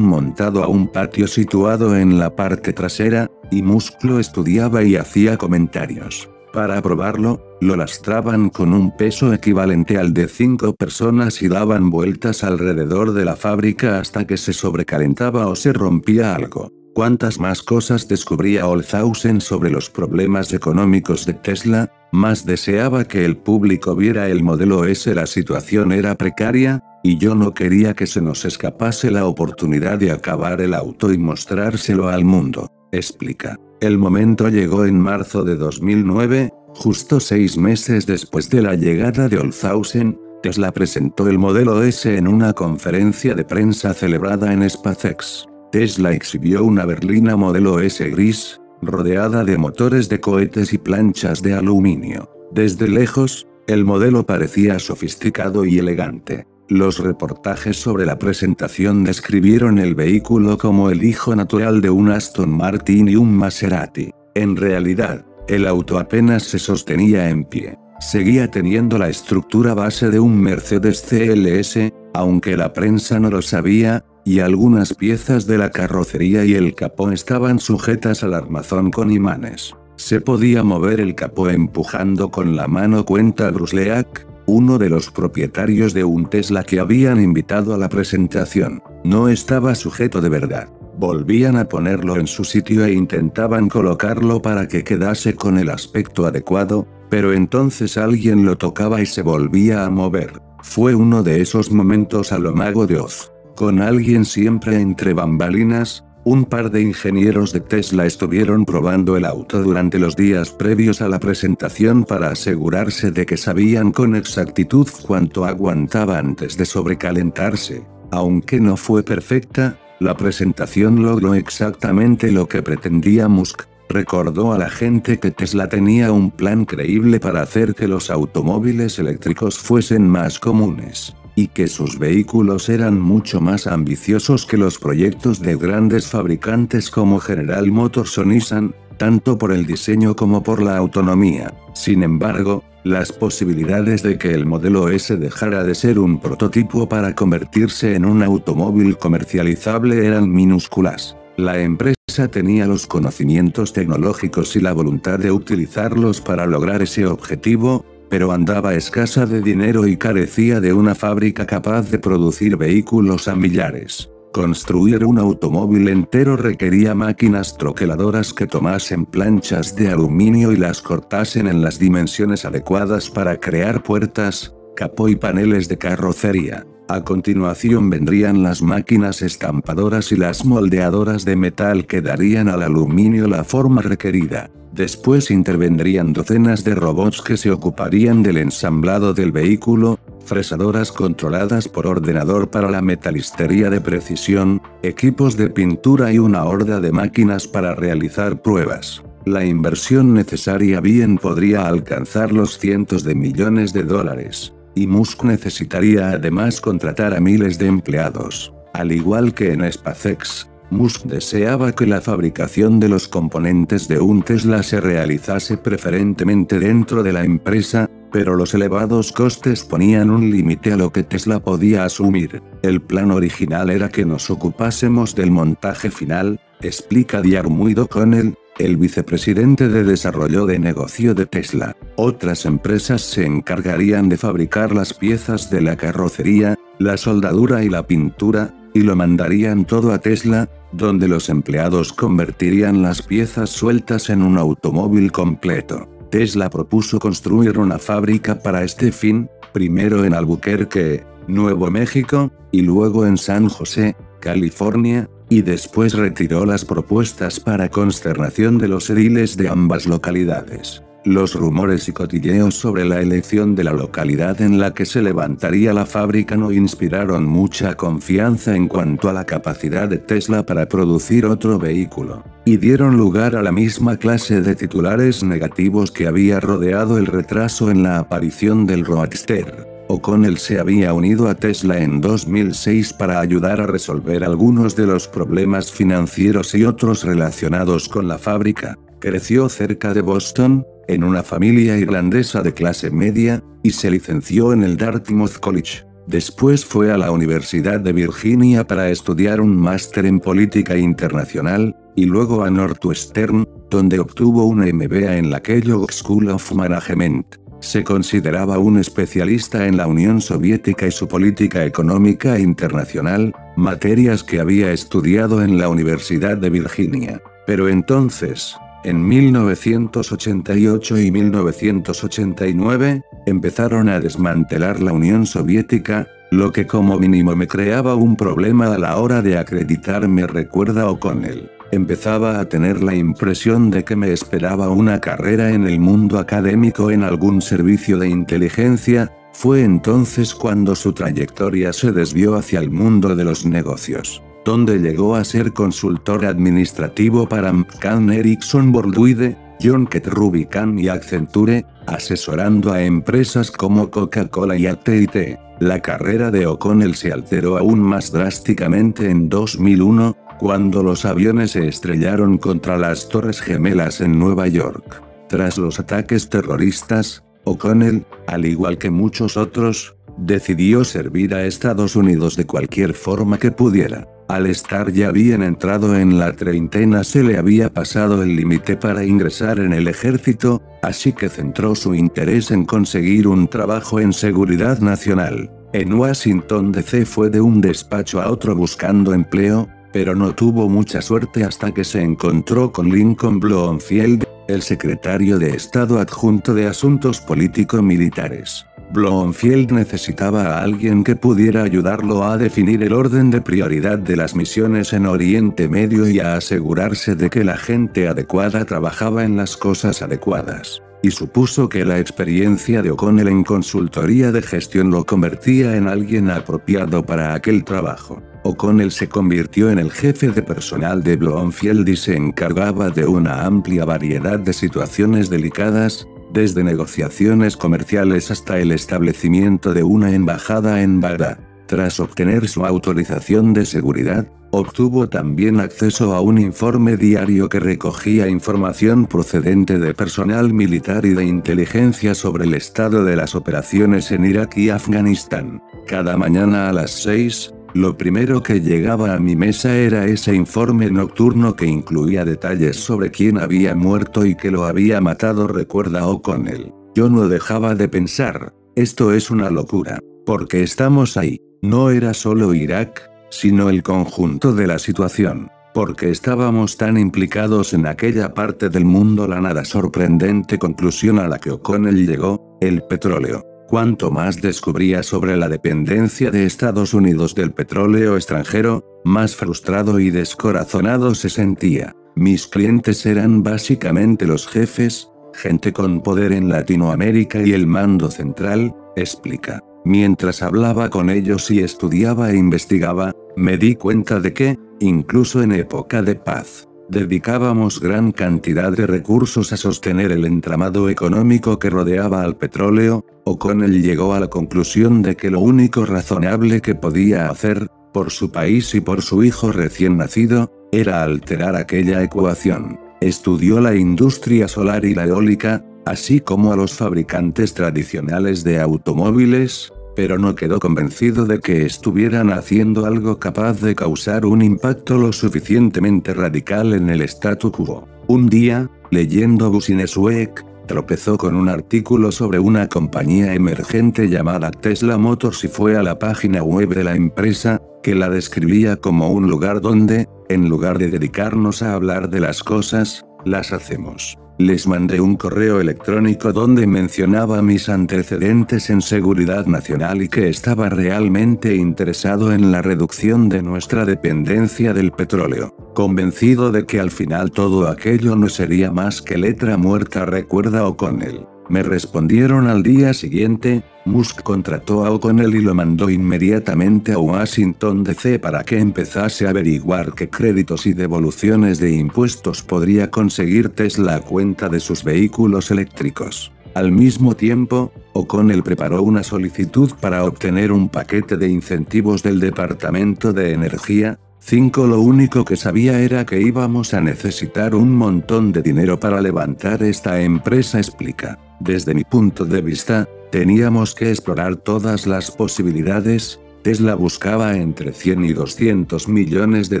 [0.00, 6.28] montado a un patio situado en la parte trasera, y Musclo estudiaba y hacía comentarios.
[6.56, 12.42] Para probarlo, lo lastraban con un peso equivalente al de cinco personas y daban vueltas
[12.42, 16.72] alrededor de la fábrica hasta que se sobrecalentaba o se rompía algo.
[16.94, 23.36] Cuantas más cosas descubría Olshausen sobre los problemas económicos de Tesla, más deseaba que el
[23.36, 25.14] público viera el modelo S.
[25.14, 30.10] La situación era precaria, y yo no quería que se nos escapase la oportunidad de
[30.10, 33.58] acabar el auto y mostrárselo al mundo, explica.
[33.80, 39.38] El momento llegó en marzo de 2009, justo seis meses después de la llegada de
[39.38, 45.46] Olshausen, Tesla presentó el modelo S en una conferencia de prensa celebrada en SpaceX.
[45.72, 51.54] Tesla exhibió una berlina modelo S gris, rodeada de motores de cohetes y planchas de
[51.54, 52.30] aluminio.
[52.52, 56.46] Desde lejos, el modelo parecía sofisticado y elegante.
[56.68, 62.50] Los reportajes sobre la presentación describieron el vehículo como el hijo natural de un Aston
[62.50, 64.10] Martin y un Maserati.
[64.34, 67.78] En realidad, el auto apenas se sostenía en pie.
[68.00, 74.04] Seguía teniendo la estructura base de un Mercedes CLS, aunque la prensa no lo sabía,
[74.24, 79.72] y algunas piezas de la carrocería y el capó estaban sujetas al armazón con imanes.
[79.94, 85.92] Se podía mover el capó empujando con la mano cuenta Brusleak, uno de los propietarios
[85.92, 88.82] de un Tesla que habían invitado a la presentación.
[89.04, 90.68] No estaba sujeto de verdad.
[90.98, 96.26] Volvían a ponerlo en su sitio e intentaban colocarlo para que quedase con el aspecto
[96.26, 100.40] adecuado, pero entonces alguien lo tocaba y se volvía a mover.
[100.62, 103.32] Fue uno de esos momentos a lo mago de Oz.
[103.54, 109.62] Con alguien siempre entre bambalinas, un par de ingenieros de Tesla estuvieron probando el auto
[109.62, 115.44] durante los días previos a la presentación para asegurarse de que sabían con exactitud cuánto
[115.44, 117.86] aguantaba antes de sobrecalentarse.
[118.10, 123.62] Aunque no fue perfecta, la presentación logró exactamente lo que pretendía Musk.
[123.88, 128.98] Recordó a la gente que Tesla tenía un plan creíble para hacer que los automóviles
[128.98, 135.40] eléctricos fuesen más comunes y que sus vehículos eran mucho más ambiciosos que los proyectos
[135.40, 140.76] de grandes fabricantes como General Motors o Nissan, tanto por el diseño como por la
[140.78, 141.52] autonomía.
[141.74, 147.14] Sin embargo, las posibilidades de que el modelo S dejara de ser un prototipo para
[147.14, 151.16] convertirse en un automóvil comercializable eran minúsculas.
[151.36, 151.96] La empresa
[152.30, 158.74] tenía los conocimientos tecnológicos y la voluntad de utilizarlos para lograr ese objetivo, pero andaba
[158.74, 164.10] escasa de dinero y carecía de una fábrica capaz de producir vehículos a millares.
[164.32, 171.46] Construir un automóvil entero requería máquinas troqueladoras que tomasen planchas de aluminio y las cortasen
[171.46, 176.66] en las dimensiones adecuadas para crear puertas, capó y paneles de carrocería.
[176.88, 183.26] A continuación vendrían las máquinas estampadoras y las moldeadoras de metal que darían al aluminio
[183.26, 184.50] la forma requerida.
[184.76, 191.86] Después intervendrían docenas de robots que se ocuparían del ensamblado del vehículo, fresadoras controladas por
[191.86, 197.74] ordenador para la metalistería de precisión, equipos de pintura y una horda de máquinas para
[197.74, 199.02] realizar pruebas.
[199.24, 204.52] La inversión necesaria bien podría alcanzar los cientos de millones de dólares.
[204.74, 208.52] Y Musk necesitaría además contratar a miles de empleados.
[208.74, 214.22] Al igual que en SpaceX, Musk deseaba que la fabricación de los componentes de un
[214.22, 220.72] Tesla se realizase preferentemente dentro de la empresa, pero los elevados costes ponían un límite
[220.72, 222.42] a lo que Tesla podía asumir.
[222.62, 229.68] El plan original era que nos ocupásemos del montaje final, explica Diarmuid O'Connell, el vicepresidente
[229.68, 231.76] de desarrollo de negocio de Tesla.
[231.96, 237.86] Otras empresas se encargarían de fabricar las piezas de la carrocería, la soldadura y la
[237.86, 244.22] pintura, y lo mandarían todo a Tesla, donde los empleados convertirían las piezas sueltas en
[244.22, 245.88] un automóvil completo.
[246.10, 253.06] Tesla propuso construir una fábrica para este fin, primero en Albuquerque, Nuevo México, y luego
[253.06, 259.48] en San José, California, y después retiró las propuestas para consternación de los ediles de
[259.48, 260.82] ambas localidades.
[261.06, 265.72] Los rumores y cotilleos sobre la elección de la localidad en la que se levantaría
[265.72, 271.24] la fábrica no inspiraron mucha confianza en cuanto a la capacidad de Tesla para producir
[271.24, 276.98] otro vehículo, y dieron lugar a la misma clase de titulares negativos que había rodeado
[276.98, 279.64] el retraso en la aparición del Roadster.
[279.86, 285.06] O'Connell se había unido a Tesla en 2006 para ayudar a resolver algunos de los
[285.06, 288.76] problemas financieros y otros relacionados con la fábrica.
[288.98, 294.62] Creció cerca de Boston, en una familia irlandesa de clase media, y se licenció en
[294.62, 295.84] el Dartmouth College.
[296.06, 302.04] Después fue a la Universidad de Virginia para estudiar un máster en política internacional, y
[302.04, 307.26] luego a Northwestern, donde obtuvo una MBA en la Kellogg School of Management.
[307.60, 314.38] Se consideraba un especialista en la Unión Soviética y su política económica internacional, materias que
[314.38, 317.20] había estudiado en la Universidad de Virginia.
[317.46, 318.54] Pero entonces,
[318.86, 327.48] en 1988 y 1989, empezaron a desmantelar la Unión Soviética, lo que como mínimo me
[327.48, 331.50] creaba un problema a la hora de acreditarme recuerda O'Connell.
[331.72, 336.92] Empezaba a tener la impresión de que me esperaba una carrera en el mundo académico
[336.92, 343.16] en algún servicio de inteligencia, fue entonces cuando su trayectoria se desvió hacia el mundo
[343.16, 350.06] de los negocios donde llegó a ser consultor administrativo para McCann Erickson Worldwide, John Kett
[350.06, 355.36] Rubicam y Accenture, asesorando a empresas como Coca-Cola y AT&T.
[355.58, 361.66] La carrera de O'Connell se alteró aún más drásticamente en 2001, cuando los aviones se
[361.66, 365.02] estrellaron contra las Torres Gemelas en Nueva York.
[365.28, 372.36] Tras los ataques terroristas, O'Connell, al igual que muchos otros, decidió servir a Estados Unidos
[372.36, 374.06] de cualquier forma que pudiera.
[374.28, 379.04] Al estar ya bien entrado en la treintena se le había pasado el límite para
[379.04, 384.80] ingresar en el ejército, así que centró su interés en conseguir un trabajo en seguridad
[384.80, 385.50] nacional.
[385.72, 391.00] En Washington DC fue de un despacho a otro buscando empleo, pero no tuvo mucha
[391.02, 397.20] suerte hasta que se encontró con Lincoln Bloomfield, el secretario de Estado adjunto de Asuntos
[397.20, 398.66] Político-Militares.
[398.92, 404.34] Blomfield necesitaba a alguien que pudiera ayudarlo a definir el orden de prioridad de las
[404.34, 409.56] misiones en Oriente Medio y a asegurarse de que la gente adecuada trabajaba en las
[409.56, 410.82] cosas adecuadas.
[411.02, 416.30] Y supuso que la experiencia de O'Connell en consultoría de gestión lo convertía en alguien
[416.30, 418.22] apropiado para aquel trabajo.
[418.44, 423.44] O'Connell se convirtió en el jefe de personal de Blomfield y se encargaba de una
[423.44, 431.00] amplia variedad de situaciones delicadas, desde negociaciones comerciales hasta el establecimiento de una embajada en
[431.00, 431.38] Bagdad.
[431.66, 438.28] Tras obtener su autorización de seguridad, obtuvo también acceso a un informe diario que recogía
[438.28, 444.24] información procedente de personal militar y de inteligencia sobre el estado de las operaciones en
[444.24, 445.60] Irak y Afganistán.
[445.86, 450.90] Cada mañana a las 6, lo primero que llegaba a mi mesa era ese informe
[450.90, 456.72] nocturno que incluía detalles sobre quién había muerto y que lo había matado, recuerda O'Connell.
[456.94, 461.38] Yo no dejaba de pensar, esto es una locura, porque estamos ahí.
[461.60, 467.84] No era solo Irak, sino el conjunto de la situación porque estábamos tan implicados en
[467.84, 473.55] aquella parte del mundo la nada sorprendente conclusión a la que O'Connell llegó, el petróleo.
[473.68, 480.10] Cuanto más descubría sobre la dependencia de Estados Unidos del petróleo extranjero, más frustrado y
[480.10, 481.94] descorazonado se sentía.
[482.14, 488.74] Mis clientes eran básicamente los jefes, gente con poder en Latinoamérica y el mando central,
[488.94, 489.60] explica.
[489.84, 495.52] Mientras hablaba con ellos y estudiaba e investigaba, me di cuenta de que, incluso en
[495.52, 502.22] época de paz, Dedicábamos gran cantidad de recursos a sostener el entramado económico que rodeaba
[502.22, 507.68] al petróleo, O'Connell llegó a la conclusión de que lo único razonable que podía hacer,
[507.92, 512.78] por su país y por su hijo recién nacido, era alterar aquella ecuación.
[513.00, 519.72] Estudió la industria solar y la eólica, así como a los fabricantes tradicionales de automóviles,
[519.96, 525.10] pero no quedó convencido de que estuvieran haciendo algo capaz de causar un impacto lo
[525.10, 527.88] suficientemente radical en el statu quo.
[528.06, 534.98] Un día, leyendo Business Week, tropezó con un artículo sobre una compañía emergente llamada Tesla
[534.98, 539.30] Motors y fue a la página web de la empresa, que la describía como un
[539.30, 544.18] lugar donde, en lugar de dedicarnos a hablar de las cosas, las hacemos.
[544.38, 550.68] Les mandé un correo electrónico donde mencionaba mis antecedentes en seguridad nacional y que estaba
[550.68, 555.54] realmente interesado en la reducción de nuestra dependencia del petróleo.
[555.74, 561.35] Convencido de que al final todo aquello no sería más que letra muerta recuerda O'Connell.
[561.48, 567.84] Me respondieron al día siguiente, Musk contrató a O'Connell y lo mandó inmediatamente a Washington
[567.84, 573.94] DC para que empezase a averiguar qué créditos y devoluciones de impuestos podría conseguir Tesla
[573.94, 576.32] a cuenta de sus vehículos eléctricos.
[576.54, 583.12] Al mismo tiempo, O'Connell preparó una solicitud para obtener un paquete de incentivos del Departamento
[583.12, 584.66] de Energía, 5.
[584.66, 589.62] Lo único que sabía era que íbamos a necesitar un montón de dinero para levantar
[589.62, 591.16] esta empresa, explica.
[591.38, 598.04] Desde mi punto de vista, teníamos que explorar todas las posibilidades, Tesla buscaba entre 100
[598.04, 599.60] y 200 millones de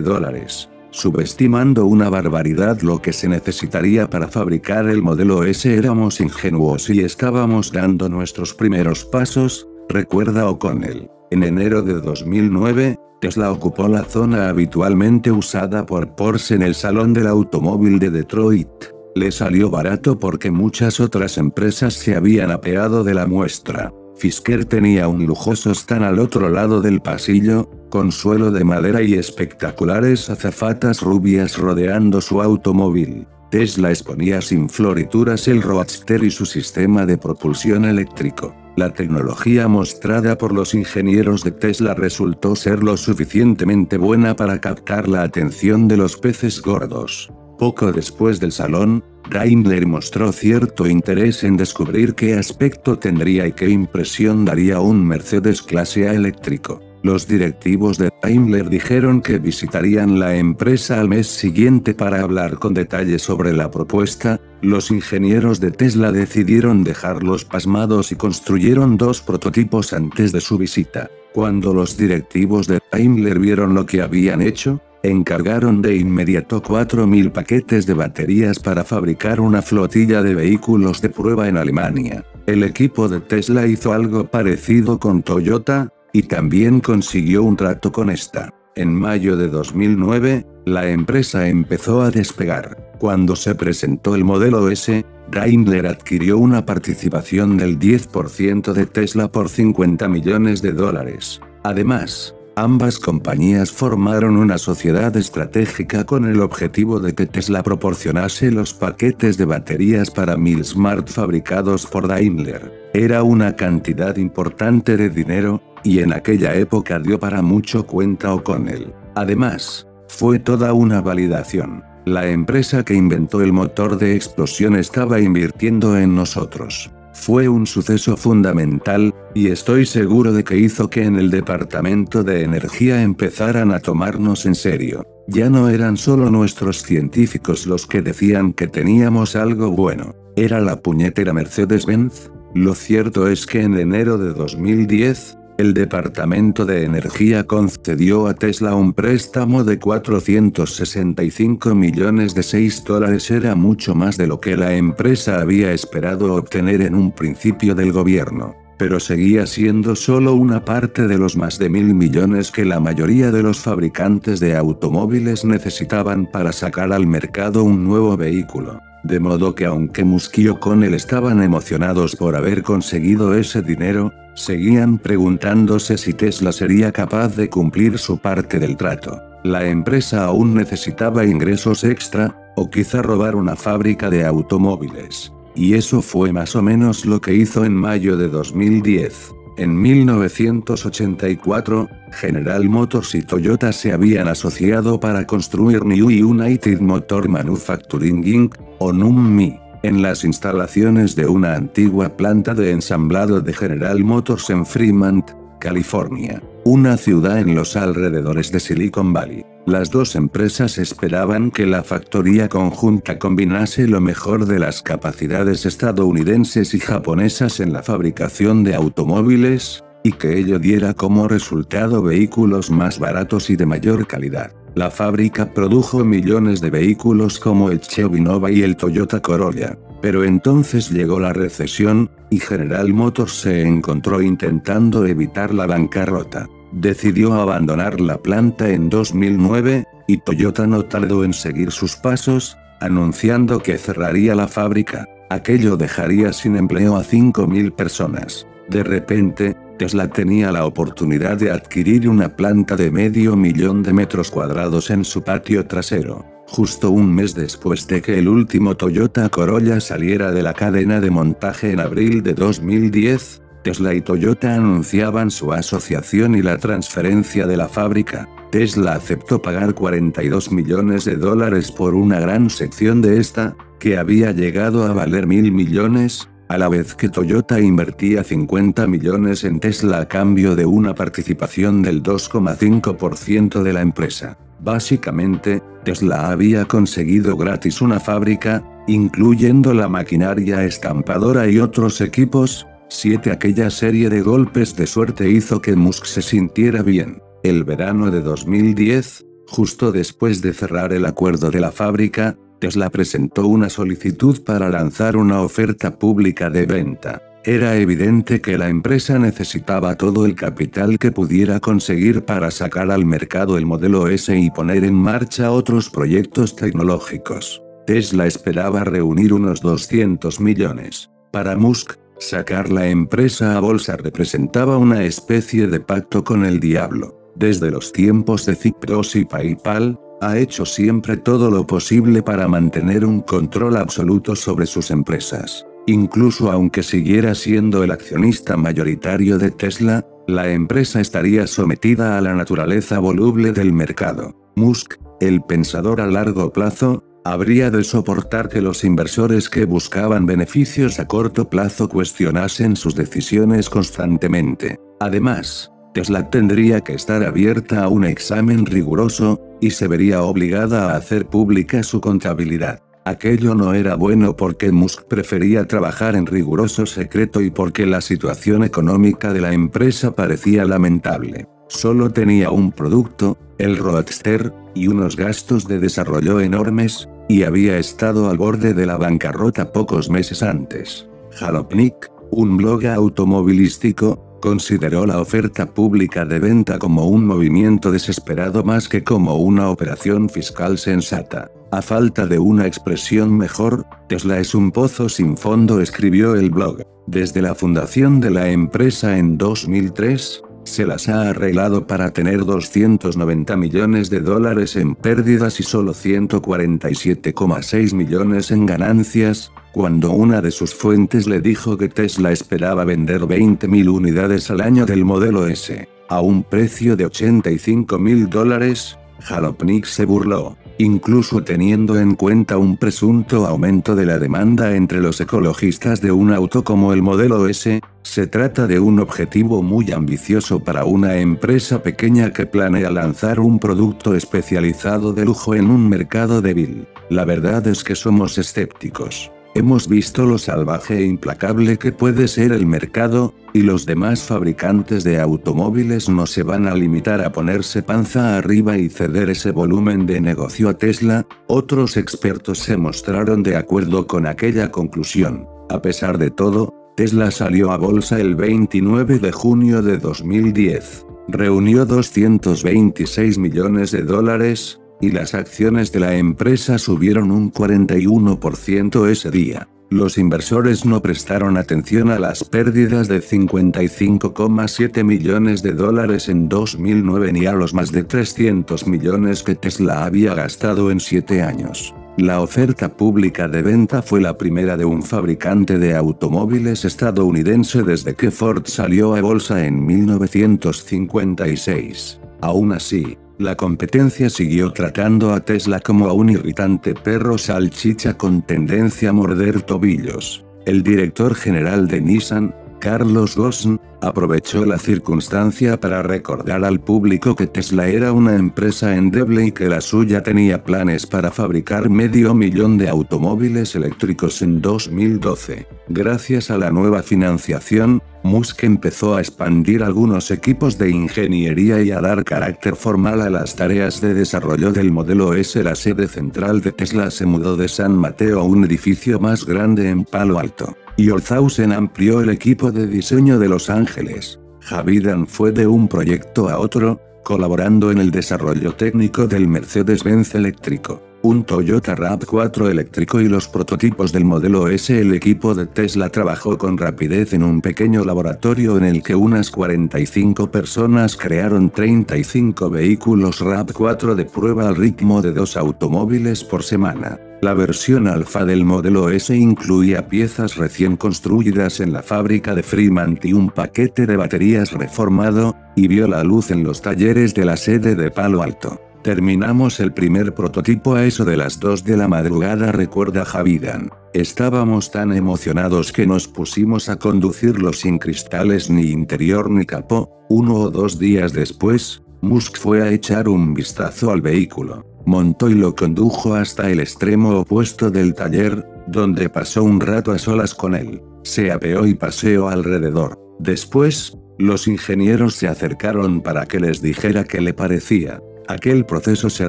[0.00, 5.72] dólares, subestimando una barbaridad lo que se necesitaría para fabricar el modelo S.
[5.72, 11.10] Éramos ingenuos y estábamos dando nuestros primeros pasos, recuerda O'Connell.
[11.30, 17.14] En enero de 2009, Tesla ocupó la zona habitualmente usada por Porsche en el Salón
[17.14, 18.68] del Automóvil de Detroit.
[19.14, 23.92] Le salió barato porque muchas otras empresas se habían apeado de la muestra.
[24.16, 29.14] Fisker tenía un lujoso stand al otro lado del pasillo, con suelo de madera y
[29.14, 33.26] espectaculares azafatas rubias rodeando su automóvil.
[33.50, 38.54] Tesla exponía sin florituras el Roadster y su sistema de propulsión eléctrico.
[38.76, 45.08] La tecnología mostrada por los ingenieros de Tesla resultó ser lo suficientemente buena para captar
[45.08, 47.32] la atención de los peces gordos.
[47.58, 53.70] Poco después del salón, Daimler mostró cierto interés en descubrir qué aspecto tendría y qué
[53.70, 56.82] impresión daría un Mercedes clase A eléctrico.
[57.02, 62.74] Los directivos de Daimler dijeron que visitarían la empresa al mes siguiente para hablar con
[62.74, 69.92] detalle sobre la propuesta, los ingenieros de Tesla decidieron dejarlos pasmados y construyeron dos prototipos
[69.92, 71.10] antes de su visita.
[71.32, 77.86] Cuando los directivos de Daimler vieron lo que habían hecho, encargaron de inmediato 4.000 paquetes
[77.86, 82.24] de baterías para fabricar una flotilla de vehículos de prueba en Alemania.
[82.46, 88.08] El equipo de Tesla hizo algo parecido con Toyota, y también consiguió un trato con
[88.08, 88.48] esta.
[88.74, 92.94] En mayo de 2009, la empresa empezó a despegar.
[92.98, 99.50] Cuando se presentó el modelo S, Daimler adquirió una participación del 10% de Tesla por
[99.50, 101.38] 50 millones de dólares.
[101.64, 108.72] Además, Ambas compañías formaron una sociedad estratégica con el objetivo de que Tesla proporcionase los
[108.72, 112.90] paquetes de baterías para mil Smart fabricados por Daimler.
[112.94, 118.92] Era una cantidad importante de dinero, y en aquella época dio para mucho cuenta O'Connell.
[119.14, 121.84] Además, fue toda una validación.
[122.04, 126.90] La empresa que inventó el motor de explosión estaba invirtiendo en nosotros.
[127.12, 132.42] Fue un suceso fundamental, y estoy seguro de que hizo que en el Departamento de
[132.42, 135.06] Energía empezaran a tomarnos en serio.
[135.28, 140.80] Ya no eran solo nuestros científicos los que decían que teníamos algo bueno, era la
[140.82, 142.30] puñetera Mercedes-Benz.
[142.54, 148.74] Lo cierto es que en enero de 2010, el Departamento de Energía concedió a Tesla
[148.74, 153.30] un préstamo de 465 millones de 6 dólares.
[153.30, 157.92] Era mucho más de lo que la empresa había esperado obtener en un principio del
[157.92, 162.78] gobierno, pero seguía siendo solo una parte de los más de mil millones que la
[162.78, 168.78] mayoría de los fabricantes de automóviles necesitaban para sacar al mercado un nuevo vehículo.
[169.02, 174.98] De modo que aunque Musk y O'Connell estaban emocionados por haber conseguido ese dinero, seguían
[174.98, 179.22] preguntándose si Tesla sería capaz de cumplir su parte del trato.
[179.44, 185.32] La empresa aún necesitaba ingresos extra, o quizá robar una fábrica de automóviles.
[185.54, 189.36] Y eso fue más o menos lo que hizo en mayo de 2010.
[189.56, 198.26] En 1984, General Motors y Toyota se habían asociado para construir New United Motor Manufacturing
[198.26, 204.50] Inc., o NUMMI, en las instalaciones de una antigua planta de ensamblado de General Motors
[204.50, 209.44] en Fremont, California, una ciudad en los alrededores de Silicon Valley.
[209.66, 216.72] Las dos empresas esperaban que la factoría conjunta combinase lo mejor de las capacidades estadounidenses
[216.74, 223.00] y japonesas en la fabricación de automóviles, y que ello diera como resultado vehículos más
[223.00, 224.52] baratos y de mayor calidad.
[224.76, 229.76] La fábrica produjo millones de vehículos como el Chevy Nova y el Toyota Corolla.
[230.00, 236.48] Pero entonces llegó la recesión, y General Motors se encontró intentando evitar la bancarrota.
[236.70, 243.58] Decidió abandonar la planta en 2009, y Toyota no tardó en seguir sus pasos, anunciando
[243.60, 245.08] que cerraría la fábrica.
[245.30, 248.46] Aquello dejaría sin empleo a 5.000 personas.
[248.68, 254.30] De repente, Tesla tenía la oportunidad de adquirir una planta de medio millón de metros
[254.30, 256.24] cuadrados en su patio trasero.
[256.48, 261.10] Justo un mes después de que el último Toyota Corolla saliera de la cadena de
[261.10, 267.56] montaje en abril de 2010, Tesla y Toyota anunciaban su asociación y la transferencia de
[267.56, 268.28] la fábrica.
[268.52, 274.30] Tesla aceptó pagar 42 millones de dólares por una gran sección de esta, que había
[274.30, 280.00] llegado a valer mil millones, a la vez que Toyota invertía 50 millones en Tesla
[280.00, 284.38] a cambio de una participación del 2,5% de la empresa.
[284.60, 293.32] Básicamente, Tesla había conseguido gratis una fábrica, incluyendo la maquinaria estampadora y otros equipos, 7.
[293.32, 297.20] Aquella serie de golpes de suerte hizo que Musk se sintiera bien.
[297.42, 303.46] El verano de 2010, justo después de cerrar el acuerdo de la fábrica, Tesla presentó
[303.46, 307.22] una solicitud para lanzar una oferta pública de venta.
[307.44, 313.04] Era evidente que la empresa necesitaba todo el capital que pudiera conseguir para sacar al
[313.04, 317.62] mercado el modelo S y poner en marcha otros proyectos tecnológicos.
[317.86, 321.08] Tesla esperaba reunir unos 200 millones.
[321.30, 327.25] Para Musk, Sacar la empresa a bolsa representaba una especie de pacto con el diablo.
[327.36, 333.04] Desde los tiempos de Zipros y PayPal, ha hecho siempre todo lo posible para mantener
[333.04, 335.66] un control absoluto sobre sus empresas.
[335.86, 342.34] Incluso aunque siguiera siendo el accionista mayoritario de Tesla, la empresa estaría sometida a la
[342.34, 344.34] naturaleza voluble del mercado.
[344.56, 350.98] Musk, el pensador a largo plazo, habría de soportar que los inversores que buscaban beneficios
[350.98, 354.78] a corto plazo cuestionasen sus decisiones constantemente.
[355.00, 360.96] Además, Tesla tendría que estar abierta a un examen riguroso, y se vería obligada a
[360.98, 362.82] hacer pública su contabilidad.
[363.06, 368.62] Aquello no era bueno porque Musk prefería trabajar en riguroso secreto y porque la situación
[368.62, 371.46] económica de la empresa parecía lamentable.
[371.68, 378.28] Solo tenía un producto, el Roadster, y unos gastos de desarrollo enormes, y había estado
[378.28, 381.08] al borde de la bancarrota pocos meses antes.
[381.36, 388.88] Jalopnik, un blog automovilístico, consideró la oferta pública de venta como un movimiento desesperado más
[388.88, 391.50] que como una operación fiscal sensata.
[391.72, 396.82] A falta de una expresión mejor, Tesla es un pozo sin fondo, escribió el blog.
[397.06, 403.56] Desde la fundación de la empresa en 2003, se las ha arreglado para tener 290
[403.56, 410.74] millones de dólares en pérdidas y solo 147,6 millones en ganancias, cuando una de sus
[410.74, 416.20] fuentes le dijo que Tesla esperaba vender 20.000 unidades al año del modelo S, a
[416.20, 420.56] un precio de 85 mil dólares, Jalopnik se burló.
[420.78, 426.32] Incluso teniendo en cuenta un presunto aumento de la demanda entre los ecologistas de un
[426.32, 431.82] auto como el modelo S, se trata de un objetivo muy ambicioso para una empresa
[431.82, 436.86] pequeña que planea lanzar un producto especializado de lujo en un mercado débil.
[437.08, 439.30] La verdad es que somos escépticos.
[439.56, 445.02] Hemos visto lo salvaje e implacable que puede ser el mercado, y los demás fabricantes
[445.02, 450.04] de automóviles no se van a limitar a ponerse panza arriba y ceder ese volumen
[450.04, 455.48] de negocio a Tesla, otros expertos se mostraron de acuerdo con aquella conclusión.
[455.70, 461.06] A pesar de todo, Tesla salió a bolsa el 29 de junio de 2010.
[461.28, 469.30] Reunió 226 millones de dólares, y las acciones de la empresa subieron un 41% ese
[469.30, 469.68] día.
[469.88, 477.32] Los inversores no prestaron atención a las pérdidas de 55,7 millones de dólares en 2009
[477.32, 481.94] ni a los más de 300 millones que Tesla había gastado en 7 años.
[482.18, 488.14] La oferta pública de venta fue la primera de un fabricante de automóviles estadounidense desde
[488.14, 492.18] que Ford salió a bolsa en 1956.
[492.40, 498.42] Aún así, la competencia siguió tratando a Tesla como a un irritante perro salchicha con
[498.42, 500.44] tendencia a morder tobillos.
[500.64, 507.46] El director general de Nissan, Carlos Ghosn, aprovechó la circunstancia para recordar al público que
[507.46, 512.78] Tesla era una empresa endeble y que la suya tenía planes para fabricar medio millón
[512.78, 515.66] de automóviles eléctricos en 2012.
[515.88, 522.00] Gracias a la nueva financiación, Musk empezó a expandir algunos equipos de ingeniería y a
[522.00, 525.62] dar carácter formal a las tareas de desarrollo del modelo S.
[525.62, 529.88] La sede central de Tesla se mudó de San Mateo a un edificio más grande
[529.88, 534.40] en Palo Alto y Olzhausen amplió el equipo de diseño de Los Ángeles.
[534.60, 541.02] Javidan fue de un proyecto a otro, colaborando en el desarrollo técnico del Mercedes-Benz eléctrico,
[541.22, 544.98] un Toyota RAV4 eléctrico y los prototipos del modelo S.
[544.98, 549.50] El equipo de Tesla trabajó con rapidez en un pequeño laboratorio en el que unas
[549.50, 557.18] 45 personas crearon 35 vehículos RAV4 de prueba al ritmo de dos automóviles por semana.
[557.42, 563.22] La versión alfa del modelo S incluía piezas recién construidas en la fábrica de Fremont
[563.26, 567.58] y un paquete de baterías reformado, y vio la luz en los talleres de la
[567.58, 568.80] sede de Palo Alto.
[569.02, 573.90] Terminamos el primer prototipo a eso de las 2 de la madrugada recuerda Javidan.
[574.14, 580.10] Estábamos tan emocionados que nos pusimos a conducirlo sin cristales ni interior ni capó.
[580.30, 585.54] Uno o dos días después, Musk fue a echar un vistazo al vehículo montó y
[585.54, 590.74] lo condujo hasta el extremo opuesto del taller, donde pasó un rato a solas con
[590.74, 591.00] él.
[591.22, 593.18] Se apeó y paseó alrededor.
[593.38, 598.20] Después, los ingenieros se acercaron para que les dijera qué le parecía.
[598.48, 599.48] Aquel proceso se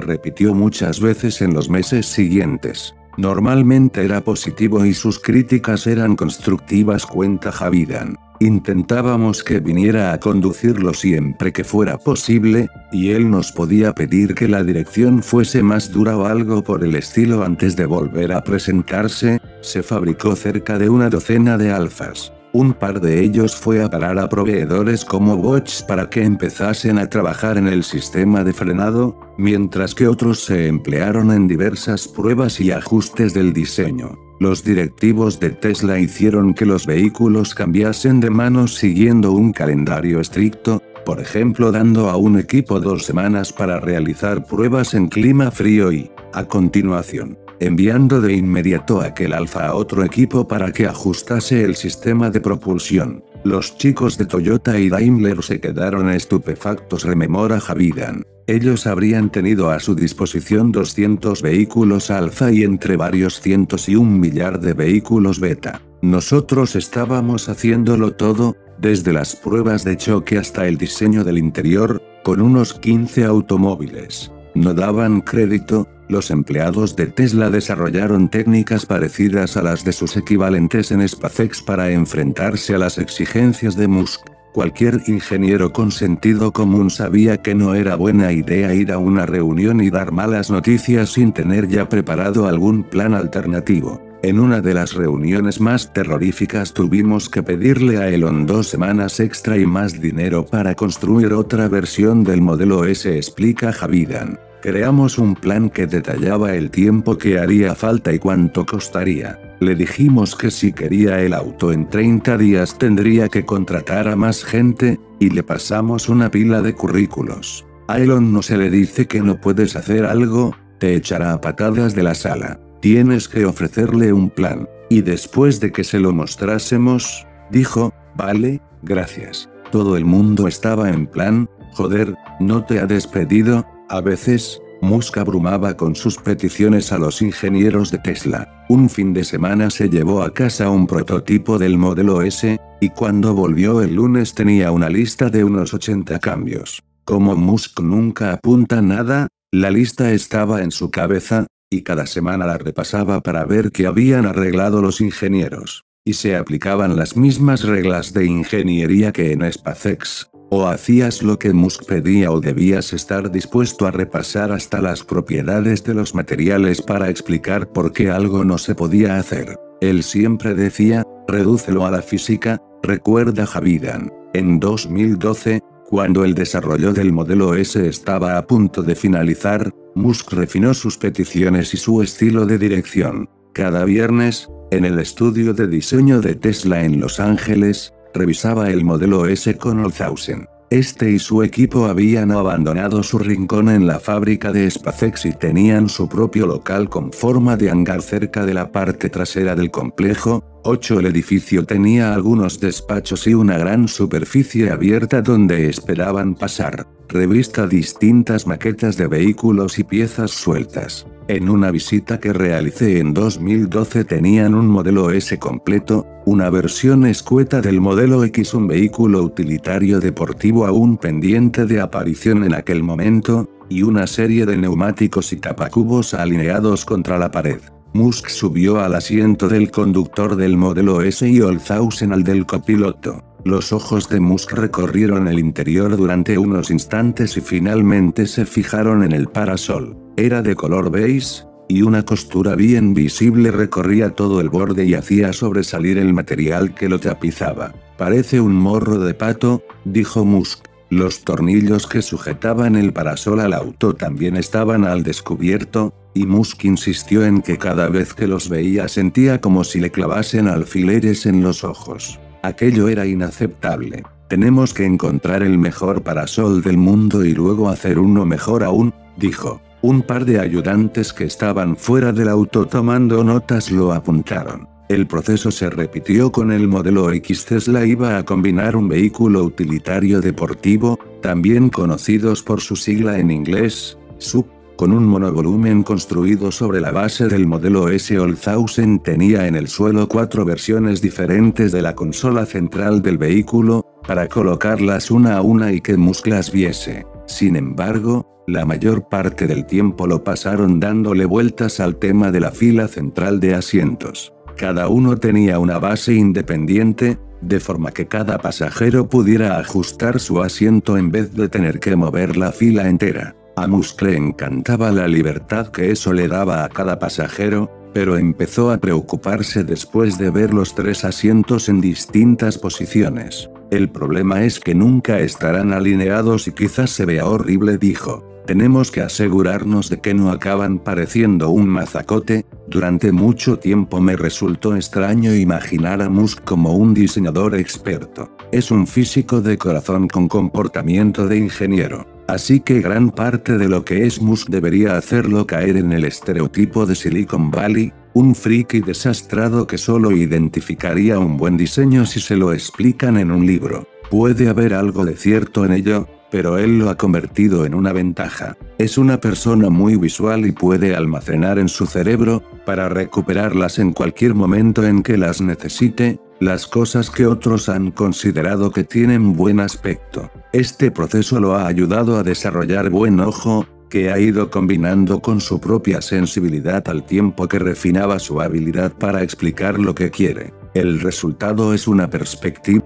[0.00, 2.94] repitió muchas veces en los meses siguientes.
[3.16, 8.16] Normalmente era positivo y sus críticas eran constructivas cuenta Javidan.
[8.40, 14.46] Intentábamos que viniera a conducirlo siempre que fuera posible, y él nos podía pedir que
[14.46, 19.40] la dirección fuese más dura o algo por el estilo antes de volver a presentarse,
[19.60, 22.32] se fabricó cerca de una docena de alfas.
[22.52, 27.08] Un par de ellos fue a parar a proveedores como Bosch para que empezasen a
[27.08, 32.70] trabajar en el sistema de frenado, mientras que otros se emplearon en diversas pruebas y
[32.70, 34.27] ajustes del diseño.
[34.40, 40.80] Los directivos de Tesla hicieron que los vehículos cambiasen de manos siguiendo un calendario estricto,
[41.04, 46.12] por ejemplo dando a un equipo dos semanas para realizar pruebas en clima frío y,
[46.32, 52.30] a continuación, enviando de inmediato aquel alfa a otro equipo para que ajustase el sistema
[52.30, 53.24] de propulsión.
[53.48, 58.22] Los chicos de Toyota y Daimler se quedaron estupefactos, rememora Javidan.
[58.46, 64.20] Ellos habrían tenido a su disposición 200 vehículos alfa y entre varios cientos y un
[64.20, 65.80] millar de vehículos beta.
[66.02, 72.42] Nosotros estábamos haciéndolo todo, desde las pruebas de choque hasta el diseño del interior, con
[72.42, 74.30] unos 15 automóviles.
[74.54, 80.90] No daban crédito, los empleados de Tesla desarrollaron técnicas parecidas a las de sus equivalentes
[80.90, 84.22] en SpaceX para enfrentarse a las exigencias de Musk.
[84.52, 89.80] Cualquier ingeniero con sentido común sabía que no era buena idea ir a una reunión
[89.80, 94.07] y dar malas noticias sin tener ya preparado algún plan alternativo.
[94.20, 99.56] En una de las reuniones más terroríficas tuvimos que pedirle a Elon dos semanas extra
[99.56, 104.40] y más dinero para construir otra versión del modelo S, explica Javidan.
[104.60, 109.38] Creamos un plan que detallaba el tiempo que haría falta y cuánto costaría.
[109.60, 114.44] Le dijimos que si quería el auto en 30 días tendría que contratar a más
[114.44, 117.64] gente, y le pasamos una pila de currículos.
[117.86, 121.94] A Elon no se le dice que no puedes hacer algo, te echará a patadas
[121.94, 122.58] de la sala.
[122.80, 124.68] Tienes que ofrecerle un plan.
[124.88, 129.48] Y después de que se lo mostrásemos, dijo, vale, gracias.
[129.70, 135.76] Todo el mundo estaba en plan, joder, no te ha despedido, a veces, Musk abrumaba
[135.76, 138.64] con sus peticiones a los ingenieros de Tesla.
[138.68, 143.34] Un fin de semana se llevó a casa un prototipo del modelo S, y cuando
[143.34, 146.82] volvió el lunes tenía una lista de unos 80 cambios.
[147.04, 152.58] Como Musk nunca apunta nada, la lista estaba en su cabeza, y cada semana la
[152.58, 155.84] repasaba para ver qué habían arreglado los ingenieros.
[156.04, 160.30] Y se aplicaban las mismas reglas de ingeniería que en SpaceX.
[160.50, 165.84] O hacías lo que Musk pedía o debías estar dispuesto a repasar hasta las propiedades
[165.84, 169.58] de los materiales para explicar por qué algo no se podía hacer.
[169.82, 174.10] Él siempre decía, redúcelo a la física, recuerda Javidan.
[174.32, 180.74] En 2012, cuando el desarrollo del modelo S estaba a punto de finalizar, Musk refinó
[180.74, 183.30] sus peticiones y su estilo de dirección.
[183.54, 189.24] Cada viernes, en el estudio de diseño de Tesla en Los Ángeles, revisaba el modelo
[189.24, 190.46] S con Olshausen.
[190.70, 195.88] Este y su equipo habían abandonado su rincón en la fábrica de Spacex y tenían
[195.88, 200.44] su propio local con forma de hangar cerca de la parte trasera del complejo.
[200.64, 201.00] 8.
[201.00, 206.86] El edificio tenía algunos despachos y una gran superficie abierta donde esperaban pasar.
[207.10, 211.06] Revista distintas maquetas de vehículos y piezas sueltas.
[211.26, 217.62] En una visita que realicé en 2012 tenían un modelo S completo, una versión escueta
[217.62, 223.84] del modelo X, un vehículo utilitario deportivo aún pendiente de aparición en aquel momento, y
[223.84, 227.60] una serie de neumáticos y tapacubos alineados contra la pared.
[227.94, 233.24] Musk subió al asiento del conductor del modelo S y Olzhausen al del copiloto.
[233.48, 239.12] Los ojos de Musk recorrieron el interior durante unos instantes y finalmente se fijaron en
[239.12, 239.96] el parasol.
[240.18, 245.32] Era de color beige, y una costura bien visible recorría todo el borde y hacía
[245.32, 247.72] sobresalir el material que lo tapizaba.
[247.96, 250.66] Parece un morro de pato, dijo Musk.
[250.90, 257.24] Los tornillos que sujetaban el parasol al auto también estaban al descubierto, y Musk insistió
[257.24, 261.64] en que cada vez que los veía sentía como si le clavasen alfileres en los
[261.64, 262.20] ojos.
[262.42, 264.02] Aquello era inaceptable.
[264.28, 269.60] Tenemos que encontrar el mejor parasol del mundo y luego hacer uno mejor aún, dijo.
[269.80, 274.68] Un par de ayudantes que estaban fuera del auto tomando notas lo apuntaron.
[274.88, 280.20] El proceso se repitió con el modelo X Tesla iba a combinar un vehículo utilitario
[280.20, 284.46] deportivo, también conocidos por su sigla en inglés, SUV,
[284.78, 288.16] con un monovolumen construido sobre la base del modelo S.
[288.16, 294.28] Olzhausen tenía en el suelo cuatro versiones diferentes de la consola central del vehículo, para
[294.28, 297.04] colocarlas una a una y que Musk las viese.
[297.26, 302.52] Sin embargo, la mayor parte del tiempo lo pasaron dándole vueltas al tema de la
[302.52, 304.32] fila central de asientos.
[304.56, 310.96] Cada uno tenía una base independiente, de forma que cada pasajero pudiera ajustar su asiento
[310.96, 313.34] en vez de tener que mover la fila entera.
[313.60, 318.70] A Musk le encantaba la libertad que eso le daba a cada pasajero, pero empezó
[318.70, 323.50] a preocuparse después de ver los tres asientos en distintas posiciones.
[323.72, 328.24] El problema es que nunca estarán alineados y quizás se vea horrible, dijo.
[328.46, 332.46] Tenemos que asegurarnos de que no acaban pareciendo un mazacote.
[332.68, 338.30] Durante mucho tiempo me resultó extraño imaginar a Musk como un diseñador experto.
[338.52, 342.17] Es un físico de corazón con comportamiento de ingeniero.
[342.28, 346.84] Así que gran parte de lo que es Musk debería hacerlo caer en el estereotipo
[346.84, 352.52] de Silicon Valley, un friki desastrado que solo identificaría un buen diseño si se lo
[352.52, 353.88] explican en un libro.
[354.10, 358.58] Puede haber algo de cierto en ello, pero él lo ha convertido en una ventaja.
[358.76, 364.34] Es una persona muy visual y puede almacenar en su cerebro, para recuperarlas en cualquier
[364.34, 370.30] momento en que las necesite, las cosas que otros han considerado que tienen buen aspecto.
[370.52, 375.60] Este proceso lo ha ayudado a desarrollar buen ojo, que ha ido combinando con su
[375.60, 380.52] propia sensibilidad al tiempo que refinaba su habilidad para explicar lo que quiere.
[380.74, 382.84] El resultado es una perspectiva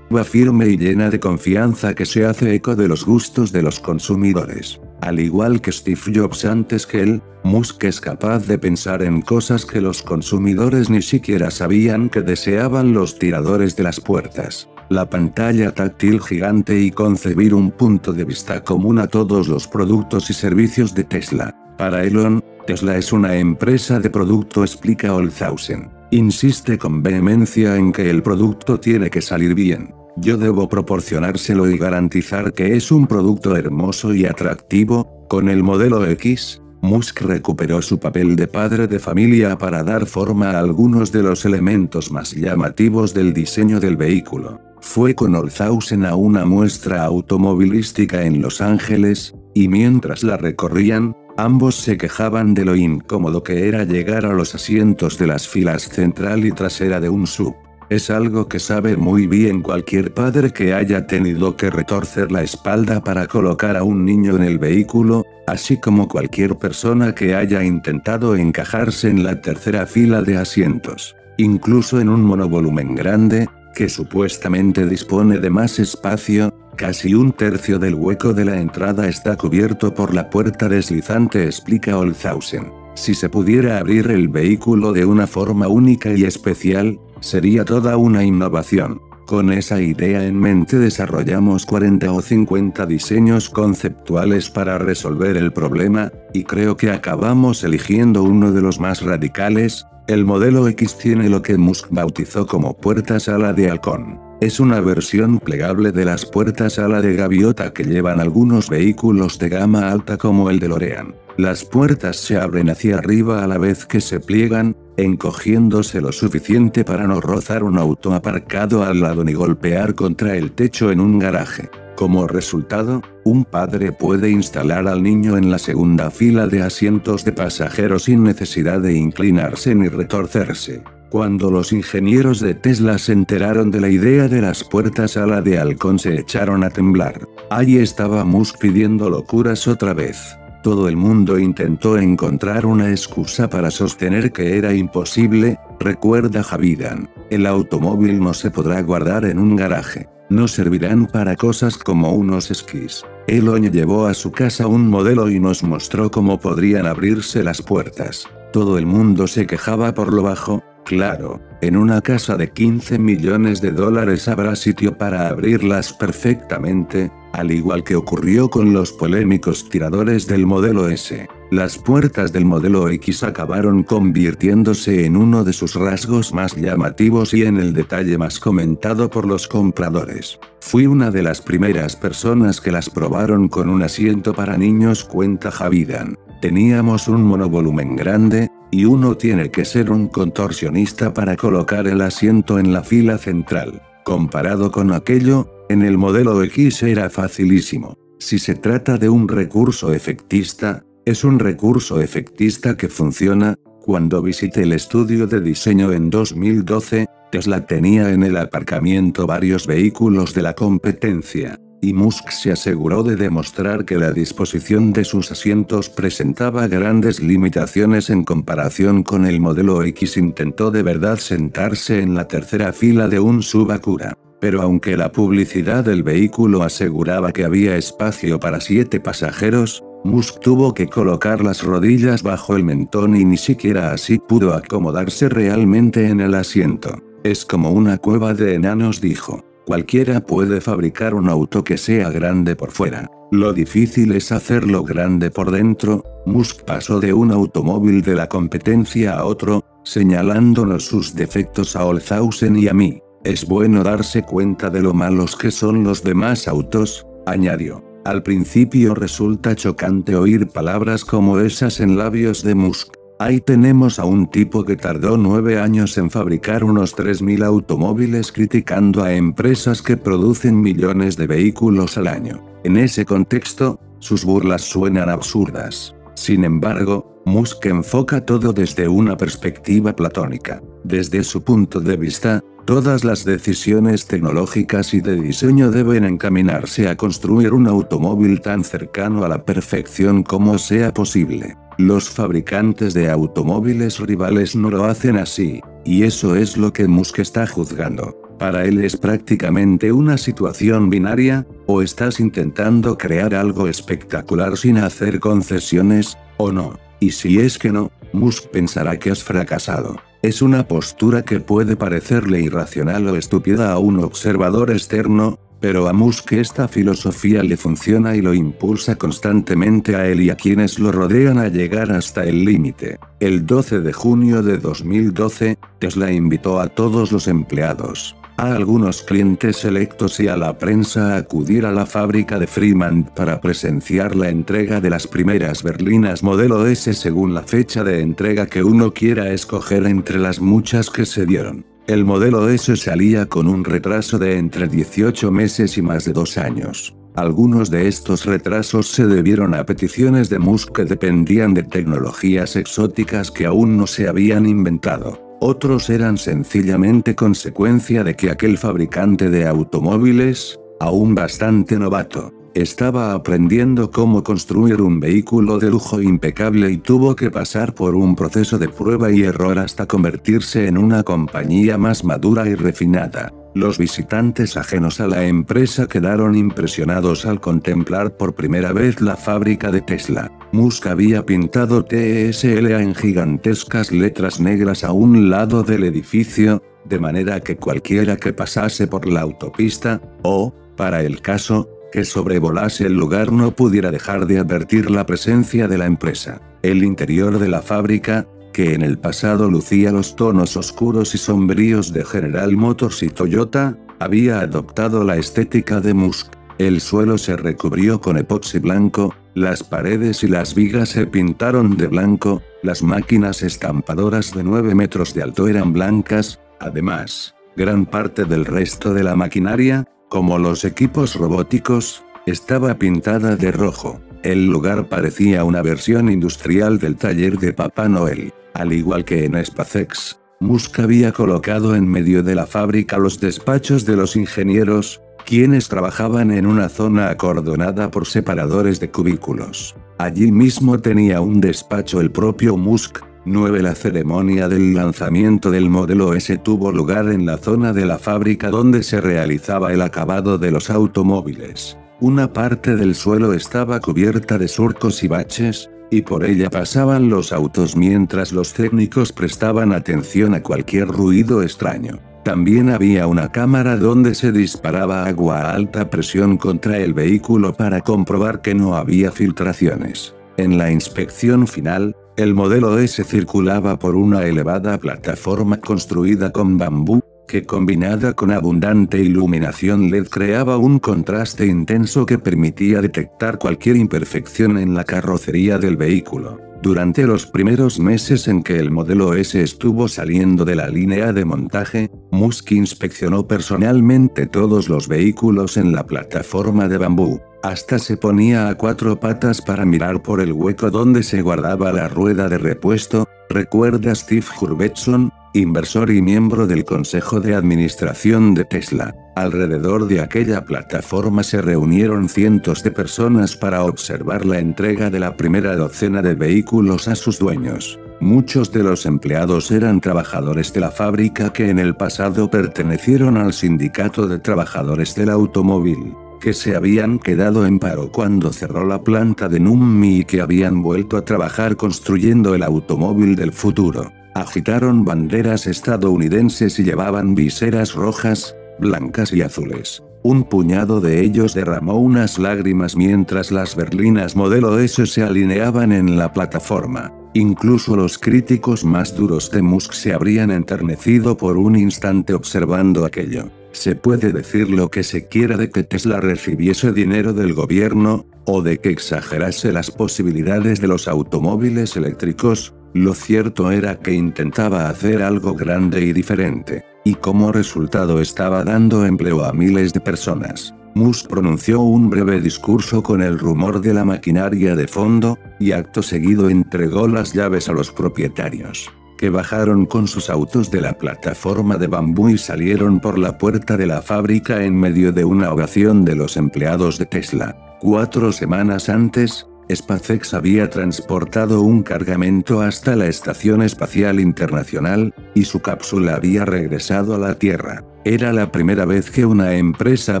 [0.24, 4.80] firme y llena de confianza que se hace eco de los gustos de los consumidores.
[5.00, 9.64] Al igual que Steve Jobs antes que él, Musk es capaz de pensar en cosas
[9.64, 15.72] que los consumidores ni siquiera sabían que deseaban los tiradores de las puertas, la pantalla
[15.72, 20.94] táctil gigante y concebir un punto de vista común a todos los productos y servicios
[20.94, 21.54] de Tesla.
[21.78, 25.90] Para Elon, Tesla es una empresa de producto explica Olzhausen.
[26.10, 29.94] Insiste con vehemencia en que el producto tiene que salir bien.
[30.16, 35.26] Yo debo proporcionárselo y garantizar que es un producto hermoso y atractivo.
[35.28, 40.52] Con el modelo X, Musk recuperó su papel de padre de familia para dar forma
[40.52, 44.60] a algunos de los elementos más llamativos del diseño del vehículo.
[44.80, 51.74] Fue con Olzhausen a una muestra automovilística en Los Ángeles, y mientras la recorrían, Ambos
[51.74, 56.46] se quejaban de lo incómodo que era llegar a los asientos de las filas central
[56.46, 57.54] y trasera de un sub.
[57.88, 63.02] Es algo que sabe muy bien cualquier padre que haya tenido que retorcer la espalda
[63.02, 68.34] para colocar a un niño en el vehículo, así como cualquier persona que haya intentado
[68.34, 71.14] encajarse en la tercera fila de asientos.
[71.36, 77.94] Incluso en un monovolumen grande, que supuestamente dispone de más espacio, Casi un tercio del
[77.94, 82.70] hueco de la entrada está cubierto por la puerta deslizante, explica Olzhausen.
[82.94, 88.24] Si se pudiera abrir el vehículo de una forma única y especial, sería toda una
[88.24, 89.00] innovación.
[89.26, 96.12] Con esa idea en mente desarrollamos 40 o 50 diseños conceptuales para resolver el problema,
[96.32, 101.42] y creo que acabamos eligiendo uno de los más radicales, El modelo X tiene lo
[101.42, 104.20] que Musk bautizó como puertas ala de halcón.
[104.40, 109.48] Es una versión plegable de las puertas ala de gaviota que llevan algunos vehículos de
[109.48, 111.16] gama alta como el de Lorean.
[111.38, 116.84] Las puertas se abren hacia arriba a la vez que se pliegan, encogiéndose lo suficiente
[116.84, 121.18] para no rozar un auto aparcado al lado ni golpear contra el techo en un
[121.18, 121.70] garaje.
[121.96, 127.32] Como resultado, un padre puede instalar al niño en la segunda fila de asientos de
[127.32, 130.82] pasajeros sin necesidad de inclinarse ni retorcerse.
[131.08, 135.40] Cuando los ingenieros de Tesla se enteraron de la idea de las puertas a la
[135.40, 137.26] de halcón se echaron a temblar.
[137.48, 140.36] Allí estaba Musk pidiendo locuras otra vez.
[140.66, 147.08] Todo el mundo intentó encontrar una excusa para sostener que era imposible, recuerda Javidan.
[147.30, 150.08] El automóvil no se podrá guardar en un garaje.
[150.28, 153.04] No servirán para cosas como unos esquís.
[153.28, 158.26] Elon llevó a su casa un modelo y nos mostró cómo podrían abrirse las puertas.
[158.52, 163.60] Todo el mundo se quejaba por lo bajo, claro, en una casa de 15 millones
[163.60, 170.26] de dólares habrá sitio para abrirlas perfectamente, al igual que ocurrió con los polémicos tiradores
[170.26, 171.28] del modelo S.
[171.50, 177.44] Las puertas del modelo X acabaron convirtiéndose en uno de sus rasgos más llamativos y
[177.44, 180.38] en el detalle más comentado por los compradores.
[180.60, 185.50] Fui una de las primeras personas que las probaron con un asiento para niños cuenta
[185.50, 186.16] Javidan.
[186.40, 192.58] Teníamos un monovolumen grande, y uno tiene que ser un contorsionista para colocar el asiento
[192.58, 193.82] en la fila central.
[194.04, 197.94] Comparado con aquello, en el modelo X era facilísimo.
[198.18, 204.62] Si se trata de un recurso efectista, es un recurso efectista que funciona, cuando visité
[204.62, 210.54] el estudio de diseño en 2012, Tesla tenía en el aparcamiento varios vehículos de la
[210.54, 217.20] competencia, y Musk se aseguró de demostrar que la disposición de sus asientos presentaba grandes
[217.20, 220.16] limitaciones en comparación con el modelo X.
[220.16, 224.14] Intentó de verdad sentarse en la tercera fila de un Subacura.
[224.40, 230.72] Pero aunque la publicidad del vehículo aseguraba que había espacio para siete pasajeros, Musk tuvo
[230.72, 236.20] que colocar las rodillas bajo el mentón y ni siquiera así pudo acomodarse realmente en
[236.20, 237.02] el asiento.
[237.24, 239.44] Es como una cueva de enanos dijo.
[239.66, 243.10] Cualquiera puede fabricar un auto que sea grande por fuera.
[243.32, 246.04] Lo difícil es hacerlo grande por dentro.
[246.24, 252.54] Musk pasó de un automóvil de la competencia a otro, señalándonos sus defectos a Olzhausen
[252.54, 253.00] y a mí.
[253.24, 257.82] Es bueno darse cuenta de lo malos que son los demás autos, añadió.
[258.04, 262.94] Al principio resulta chocante oír palabras como esas en labios de Musk.
[263.18, 269.02] Ahí tenemos a un tipo que tardó nueve años en fabricar unos 3.000 automóviles criticando
[269.02, 272.44] a empresas que producen millones de vehículos al año.
[272.64, 275.94] En ese contexto, sus burlas suenan absurdas.
[276.14, 280.62] Sin embargo, Musk enfoca todo desde una perspectiva platónica.
[280.84, 286.96] Desde su punto de vista, todas las decisiones tecnológicas y de diseño deben encaminarse a
[286.96, 291.56] construir un automóvil tan cercano a la perfección como sea posible.
[291.78, 297.18] Los fabricantes de automóviles rivales no lo hacen así, y eso es lo que Musk
[297.18, 298.16] está juzgando.
[298.38, 305.20] Para él es prácticamente una situación binaria, o estás intentando crear algo espectacular sin hacer
[305.20, 306.78] concesiones, o no.
[306.98, 309.96] Y si es que no, Musk pensará que has fracasado.
[310.22, 315.92] Es una postura que puede parecerle irracional o estúpida a un observador externo, pero a
[315.92, 320.92] Musk esta filosofía le funciona y lo impulsa constantemente a él y a quienes lo
[320.92, 322.98] rodean a llegar hasta el límite.
[323.20, 329.56] El 12 de junio de 2012, Tesla invitó a todos los empleados, a algunos clientes
[329.56, 334.28] selectos y a la prensa a acudir a la fábrica de Fremont para presenciar la
[334.28, 339.32] entrega de las primeras berlinas modelo S según la fecha de entrega que uno quiera
[339.32, 341.75] escoger entre las muchas que se dieron.
[341.86, 346.36] El modelo S salía con un retraso de entre 18 meses y más de dos
[346.36, 346.96] años.
[347.14, 353.30] Algunos de estos retrasos se debieron a peticiones de Musk que dependían de tecnologías exóticas
[353.30, 355.38] que aún no se habían inventado.
[355.40, 363.90] Otros eran sencillamente consecuencia de que aquel fabricante de automóviles, aún bastante novato, estaba aprendiendo
[363.90, 368.68] cómo construir un vehículo de lujo impecable y tuvo que pasar por un proceso de
[368.68, 373.30] prueba y error hasta convertirse en una compañía más madura y refinada.
[373.54, 379.70] Los visitantes ajenos a la empresa quedaron impresionados al contemplar por primera vez la fábrica
[379.70, 380.32] de Tesla.
[380.52, 387.40] Musk había pintado TSLA en gigantescas letras negras a un lado del edificio, de manera
[387.40, 393.32] que cualquiera que pasase por la autopista, o, para el caso, que sobrevolase el lugar
[393.32, 396.42] no pudiera dejar de advertir la presencia de la empresa.
[396.60, 401.94] El interior de la fábrica, que en el pasado lucía los tonos oscuros y sombríos
[401.94, 406.34] de General Motors y Toyota, había adoptado la estética de Musk.
[406.58, 411.86] El suelo se recubrió con epoxi blanco, las paredes y las vigas se pintaron de
[411.86, 418.44] blanco, las máquinas estampadoras de 9 metros de alto eran blancas, además, gran parte del
[418.44, 424.00] resto de la maquinaria, como los equipos robóticos, estaba pintada de rojo.
[424.22, 428.32] El lugar parecía una versión industrial del taller de Papá Noel.
[428.54, 433.84] Al igual que en SpaceX, Musk había colocado en medio de la fábrica los despachos
[433.84, 439.74] de los ingenieros, quienes trabajaban en una zona acordonada por separadores de cubículos.
[439.98, 442.98] Allí mismo tenía un despacho el propio Musk.
[443.26, 443.60] 9.
[443.60, 448.50] La ceremonia del lanzamiento del modelo S tuvo lugar en la zona de la fábrica
[448.50, 451.76] donde se realizaba el acabado de los automóviles.
[452.00, 457.32] Una parte del suelo estaba cubierta de surcos y baches, y por ella pasaban los
[457.32, 461.98] autos mientras los técnicos prestaban atención a cualquier ruido extraño.
[462.24, 467.80] También había una cámara donde se disparaba agua a alta presión contra el vehículo para
[467.80, 470.14] comprobar que no había filtraciones.
[470.36, 477.02] En la inspección final, el modelo S circulaba por una elevada plataforma construida con bambú,
[477.28, 484.56] que combinada con abundante iluminación LED creaba un contraste intenso que permitía detectar cualquier imperfección
[484.56, 486.40] en la carrocería del vehículo.
[486.66, 491.24] Durante los primeros meses en que el modelo S estuvo saliendo de la línea de
[491.24, 497.20] montaje, Musk inspeccionó personalmente todos los vehículos en la plataforma de bambú.
[497.44, 501.86] Hasta se ponía a cuatro patas para mirar por el hueco donde se guardaba la
[501.86, 508.94] rueda de repuesto, recuerda Steve Hurvetson, inversor y miembro del consejo de administración de Tesla.
[509.14, 515.16] Alrededor de aquella plataforma se reunieron cientos de personas para observar la entrega de la
[515.16, 517.78] primera docena de vehículos a sus dueños.
[518.00, 523.32] Muchos de los empleados eran trabajadores de la fábrica que en el pasado pertenecieron al
[523.32, 529.28] sindicato de trabajadores del automóvil que se habían quedado en paro cuando cerró la planta
[529.28, 533.92] de Nummi y que habían vuelto a trabajar construyendo el automóvil del futuro.
[534.16, 539.82] Agitaron banderas estadounidenses y llevaban viseras rojas, blancas y azules.
[540.02, 545.98] Un puñado de ellos derramó unas lágrimas mientras las berlinas modelo S se alineaban en
[545.98, 546.94] la plataforma.
[547.12, 553.28] Incluso los críticos más duros de Musk se habrían enternecido por un instante observando aquello.
[553.52, 558.40] Se puede decir lo que se quiera de que Tesla recibiese dinero del gobierno, o
[558.42, 565.02] de que exagerase las posibilidades de los automóviles eléctricos, lo cierto era que intentaba hacer
[565.02, 570.54] algo grande y diferente, y como resultado estaba dando empleo a miles de personas.
[570.74, 575.82] Musk pronunció un breve discurso con el rumor de la maquinaria de fondo, y acto
[575.82, 581.56] seguido entregó las llaves a los propietarios, que bajaron con sus autos de la plataforma
[581.56, 585.86] de bambú y salieron por la puerta de la fábrica en medio de una ovación
[585.86, 587.56] de los empleados de Tesla.
[587.58, 595.40] Cuatro semanas antes, SpaceX había transportado un cargamento hasta la Estación Espacial Internacional, y su
[595.40, 597.64] cápsula había regresado a la Tierra.
[597.84, 600.00] Era la primera vez que una empresa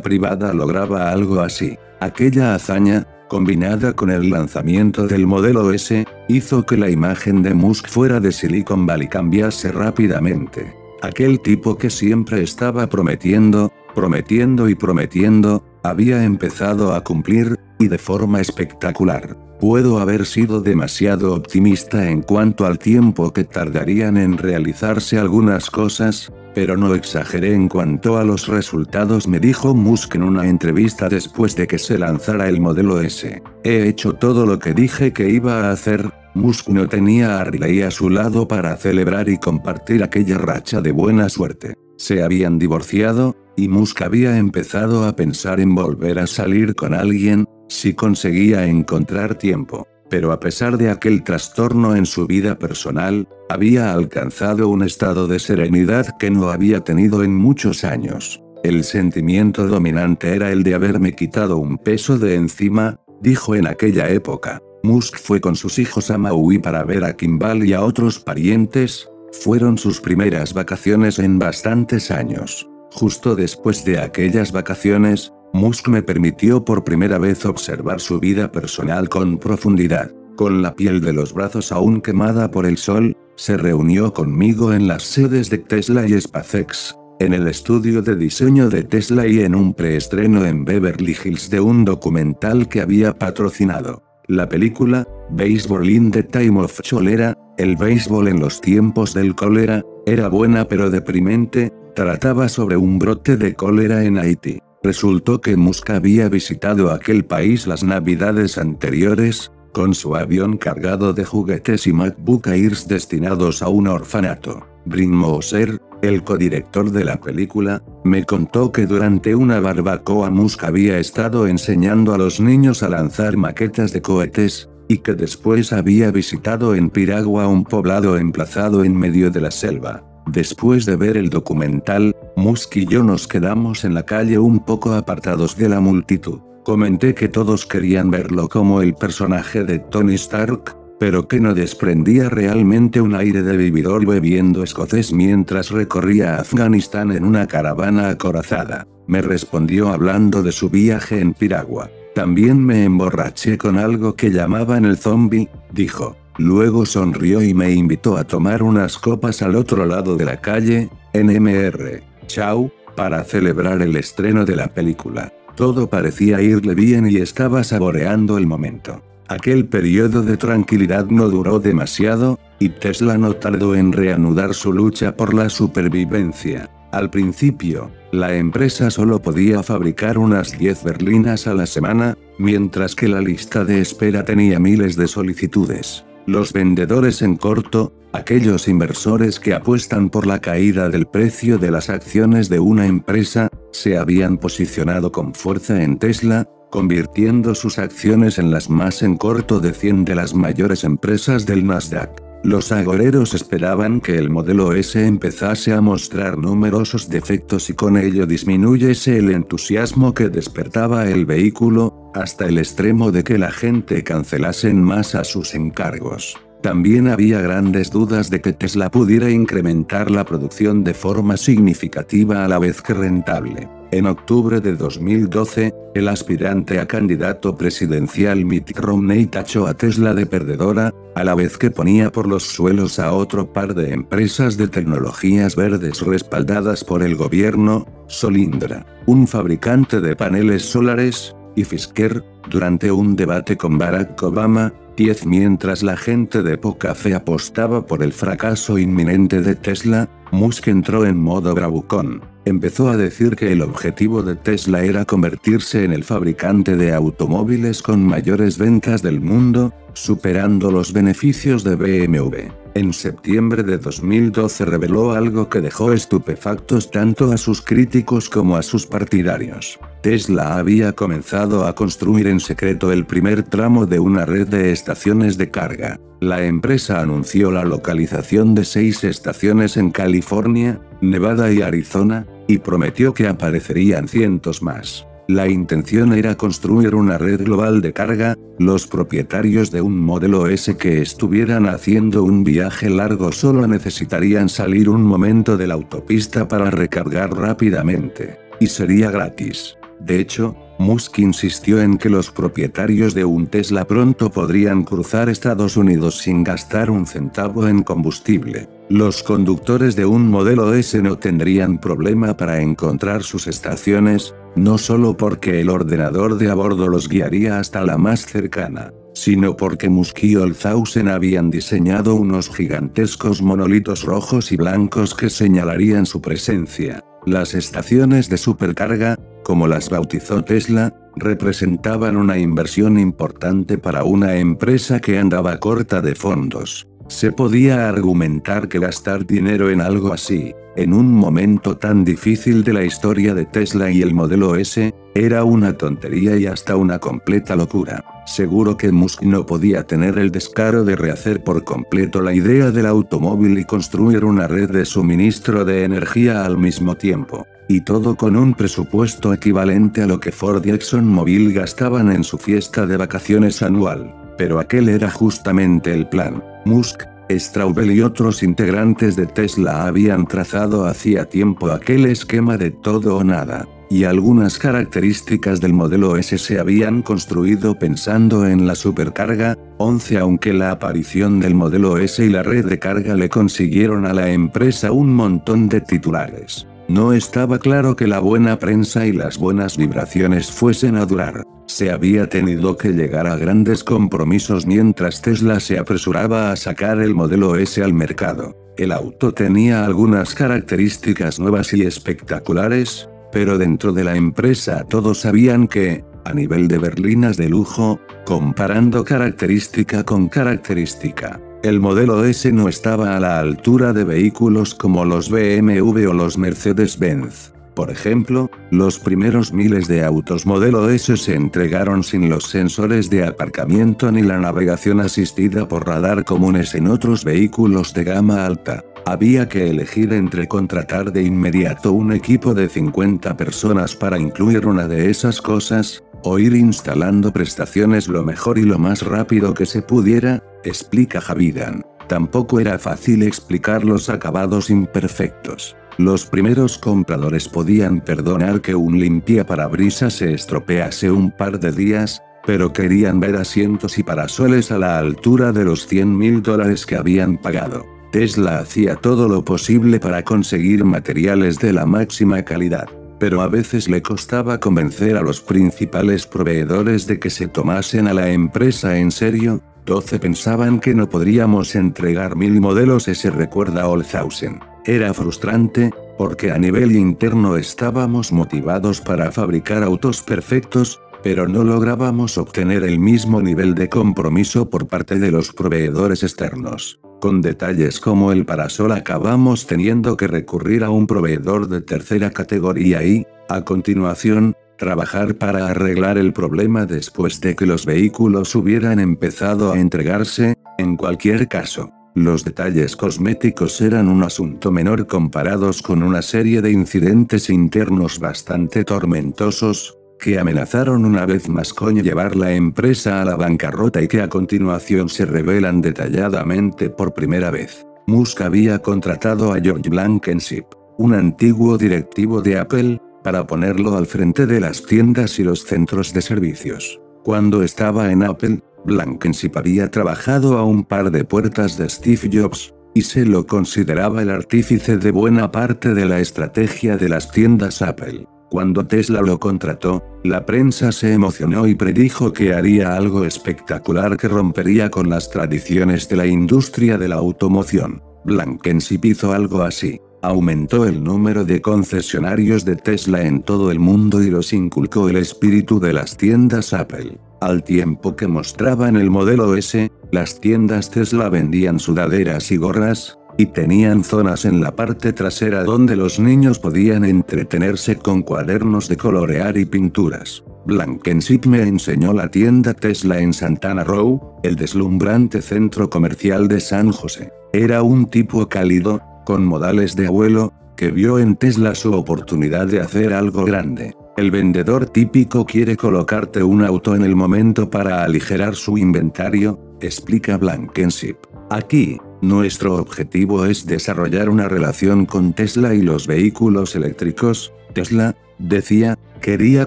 [0.00, 1.78] privada lograba algo así.
[2.00, 7.88] Aquella hazaña, combinada con el lanzamiento del modelo S, hizo que la imagen de Musk
[7.88, 10.74] fuera de Silicon Valley cambiase rápidamente.
[11.02, 17.98] Aquel tipo que siempre estaba prometiendo, prometiendo y prometiendo, había empezado a cumplir, y de
[17.98, 19.36] forma espectacular.
[19.60, 26.30] Puedo haber sido demasiado optimista en cuanto al tiempo que tardarían en realizarse algunas cosas,
[26.54, 31.56] pero no exageré en cuanto a los resultados, me dijo Musk en una entrevista después
[31.56, 33.42] de que se lanzara el modelo S.
[33.64, 36.10] He hecho todo lo que dije que iba a hacer.
[36.34, 40.92] Musk no tenía a Riley a su lado para celebrar y compartir aquella racha de
[40.92, 41.74] buena suerte.
[41.96, 47.46] Se habían divorciado, y Musk había empezado a pensar en volver a salir con alguien,
[47.68, 49.86] si conseguía encontrar tiempo.
[50.08, 55.38] Pero a pesar de aquel trastorno en su vida personal, había alcanzado un estado de
[55.38, 58.42] serenidad que no había tenido en muchos años.
[58.62, 64.08] El sentimiento dominante era el de haberme quitado un peso de encima, dijo en aquella
[64.10, 64.60] época.
[64.82, 69.08] Musk fue con sus hijos a Maui para ver a Kimball y a otros parientes,
[69.32, 72.68] fueron sus primeras vacaciones en bastantes años.
[72.92, 79.08] Justo después de aquellas vacaciones, Musk me permitió por primera vez observar su vida personal
[79.08, 80.10] con profundidad.
[80.36, 84.88] Con la piel de los brazos aún quemada por el sol, se reunió conmigo en
[84.88, 89.54] las sedes de Tesla y SpaceX, en el estudio de diseño de Tesla y en
[89.54, 94.02] un preestreno en Beverly Hills de un documental que había patrocinado.
[94.28, 99.82] La película, Baseball in the Time of Cholera, El béisbol en los tiempos del cólera,
[100.04, 104.58] era buena pero deprimente, trataba sobre un brote de cólera en Haití.
[104.82, 111.24] Resultó que Musk había visitado aquel país las navidades anteriores, con su avión cargado de
[111.24, 114.66] juguetes y MacBook Airs destinados a un orfanato.
[114.84, 120.98] Brin Moser, el codirector de la película, me contó que durante una barbacoa Musk había
[120.98, 126.74] estado enseñando a los niños a lanzar maquetas de cohetes, y que después había visitado
[126.74, 130.04] en Piragua un poblado emplazado en medio de la selva.
[130.26, 134.92] Después de ver el documental, Musk y yo nos quedamos en la calle un poco
[134.92, 136.40] apartados de la multitud.
[136.64, 142.28] Comenté que todos querían verlo como el personaje de Tony Stark, pero que no desprendía
[142.28, 148.86] realmente un aire de vividor bebiendo escocés mientras recorría Afganistán en una caravana acorazada.
[149.06, 151.88] Me respondió hablando de su viaje en Piragua.
[152.16, 156.16] También me emborraché con algo que llamaban el zombie, dijo.
[156.38, 160.88] Luego sonrió y me invitó a tomar unas copas al otro lado de la calle,
[161.12, 162.00] NMR.
[162.26, 165.30] Chau, para celebrar el estreno de la película.
[165.56, 169.02] Todo parecía irle bien y estaba saboreando el momento.
[169.28, 175.14] Aquel periodo de tranquilidad no duró demasiado, y Tesla no tardó en reanudar su lucha
[175.14, 176.70] por la supervivencia.
[176.96, 183.06] Al principio, la empresa solo podía fabricar unas 10 berlinas a la semana, mientras que
[183.06, 186.06] la lista de espera tenía miles de solicitudes.
[186.24, 191.90] Los vendedores en corto, aquellos inversores que apuestan por la caída del precio de las
[191.90, 198.50] acciones de una empresa, se habían posicionado con fuerza en Tesla, convirtiendo sus acciones en
[198.50, 202.25] las más en corto de 100 de las mayores empresas del Nasdaq.
[202.46, 208.24] Los agoreros esperaban que el modelo S empezase a mostrar numerosos defectos y con ello
[208.24, 214.70] disminuyese el entusiasmo que despertaba el vehículo, hasta el extremo de que la gente cancelase
[214.70, 216.36] en masa sus encargos.
[216.62, 222.48] También había grandes dudas de que Tesla pudiera incrementar la producción de forma significativa a
[222.48, 223.68] la vez que rentable.
[223.90, 230.26] En octubre de 2012, el aspirante a candidato presidencial Mitt Romney tachó a Tesla de
[230.26, 234.68] perdedora, a la vez que ponía por los suelos a otro par de empresas de
[234.68, 242.92] tecnologías verdes respaldadas por el gobierno, Solindra, un fabricante de paneles solares, y Fisker, durante
[242.92, 248.14] un debate con Barack Obama, 10 Mientras la gente de poca fe apostaba por el
[248.14, 252.22] fracaso inminente de Tesla, Musk entró en modo bravucón.
[252.46, 257.82] Empezó a decir que el objetivo de Tesla era convertirse en el fabricante de automóviles
[257.82, 262.65] con mayores ventas del mundo, superando los beneficios de BMW.
[262.76, 268.62] En septiembre de 2012 reveló algo que dejó estupefactos tanto a sus críticos como a
[268.62, 269.80] sus partidarios.
[270.02, 275.38] Tesla había comenzado a construir en secreto el primer tramo de una red de estaciones
[275.38, 275.98] de carga.
[276.20, 283.14] La empresa anunció la localización de seis estaciones en California, Nevada y Arizona, y prometió
[283.14, 285.05] que aparecerían cientos más.
[285.28, 290.76] La intención era construir una red global de carga, los propietarios de un modelo S
[290.76, 296.70] que estuvieran haciendo un viaje largo solo necesitarían salir un momento de la autopista para
[296.70, 298.38] recargar rápidamente.
[298.60, 299.76] Y sería gratis.
[299.98, 305.76] De hecho, Musk insistió en que los propietarios de un Tesla pronto podrían cruzar Estados
[305.76, 308.68] Unidos sin gastar un centavo en combustible.
[308.88, 315.16] Los conductores de un modelo S no tendrían problema para encontrar sus estaciones, no solo
[315.16, 320.22] porque el ordenador de a bordo los guiaría hasta la más cercana, sino porque Musk
[320.22, 327.02] y Olzhausen habían diseñado unos gigantescos monolitos rojos y blancos que señalarían su presencia.
[327.26, 335.00] Las estaciones de supercarga, como las bautizó Tesla, representaban una inversión importante para una empresa
[335.00, 336.86] que andaba corta de fondos.
[337.08, 342.72] Se podía argumentar que gastar dinero en algo así, en un momento tan difícil de
[342.72, 347.54] la historia de Tesla y el modelo S, era una tontería y hasta una completa
[347.54, 348.04] locura.
[348.26, 352.86] Seguro que Musk no podía tener el descaro de rehacer por completo la idea del
[352.86, 357.46] automóvil y construir una red de suministro de energía al mismo tiempo.
[357.68, 362.36] Y todo con un presupuesto equivalente a lo que Ford y ExxonMobil gastaban en su
[362.36, 364.12] fiesta de vacaciones anual.
[364.36, 366.42] Pero aquel era justamente el plan.
[366.66, 373.16] Musk, Straubel y otros integrantes de Tesla habían trazado hacía tiempo aquel esquema de todo
[373.16, 379.56] o nada y algunas características del modelo S se habían construido pensando en la supercarga,
[379.78, 384.12] 11 aunque la aparición del modelo S y la red de carga le consiguieron a
[384.12, 386.66] la empresa un montón de titulares.
[386.88, 391.44] No estaba claro que la buena prensa y las buenas vibraciones fuesen a durar.
[391.66, 397.14] Se había tenido que llegar a grandes compromisos mientras Tesla se apresuraba a sacar el
[397.14, 398.56] modelo S al mercado.
[398.76, 405.66] El auto tenía algunas características nuevas y espectaculares, pero dentro de la empresa todos sabían
[405.66, 412.68] que, a nivel de berlinas de lujo, comparando característica con característica, el modelo S no
[412.68, 417.55] estaba a la altura de vehículos como los BMW o los Mercedes-Benz.
[417.76, 423.22] Por ejemplo, los primeros miles de autos modelo S se entregaron sin los sensores de
[423.22, 428.82] aparcamiento ni la navegación asistida por radar comunes en otros vehículos de gama alta.
[429.04, 434.88] Había que elegir entre contratar de inmediato un equipo de 50 personas para incluir una
[434.88, 439.82] de esas cosas, o ir instalando prestaciones lo mejor y lo más rápido que se
[439.82, 441.84] pudiera, explica Javidan.
[442.08, 445.76] Tampoco era fácil explicar los acabados imperfectos.
[445.98, 452.22] Los primeros compradores podían perdonar que un limpia parabrisas se estropease un par de días,
[452.44, 456.96] pero querían ver asientos y parasoles a la altura de los 100 mil dólares que
[456.96, 457.86] habían pagado.
[458.12, 463.88] Tesla hacía todo lo posible para conseguir materiales de la máxima calidad, pero a veces
[463.88, 469.10] le costaba convencer a los principales proveedores de que se tomasen a la empresa en
[469.10, 474.60] serio, 12 pensaban que no podríamos entregar mil modelos ese recuerda Olshausen.
[474.86, 482.38] Era frustrante, porque a nivel interno estábamos motivados para fabricar autos perfectos, pero no lográbamos
[482.38, 487.00] obtener el mismo nivel de compromiso por parte de los proveedores externos.
[487.20, 493.02] Con detalles como el parasol acabamos teniendo que recurrir a un proveedor de tercera categoría
[493.02, 499.72] y, a continuación, trabajar para arreglar el problema después de que los vehículos hubieran empezado
[499.72, 501.95] a entregarse, en cualquier caso.
[502.16, 508.84] Los detalles cosméticos eran un asunto menor comparados con una serie de incidentes internos bastante
[508.84, 514.22] tormentosos, que amenazaron una vez más con llevar la empresa a la bancarrota y que
[514.22, 517.86] a continuación se revelan detalladamente por primera vez.
[518.06, 520.64] Musk había contratado a George Blankenship,
[520.96, 526.14] un antiguo directivo de Apple, para ponerlo al frente de las tiendas y los centros
[526.14, 526.98] de servicios.
[527.24, 532.72] Cuando estaba en Apple, Blankenship había trabajado a un par de puertas de Steve Jobs,
[532.94, 537.82] y se lo consideraba el artífice de buena parte de la estrategia de las tiendas
[537.82, 538.26] Apple.
[538.48, 544.28] Cuando Tesla lo contrató, la prensa se emocionó y predijo que haría algo espectacular que
[544.28, 548.02] rompería con las tradiciones de la industria de la automoción.
[548.24, 550.00] Blankenship hizo algo así.
[550.22, 555.16] Aumentó el número de concesionarios de Tesla en todo el mundo y los inculcó el
[555.16, 557.18] espíritu de las tiendas Apple.
[557.40, 563.46] Al tiempo que mostraban el modelo S, las tiendas Tesla vendían sudaderas y gorras, y
[563.46, 569.58] tenían zonas en la parte trasera donde los niños podían entretenerse con cuadernos de colorear
[569.58, 570.42] y pinturas.
[570.64, 576.90] Blankenship me enseñó la tienda Tesla en Santana Row, el deslumbrante centro comercial de San
[576.90, 577.30] José.
[577.52, 582.80] Era un tipo cálido, con modales de abuelo, que vio en Tesla su oportunidad de
[582.80, 583.94] hacer algo grande.
[584.16, 590.38] El vendedor típico quiere colocarte un auto en el momento para aligerar su inventario, explica
[590.38, 591.16] Blankenship.
[591.50, 597.52] Aquí, nuestro objetivo es desarrollar una relación con Tesla y los vehículos eléctricos.
[597.74, 599.66] Tesla, decía, quería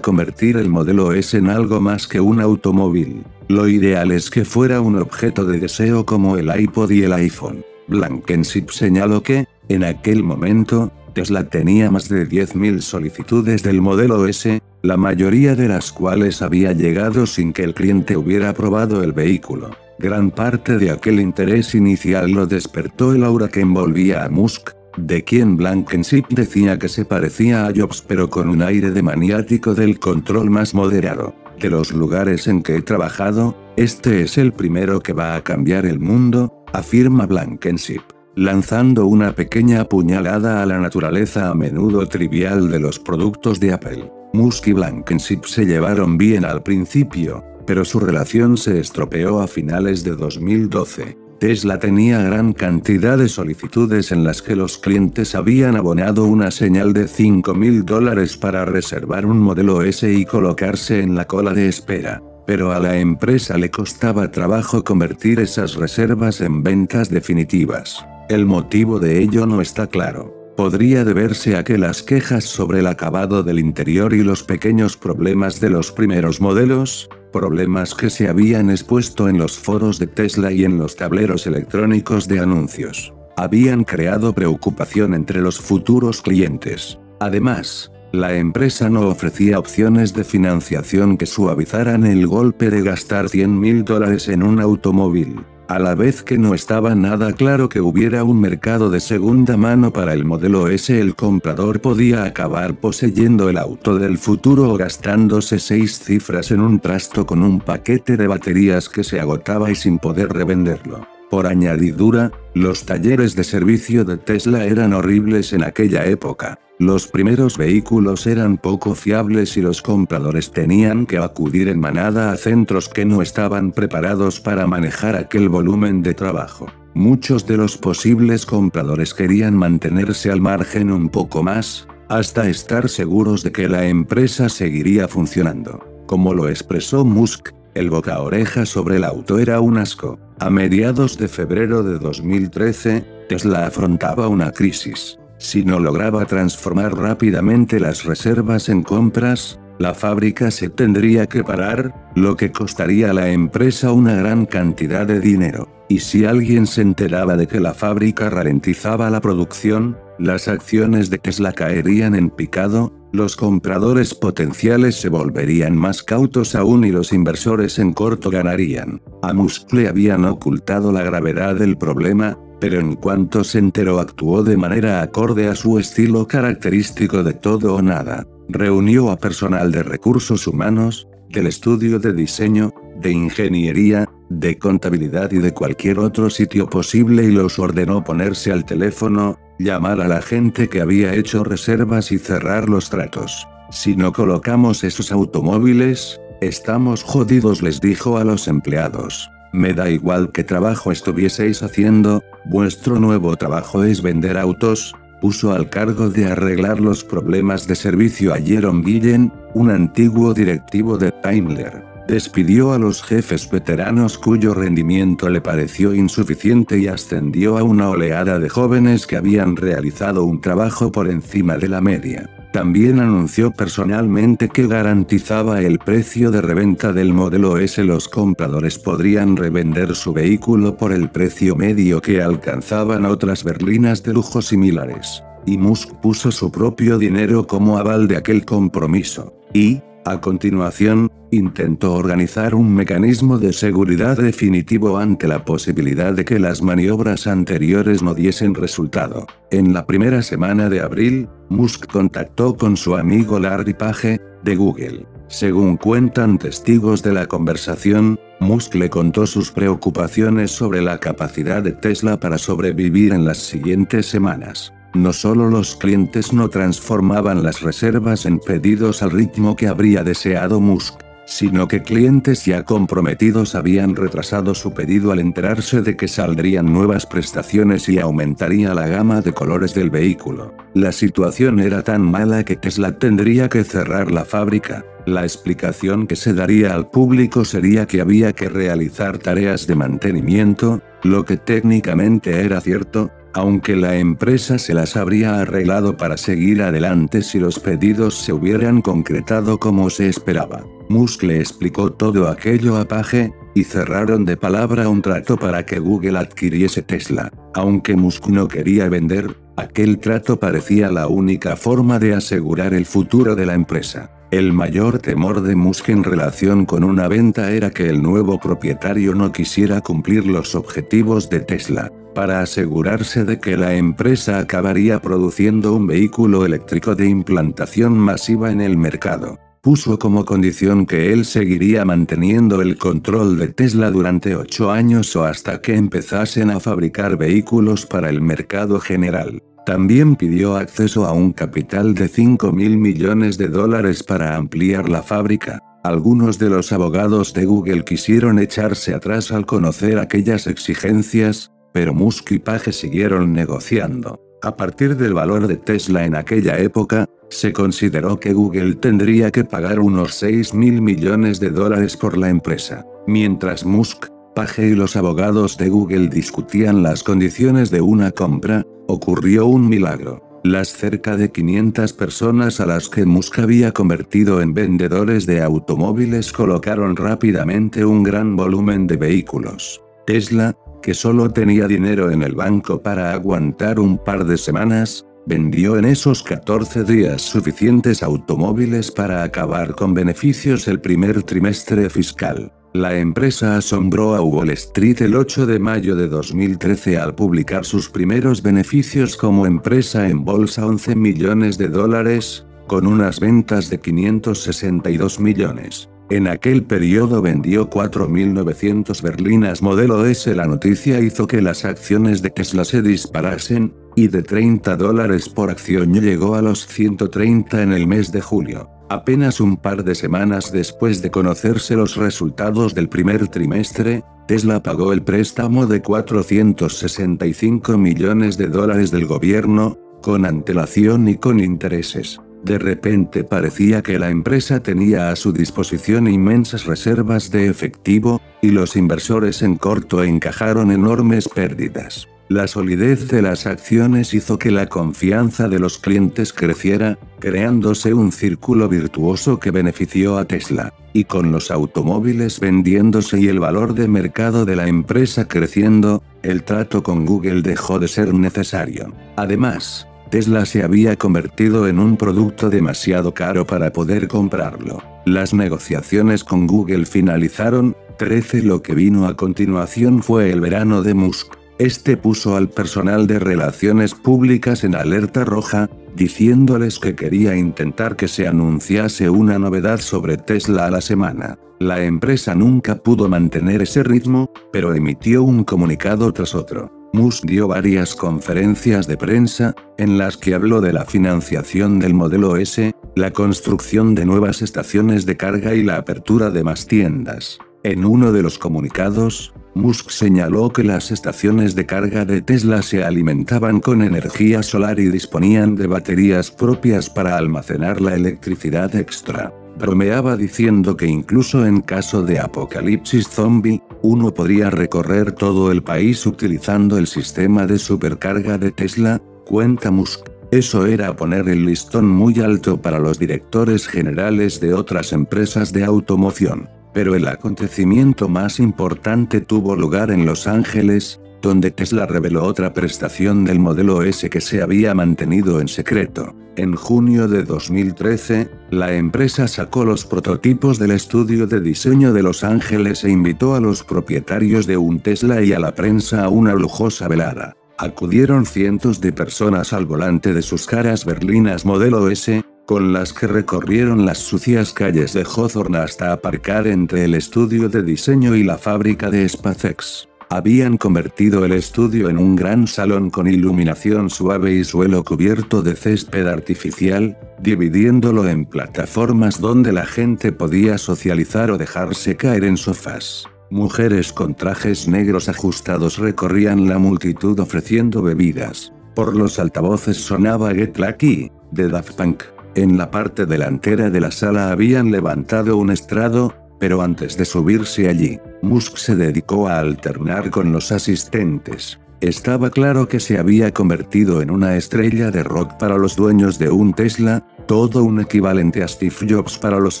[0.00, 3.22] convertir el modelo S en algo más que un automóvil.
[3.46, 7.64] Lo ideal es que fuera un objeto de deseo como el iPod y el iPhone.
[7.86, 14.60] Blankenship señaló que, en aquel momento, Tesla tenía más de 10.000 solicitudes del modelo S,
[14.82, 19.70] la mayoría de las cuales había llegado sin que el cliente hubiera probado el vehículo.
[19.98, 25.22] Gran parte de aquel interés inicial lo despertó el aura que envolvía a Musk, de
[25.22, 29.98] quien Blankenship decía que se parecía a Jobs pero con un aire de maniático del
[29.98, 31.34] control más moderado.
[31.58, 35.84] De los lugares en que he trabajado, este es el primero que va a cambiar
[35.84, 38.02] el mundo, afirma Blankenship
[38.36, 44.10] lanzando una pequeña puñalada a la naturaleza a menudo trivial de los productos de Apple.
[44.32, 50.04] Musk y Blankenship se llevaron bien al principio, pero su relación se estropeó a finales
[50.04, 51.16] de 2012.
[51.40, 56.92] Tesla tenía gran cantidad de solicitudes en las que los clientes habían abonado una señal
[56.92, 61.66] de 5 mil dólares para reservar un modelo S y colocarse en la cola de
[61.66, 62.22] espera.
[62.46, 68.04] Pero a la empresa le costaba trabajo convertir esas reservas en ventas definitivas.
[68.30, 70.54] El motivo de ello no está claro.
[70.56, 75.58] Podría deberse a que las quejas sobre el acabado del interior y los pequeños problemas
[75.58, 80.64] de los primeros modelos, problemas que se habían expuesto en los foros de Tesla y
[80.64, 87.00] en los tableros electrónicos de anuncios, habían creado preocupación entre los futuros clientes.
[87.18, 93.60] Además, La empresa no ofrecía opciones de financiación que suavizaran el golpe de gastar 100
[93.60, 98.24] mil dólares en un automóvil, a la vez que no estaba nada claro que hubiera
[98.24, 100.98] un mercado de segunda mano para el modelo S.
[100.98, 106.80] El comprador podía acabar poseyendo el auto del futuro o gastándose seis cifras en un
[106.80, 111.06] trasto con un paquete de baterías que se agotaba y sin poder revenderlo.
[111.30, 116.58] Por añadidura, los talleres de servicio de Tesla eran horribles en aquella época.
[116.80, 122.38] Los primeros vehículos eran poco fiables y los compradores tenían que acudir en manada a
[122.38, 126.68] centros que no estaban preparados para manejar aquel volumen de trabajo.
[126.94, 133.42] Muchos de los posibles compradores querían mantenerse al margen un poco más, hasta estar seguros
[133.42, 135.84] de que la empresa seguiría funcionando.
[136.06, 140.18] Como lo expresó Musk, el boca oreja sobre el auto era un asco.
[140.38, 145.19] A mediados de febrero de 2013, Tesla afrontaba una crisis.
[145.40, 152.12] Si no lograba transformar rápidamente las reservas en compras, la fábrica se tendría que parar,
[152.14, 155.66] lo que costaría a la empresa una gran cantidad de dinero.
[155.88, 161.16] Y si alguien se enteraba de que la fábrica ralentizaba la producción, las acciones de
[161.16, 167.78] Tesla caerían en picado, los compradores potenciales se volverían más cautos aún y los inversores
[167.78, 169.00] en corto ganarían.
[169.22, 174.42] A Musk le habían ocultado la gravedad del problema, pero en cuanto se enteró actuó
[174.42, 178.26] de manera acorde a su estilo característico de todo o nada.
[178.48, 185.38] Reunió a personal de recursos humanos, del estudio de diseño, de ingeniería, de contabilidad y
[185.38, 190.68] de cualquier otro sitio posible y los ordenó ponerse al teléfono, llamar a la gente
[190.68, 193.46] que había hecho reservas y cerrar los tratos.
[193.70, 199.30] Si no colocamos esos automóviles, estamos jodidos les dijo a los empleados.
[199.52, 205.68] Me da igual qué trabajo estuvieseis haciendo, vuestro nuevo trabajo es vender autos, puso al
[205.68, 211.84] cargo de arreglar los problemas de servicio a Jerome Guillen, un antiguo directivo de Daimler.
[212.06, 218.38] Despidió a los jefes veteranos cuyo rendimiento le pareció insuficiente y ascendió a una oleada
[218.38, 222.39] de jóvenes que habían realizado un trabajo por encima de la media.
[222.52, 227.82] También anunció personalmente que garantizaba el precio de reventa del modelo S.
[227.84, 234.14] Los compradores podrían revender su vehículo por el precio medio que alcanzaban otras berlinas de
[234.14, 235.22] lujo similares.
[235.46, 239.32] Y Musk puso su propio dinero como aval de aquel compromiso.
[239.54, 246.38] Y, a continuación, intentó organizar un mecanismo de seguridad definitivo ante la posibilidad de que
[246.38, 249.26] las maniobras anteriores no diesen resultado.
[249.50, 255.06] En la primera semana de abril, Musk contactó con su amigo Larry Page, de Google.
[255.28, 261.72] Según cuentan testigos de la conversación, Musk le contó sus preocupaciones sobre la capacidad de
[261.72, 264.72] Tesla para sobrevivir en las siguientes semanas.
[264.94, 270.60] No solo los clientes no transformaban las reservas en pedidos al ritmo que habría deseado
[270.60, 271.00] Musk,
[271.30, 277.06] sino que clientes ya comprometidos habían retrasado su pedido al enterarse de que saldrían nuevas
[277.06, 280.52] prestaciones y aumentaría la gama de colores del vehículo.
[280.74, 284.84] La situación era tan mala que Tesla tendría que cerrar la fábrica.
[285.06, 290.82] La explicación que se daría al público sería que había que realizar tareas de mantenimiento,
[291.04, 297.22] lo que técnicamente era cierto, aunque la empresa se las habría arreglado para seguir adelante
[297.22, 300.64] si los pedidos se hubieran concretado como se esperaba.
[300.88, 305.78] Musk le explicó todo aquello a Page, y cerraron de palabra un trato para que
[305.78, 307.32] Google adquiriese Tesla.
[307.54, 313.34] Aunque Musk no quería vender, aquel trato parecía la única forma de asegurar el futuro
[313.34, 314.10] de la empresa.
[314.30, 319.12] El mayor temor de Musk en relación con una venta era que el nuevo propietario
[319.14, 325.74] no quisiera cumplir los objetivos de Tesla, para asegurarse de que la empresa acabaría produciendo
[325.74, 329.38] un vehículo eléctrico de implantación masiva en el mercado.
[329.62, 335.24] Puso como condición que él seguiría manteniendo el control de Tesla durante ocho años o
[335.24, 339.42] hasta que empezasen a fabricar vehículos para el mercado general.
[339.66, 345.02] También pidió acceso a un capital de 5 mil millones de dólares para ampliar la
[345.02, 345.60] fábrica.
[345.84, 352.32] Algunos de los abogados de Google quisieron echarse atrás al conocer aquellas exigencias, pero Musk
[352.32, 354.20] y Page siguieron negociando.
[354.42, 359.44] A partir del valor de Tesla en aquella época, se consideró que Google tendría que
[359.44, 362.84] pagar unos 6 mil millones de dólares por la empresa.
[363.06, 369.46] Mientras Musk, Page y los abogados de Google discutían las condiciones de una compra, ocurrió
[369.46, 370.22] un milagro.
[370.42, 376.32] Las cerca de 500 personas a las que Musk había convertido en vendedores de automóviles
[376.32, 379.82] colocaron rápidamente un gran volumen de vehículos.
[380.06, 385.76] Tesla, que solo tenía dinero en el banco para aguantar un par de semanas, vendió
[385.76, 392.52] en esos 14 días suficientes automóviles para acabar con beneficios el primer trimestre fiscal.
[392.72, 397.88] La empresa asombró a Wall Street el 8 de mayo de 2013 al publicar sus
[397.88, 405.18] primeros beneficios como empresa en bolsa 11 millones de dólares, con unas ventas de 562
[405.18, 405.88] millones.
[406.10, 410.34] En aquel periodo vendió 4.900 berlinas modelo S.
[410.34, 415.50] La noticia hizo que las acciones de Tesla se disparasen, y de 30 dólares por
[415.50, 418.68] acción llegó a los 130 en el mes de julio.
[418.88, 424.92] Apenas un par de semanas después de conocerse los resultados del primer trimestre, Tesla pagó
[424.92, 432.20] el préstamo de 465 millones de dólares del gobierno, con antelación y con intereses.
[432.44, 438.50] De repente parecía que la empresa tenía a su disposición inmensas reservas de efectivo, y
[438.50, 442.08] los inversores en corto encajaron enormes pérdidas.
[442.30, 448.12] La solidez de las acciones hizo que la confianza de los clientes creciera, creándose un
[448.12, 450.72] círculo virtuoso que benefició a Tesla.
[450.92, 456.44] Y con los automóviles vendiéndose y el valor de mercado de la empresa creciendo, el
[456.44, 458.92] trato con Google dejó de ser necesario.
[459.16, 464.82] Además, Tesla se había convertido en un producto demasiado caro para poder comprarlo.
[465.06, 470.94] Las negociaciones con Google finalizaron, 13 lo que vino a continuación fue el verano de
[470.94, 471.34] Musk.
[471.58, 478.08] Este puso al personal de relaciones públicas en alerta roja, diciéndoles que quería intentar que
[478.08, 481.38] se anunciase una novedad sobre Tesla a la semana.
[481.60, 486.79] La empresa nunca pudo mantener ese ritmo, pero emitió un comunicado tras otro.
[486.92, 492.36] Musk dio varias conferencias de prensa, en las que habló de la financiación del modelo
[492.36, 497.38] S, la construcción de nuevas estaciones de carga y la apertura de más tiendas.
[497.62, 502.82] En uno de los comunicados, Musk señaló que las estaciones de carga de Tesla se
[502.82, 509.32] alimentaban con energía solar y disponían de baterías propias para almacenar la electricidad extra.
[509.60, 516.06] Bromeaba diciendo que incluso en caso de apocalipsis zombie, uno podría recorrer todo el país
[516.06, 520.08] utilizando el sistema de supercarga de Tesla, cuenta Musk.
[520.30, 525.64] Eso era poner el listón muy alto para los directores generales de otras empresas de
[525.64, 526.48] automoción.
[526.72, 533.24] Pero el acontecimiento más importante tuvo lugar en Los Ángeles, donde Tesla reveló otra prestación
[533.24, 536.14] del modelo S que se había mantenido en secreto.
[536.36, 542.24] En junio de 2013, la empresa sacó los prototipos del estudio de diseño de Los
[542.24, 546.34] Ángeles e invitó a los propietarios de un Tesla y a la prensa a una
[546.34, 547.36] lujosa velada.
[547.58, 553.06] Acudieron cientos de personas al volante de sus caras berlinas modelo S, con las que
[553.06, 558.38] recorrieron las sucias calles de Hawthorne hasta aparcar entre el estudio de diseño y la
[558.38, 559.89] fábrica de SpaceX.
[560.12, 565.54] Habían convertido el estudio en un gran salón con iluminación suave y suelo cubierto de
[565.54, 573.04] césped artificial, dividiéndolo en plataformas donde la gente podía socializar o dejarse caer en sofás.
[573.30, 578.52] Mujeres con trajes negros ajustados recorrían la multitud ofreciendo bebidas.
[578.74, 582.02] Por los altavoces sonaba Get Lucky, de Daft Punk.
[582.34, 587.68] En la parte delantera de la sala habían levantado un estrado, pero antes de subirse
[587.68, 591.60] allí, Musk se dedicó a alternar con los asistentes.
[591.80, 596.30] Estaba claro que se había convertido en una estrella de rock para los dueños de
[596.30, 599.60] un Tesla, todo un equivalente a Steve Jobs para los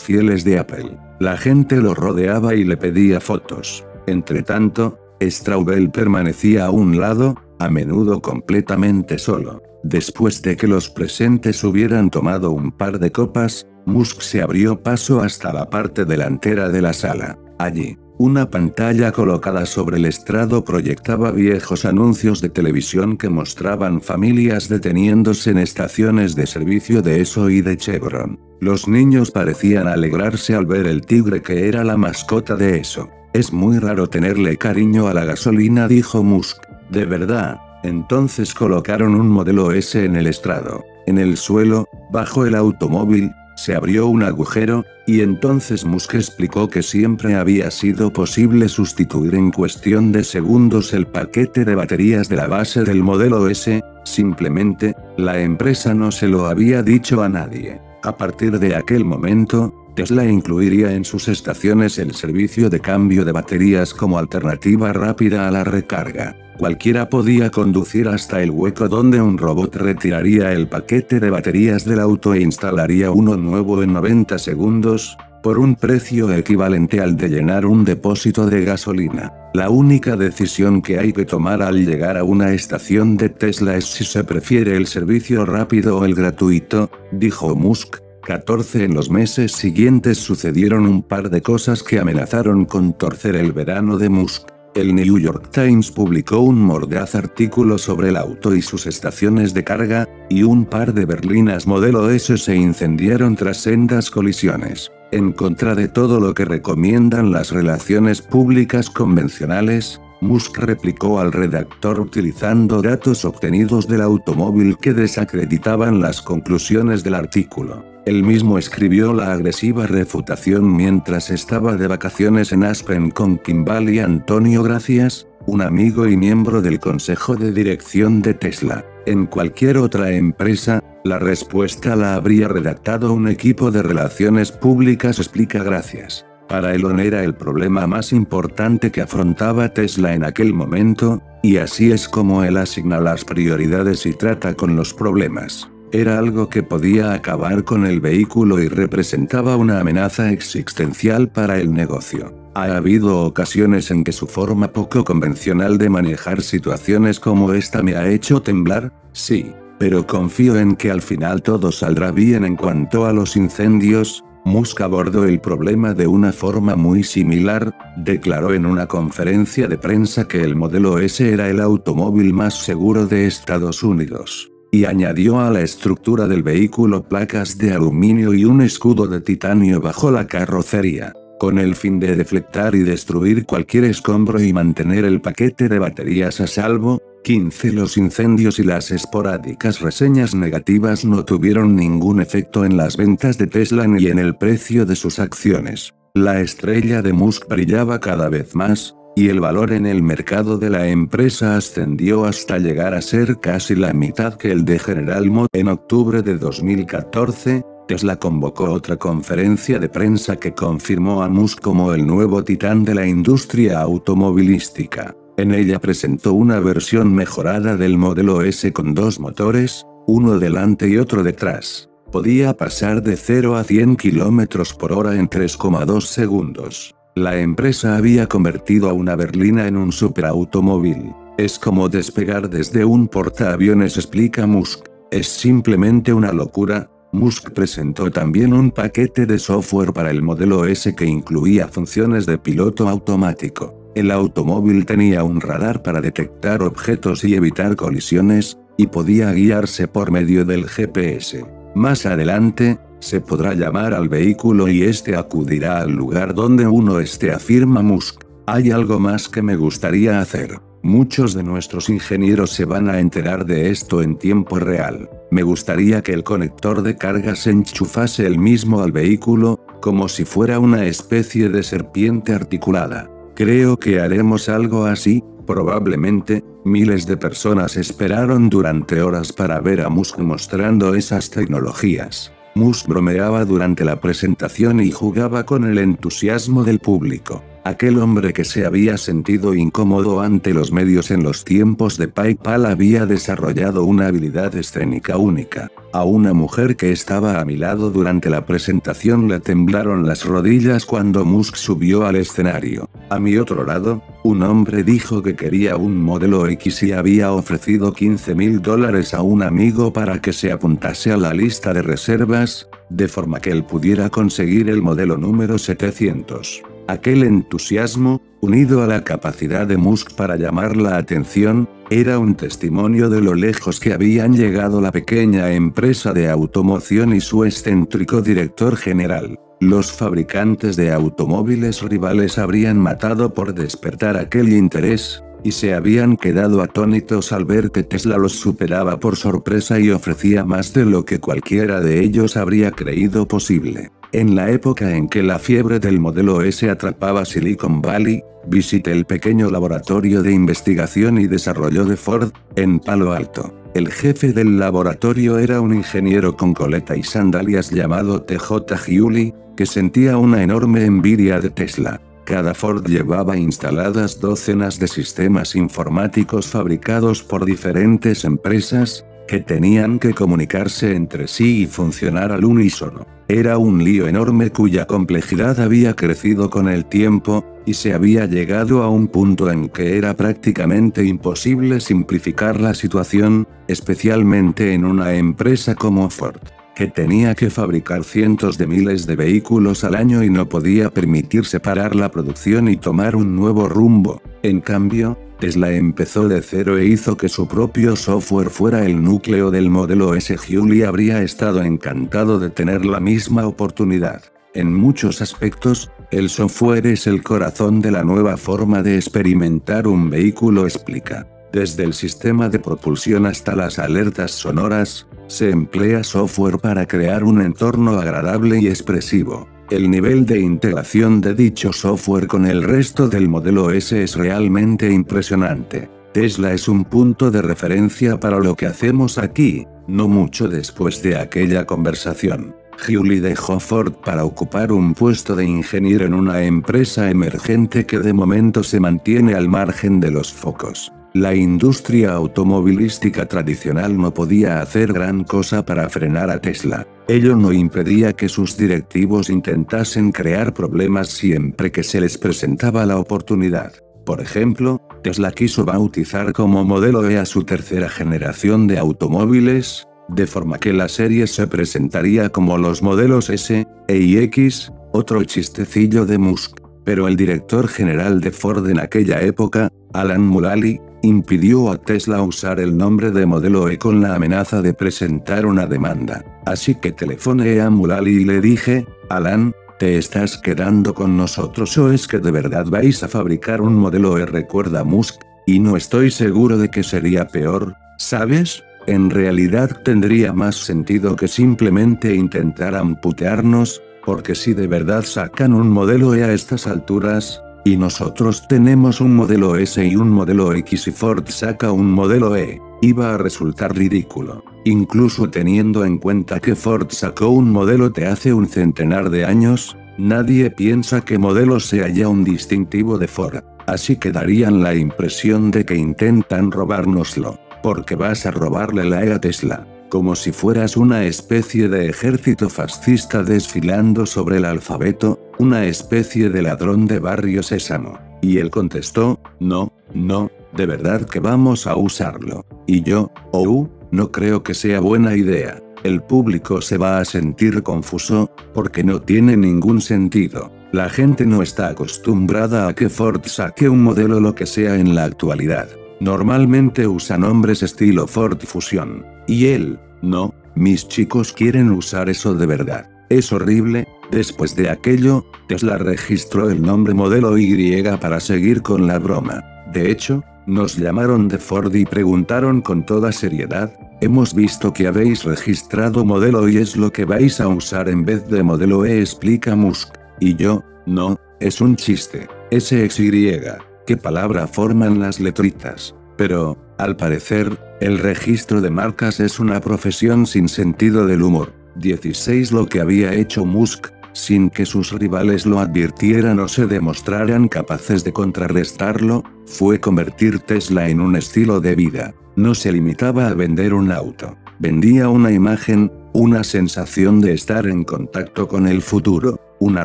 [0.00, 0.98] fieles de Apple.
[1.20, 3.84] La gente lo rodeaba y le pedía fotos.
[4.06, 9.62] Entretanto, Straubel permanecía a un lado, a menudo completamente solo.
[9.82, 15.20] Después de que los presentes hubieran tomado un par de copas, Musk se abrió paso
[15.20, 17.38] hasta la parte delantera de la sala.
[17.58, 24.68] Allí, una pantalla colocada sobre el estrado proyectaba viejos anuncios de televisión que mostraban familias
[24.68, 28.38] deteniéndose en estaciones de servicio de ESO y de Chevron.
[28.60, 33.08] Los niños parecían alegrarse al ver el tigre que era la mascota de ESO.
[33.32, 36.58] Es muy raro tenerle cariño a la gasolina, dijo Musk.
[36.90, 37.58] De verdad.
[37.82, 40.84] Entonces colocaron un modelo S en el estrado.
[41.06, 46.82] En el suelo, bajo el automóvil, se abrió un agujero, y entonces Musk explicó que
[46.82, 52.46] siempre había sido posible sustituir en cuestión de segundos el paquete de baterías de la
[52.46, 57.89] base del modelo S, simplemente, la empresa no se lo había dicho a nadie.
[58.02, 63.32] A partir de aquel momento, Tesla incluiría en sus estaciones el servicio de cambio de
[63.32, 66.36] baterías como alternativa rápida a la recarga.
[66.58, 72.00] Cualquiera podía conducir hasta el hueco donde un robot retiraría el paquete de baterías del
[72.00, 77.66] auto e instalaría uno nuevo en 90 segundos, por un precio equivalente al de llenar
[77.66, 79.32] un depósito de gasolina.
[79.54, 83.86] La única decisión que hay que tomar al llegar a una estación de Tesla es
[83.86, 87.98] si se prefiere el servicio rápido o el gratuito, dijo Musk.
[88.22, 93.52] 14 En los meses siguientes sucedieron un par de cosas que amenazaron con torcer el
[93.52, 94.48] verano de Musk.
[94.74, 99.64] El New York Times publicó un mordaz artículo sobre el auto y sus estaciones de
[99.64, 104.92] carga, y un par de berlinas modelo S se incendiaron tras sendas colisiones.
[105.12, 111.98] En contra de todo lo que recomiendan las relaciones públicas convencionales, Musk replicó al redactor
[111.98, 117.84] utilizando datos obtenidos del automóvil que desacreditaban las conclusiones del artículo.
[118.06, 123.98] Él mismo escribió la agresiva refutación mientras estaba de vacaciones en Aspen con Kimball y
[123.98, 128.84] Antonio Gracias, un amigo y miembro del consejo de dirección de Tesla.
[129.06, 135.62] En cualquier otra empresa, la respuesta la habría redactado un equipo de relaciones públicas explica
[135.62, 136.26] gracias.
[136.48, 141.92] Para Elon era el problema más importante que afrontaba Tesla en aquel momento, y así
[141.92, 145.70] es como él asigna las prioridades y trata con los problemas.
[145.92, 151.72] Era algo que podía acabar con el vehículo y representaba una amenaza existencial para el
[151.72, 152.39] negocio.
[152.54, 157.94] Ha habido ocasiones en que su forma poco convencional de manejar situaciones como esta me
[157.94, 163.06] ha hecho temblar, sí, pero confío en que al final todo saldrá bien en cuanto
[163.06, 168.86] a los incendios, Musk abordó el problema de una forma muy similar, declaró en una
[168.86, 174.50] conferencia de prensa que el modelo S era el automóvil más seguro de Estados Unidos.
[174.72, 179.80] Y añadió a la estructura del vehículo placas de aluminio y un escudo de titanio
[179.80, 185.22] bajo la carrocería con el fin de deflectar y destruir cualquier escombro y mantener el
[185.22, 187.00] paquete de baterías a salvo.
[187.24, 193.38] 15 Los incendios y las esporádicas reseñas negativas no tuvieron ningún efecto en las ventas
[193.38, 195.94] de Tesla ni en el precio de sus acciones.
[196.12, 200.68] La estrella de Musk brillaba cada vez más, y el valor en el mercado de
[200.68, 205.58] la empresa ascendió hasta llegar a ser casi la mitad que el de General Motors
[205.58, 211.92] en octubre de 2014, Tesla convocó otra conferencia de prensa que confirmó a Musk como
[211.92, 215.16] el nuevo titán de la industria automovilística.
[215.36, 220.98] En ella presentó una versión mejorada del modelo S con dos motores, uno delante y
[220.98, 221.90] otro detrás.
[222.12, 226.94] Podía pasar de 0 a 100 km por hora en 3,2 segundos.
[227.16, 231.12] La empresa había convertido a una berlina en un superautomóvil.
[231.38, 234.86] Es como despegar desde un portaaviones, explica Musk.
[235.10, 240.94] Es simplemente una locura, Musk presentó también un paquete de software para el modelo S
[240.94, 243.74] que incluía funciones de piloto automático.
[243.94, 250.10] El automóvil tenía un radar para detectar objetos y evitar colisiones, y podía guiarse por
[250.10, 251.44] medio del GPS.
[251.74, 257.32] Más adelante, se podrá llamar al vehículo y este acudirá al lugar donde uno esté,
[257.32, 258.24] afirma Musk.
[258.46, 260.60] Hay algo más que me gustaría hacer.
[260.82, 265.10] Muchos de nuestros ingenieros se van a enterar de esto en tiempo real.
[265.30, 270.24] Me gustaría que el conector de carga se enchufase el mismo al vehículo, como si
[270.24, 273.08] fuera una especie de serpiente articulada.
[273.36, 279.88] Creo que haremos algo así, probablemente, miles de personas esperaron durante horas para ver a
[279.88, 282.32] Musk mostrando esas tecnologías.
[282.56, 287.42] Musk bromeaba durante la presentación y jugaba con el entusiasmo del público.
[287.62, 292.64] Aquel hombre que se había sentido incómodo ante los medios en los tiempos de PayPal
[292.64, 295.70] había desarrollado una habilidad escénica única.
[295.92, 300.86] A una mujer que estaba a mi lado durante la presentación le temblaron las rodillas
[300.86, 302.88] cuando Musk subió al escenario.
[303.10, 307.92] A mi otro lado, un hombre dijo que quería un modelo X y había ofrecido
[307.92, 312.70] 15 mil dólares a un amigo para que se apuntase a la lista de reservas,
[312.88, 316.62] de forma que él pudiera conseguir el modelo número 700.
[316.90, 323.08] Aquel entusiasmo, unido a la capacidad de Musk para llamar la atención, era un testimonio
[323.08, 328.76] de lo lejos que habían llegado la pequeña empresa de automoción y su excéntrico director
[328.76, 329.38] general.
[329.60, 336.62] Los fabricantes de automóviles rivales habrían matado por despertar aquel interés, y se habían quedado
[336.62, 341.20] atónitos al ver que Tesla los superaba por sorpresa y ofrecía más de lo que
[341.20, 343.90] cualquiera de ellos habría creído posible.
[344.12, 349.04] En la época en que la fiebre del modelo S atrapaba Silicon Valley, visité el
[349.04, 353.54] pequeño laboratorio de investigación y desarrollo de Ford, en Palo Alto.
[353.74, 359.64] El jefe del laboratorio era un ingeniero con coleta y sandalias llamado TJ Giuli, que
[359.64, 362.00] sentía una enorme envidia de Tesla.
[362.30, 370.14] Cada Ford llevaba instaladas docenas de sistemas informáticos fabricados por diferentes empresas, que tenían que
[370.14, 373.04] comunicarse entre sí y funcionar al unísono.
[373.26, 378.84] Era un lío enorme cuya complejidad había crecido con el tiempo, y se había llegado
[378.84, 385.74] a un punto en que era prácticamente imposible simplificar la situación, especialmente en una empresa
[385.74, 386.38] como Ford,
[386.74, 391.60] que tenía que fabricar cientos de miles de vehículos al año y no podía permitirse
[391.60, 394.22] parar la producción y tomar un nuevo rumbo.
[394.42, 399.50] En cambio, Tesla empezó de cero e hizo que su propio software fuera el núcleo
[399.50, 400.36] del modelo S.
[400.36, 404.22] Julie habría estado encantado de tener la misma oportunidad.
[404.52, 410.10] En muchos aspectos, el software es el corazón de la nueva forma de experimentar un
[410.10, 411.26] vehículo, explica.
[411.52, 417.42] Desde el sistema de propulsión hasta las alertas sonoras, se emplea software para crear un
[417.42, 419.48] entorno agradable y expresivo.
[419.68, 424.90] El nivel de integración de dicho software con el resto del modelo S es realmente
[424.90, 425.88] impresionante.
[426.12, 431.16] Tesla es un punto de referencia para lo que hacemos aquí, no mucho después de
[431.16, 432.54] aquella conversación.
[432.84, 438.12] Julie dejó Ford para ocupar un puesto de ingeniero en una empresa emergente que de
[438.12, 440.92] momento se mantiene al margen de los focos.
[441.12, 446.86] La industria automovilística tradicional no podía hacer gran cosa para frenar a Tesla.
[447.08, 452.96] Ello no impedía que sus directivos intentasen crear problemas siempre que se les presentaba la
[452.96, 453.72] oportunidad.
[454.06, 460.28] Por ejemplo, Tesla quiso bautizar como modelo E a su tercera generación de automóviles, de
[460.28, 466.06] forma que la serie se presentaría como los modelos S, E y X, otro chistecillo
[466.06, 466.60] de Musk.
[466.84, 472.60] Pero el director general de Ford en aquella época, Alan Mulally, impidió a Tesla usar
[472.60, 476.24] el nombre de modelo E con la amenaza de presentar una demanda.
[476.46, 481.90] Así que telefoné a Mulally y le dije, Alan, ¿te estás quedando con nosotros o
[481.90, 484.26] es que de verdad vais a fabricar un modelo E?
[484.26, 488.62] Recuerda Musk, y no estoy seguro de que sería peor, ¿sabes?
[488.86, 495.68] En realidad tendría más sentido que simplemente intentar amputearnos, porque si de verdad sacan un
[495.68, 500.88] modelo E a estas alturas, y nosotros tenemos un modelo S y un modelo X
[500.88, 504.44] y Ford saca un modelo E, iba a resultar ridículo.
[504.64, 509.76] Incluso teniendo en cuenta que Ford sacó un modelo T hace un centenar de años,
[509.98, 513.42] nadie piensa que modelo sea ya un distintivo de Ford.
[513.66, 519.12] Así que darían la impresión de que intentan robárnoslo, porque vas a robarle la E
[519.12, 525.64] a Tesla como si fueras una especie de ejército fascista desfilando sobre el alfabeto, una
[525.64, 527.98] especie de ladrón de barrio sésamo.
[528.20, 532.44] Y él contestó, no, no, de verdad que vamos a usarlo.
[532.66, 535.62] Y yo, oh, no creo que sea buena idea.
[535.82, 540.52] El público se va a sentir confuso, porque no tiene ningún sentido.
[540.72, 544.94] La gente no está acostumbrada a que Ford saque un modelo lo que sea en
[544.94, 545.70] la actualidad.
[546.00, 549.06] Normalmente usa nombres estilo Ford Fusion.
[549.26, 552.90] Y él, no, mis chicos quieren usar eso de verdad.
[553.08, 558.98] Es horrible, después de aquello, Tesla registró el nombre modelo Y para seguir con la
[558.98, 559.44] broma.
[559.72, 565.24] De hecho, nos llamaron de Ford y preguntaron con toda seriedad, hemos visto que habéis
[565.24, 569.54] registrado modelo y es lo que vais a usar en vez de modelo E explica
[569.54, 569.94] Musk.
[570.18, 572.28] Y yo, no, es un chiste.
[572.50, 573.40] SXY.
[573.86, 575.94] ¿Qué palabra forman las letritas?
[576.16, 581.52] Pero, al parecer, el registro de marcas es una profesión sin sentido del humor.
[581.76, 587.48] 16 Lo que había hecho Musk, sin que sus rivales lo advirtieran o se demostraran
[587.48, 592.14] capaces de contrarrestarlo, fue convertir Tesla en un estilo de vida.
[592.36, 594.36] No se limitaba a vender un auto.
[594.58, 599.84] Vendía una imagen, una sensación de estar en contacto con el futuro, una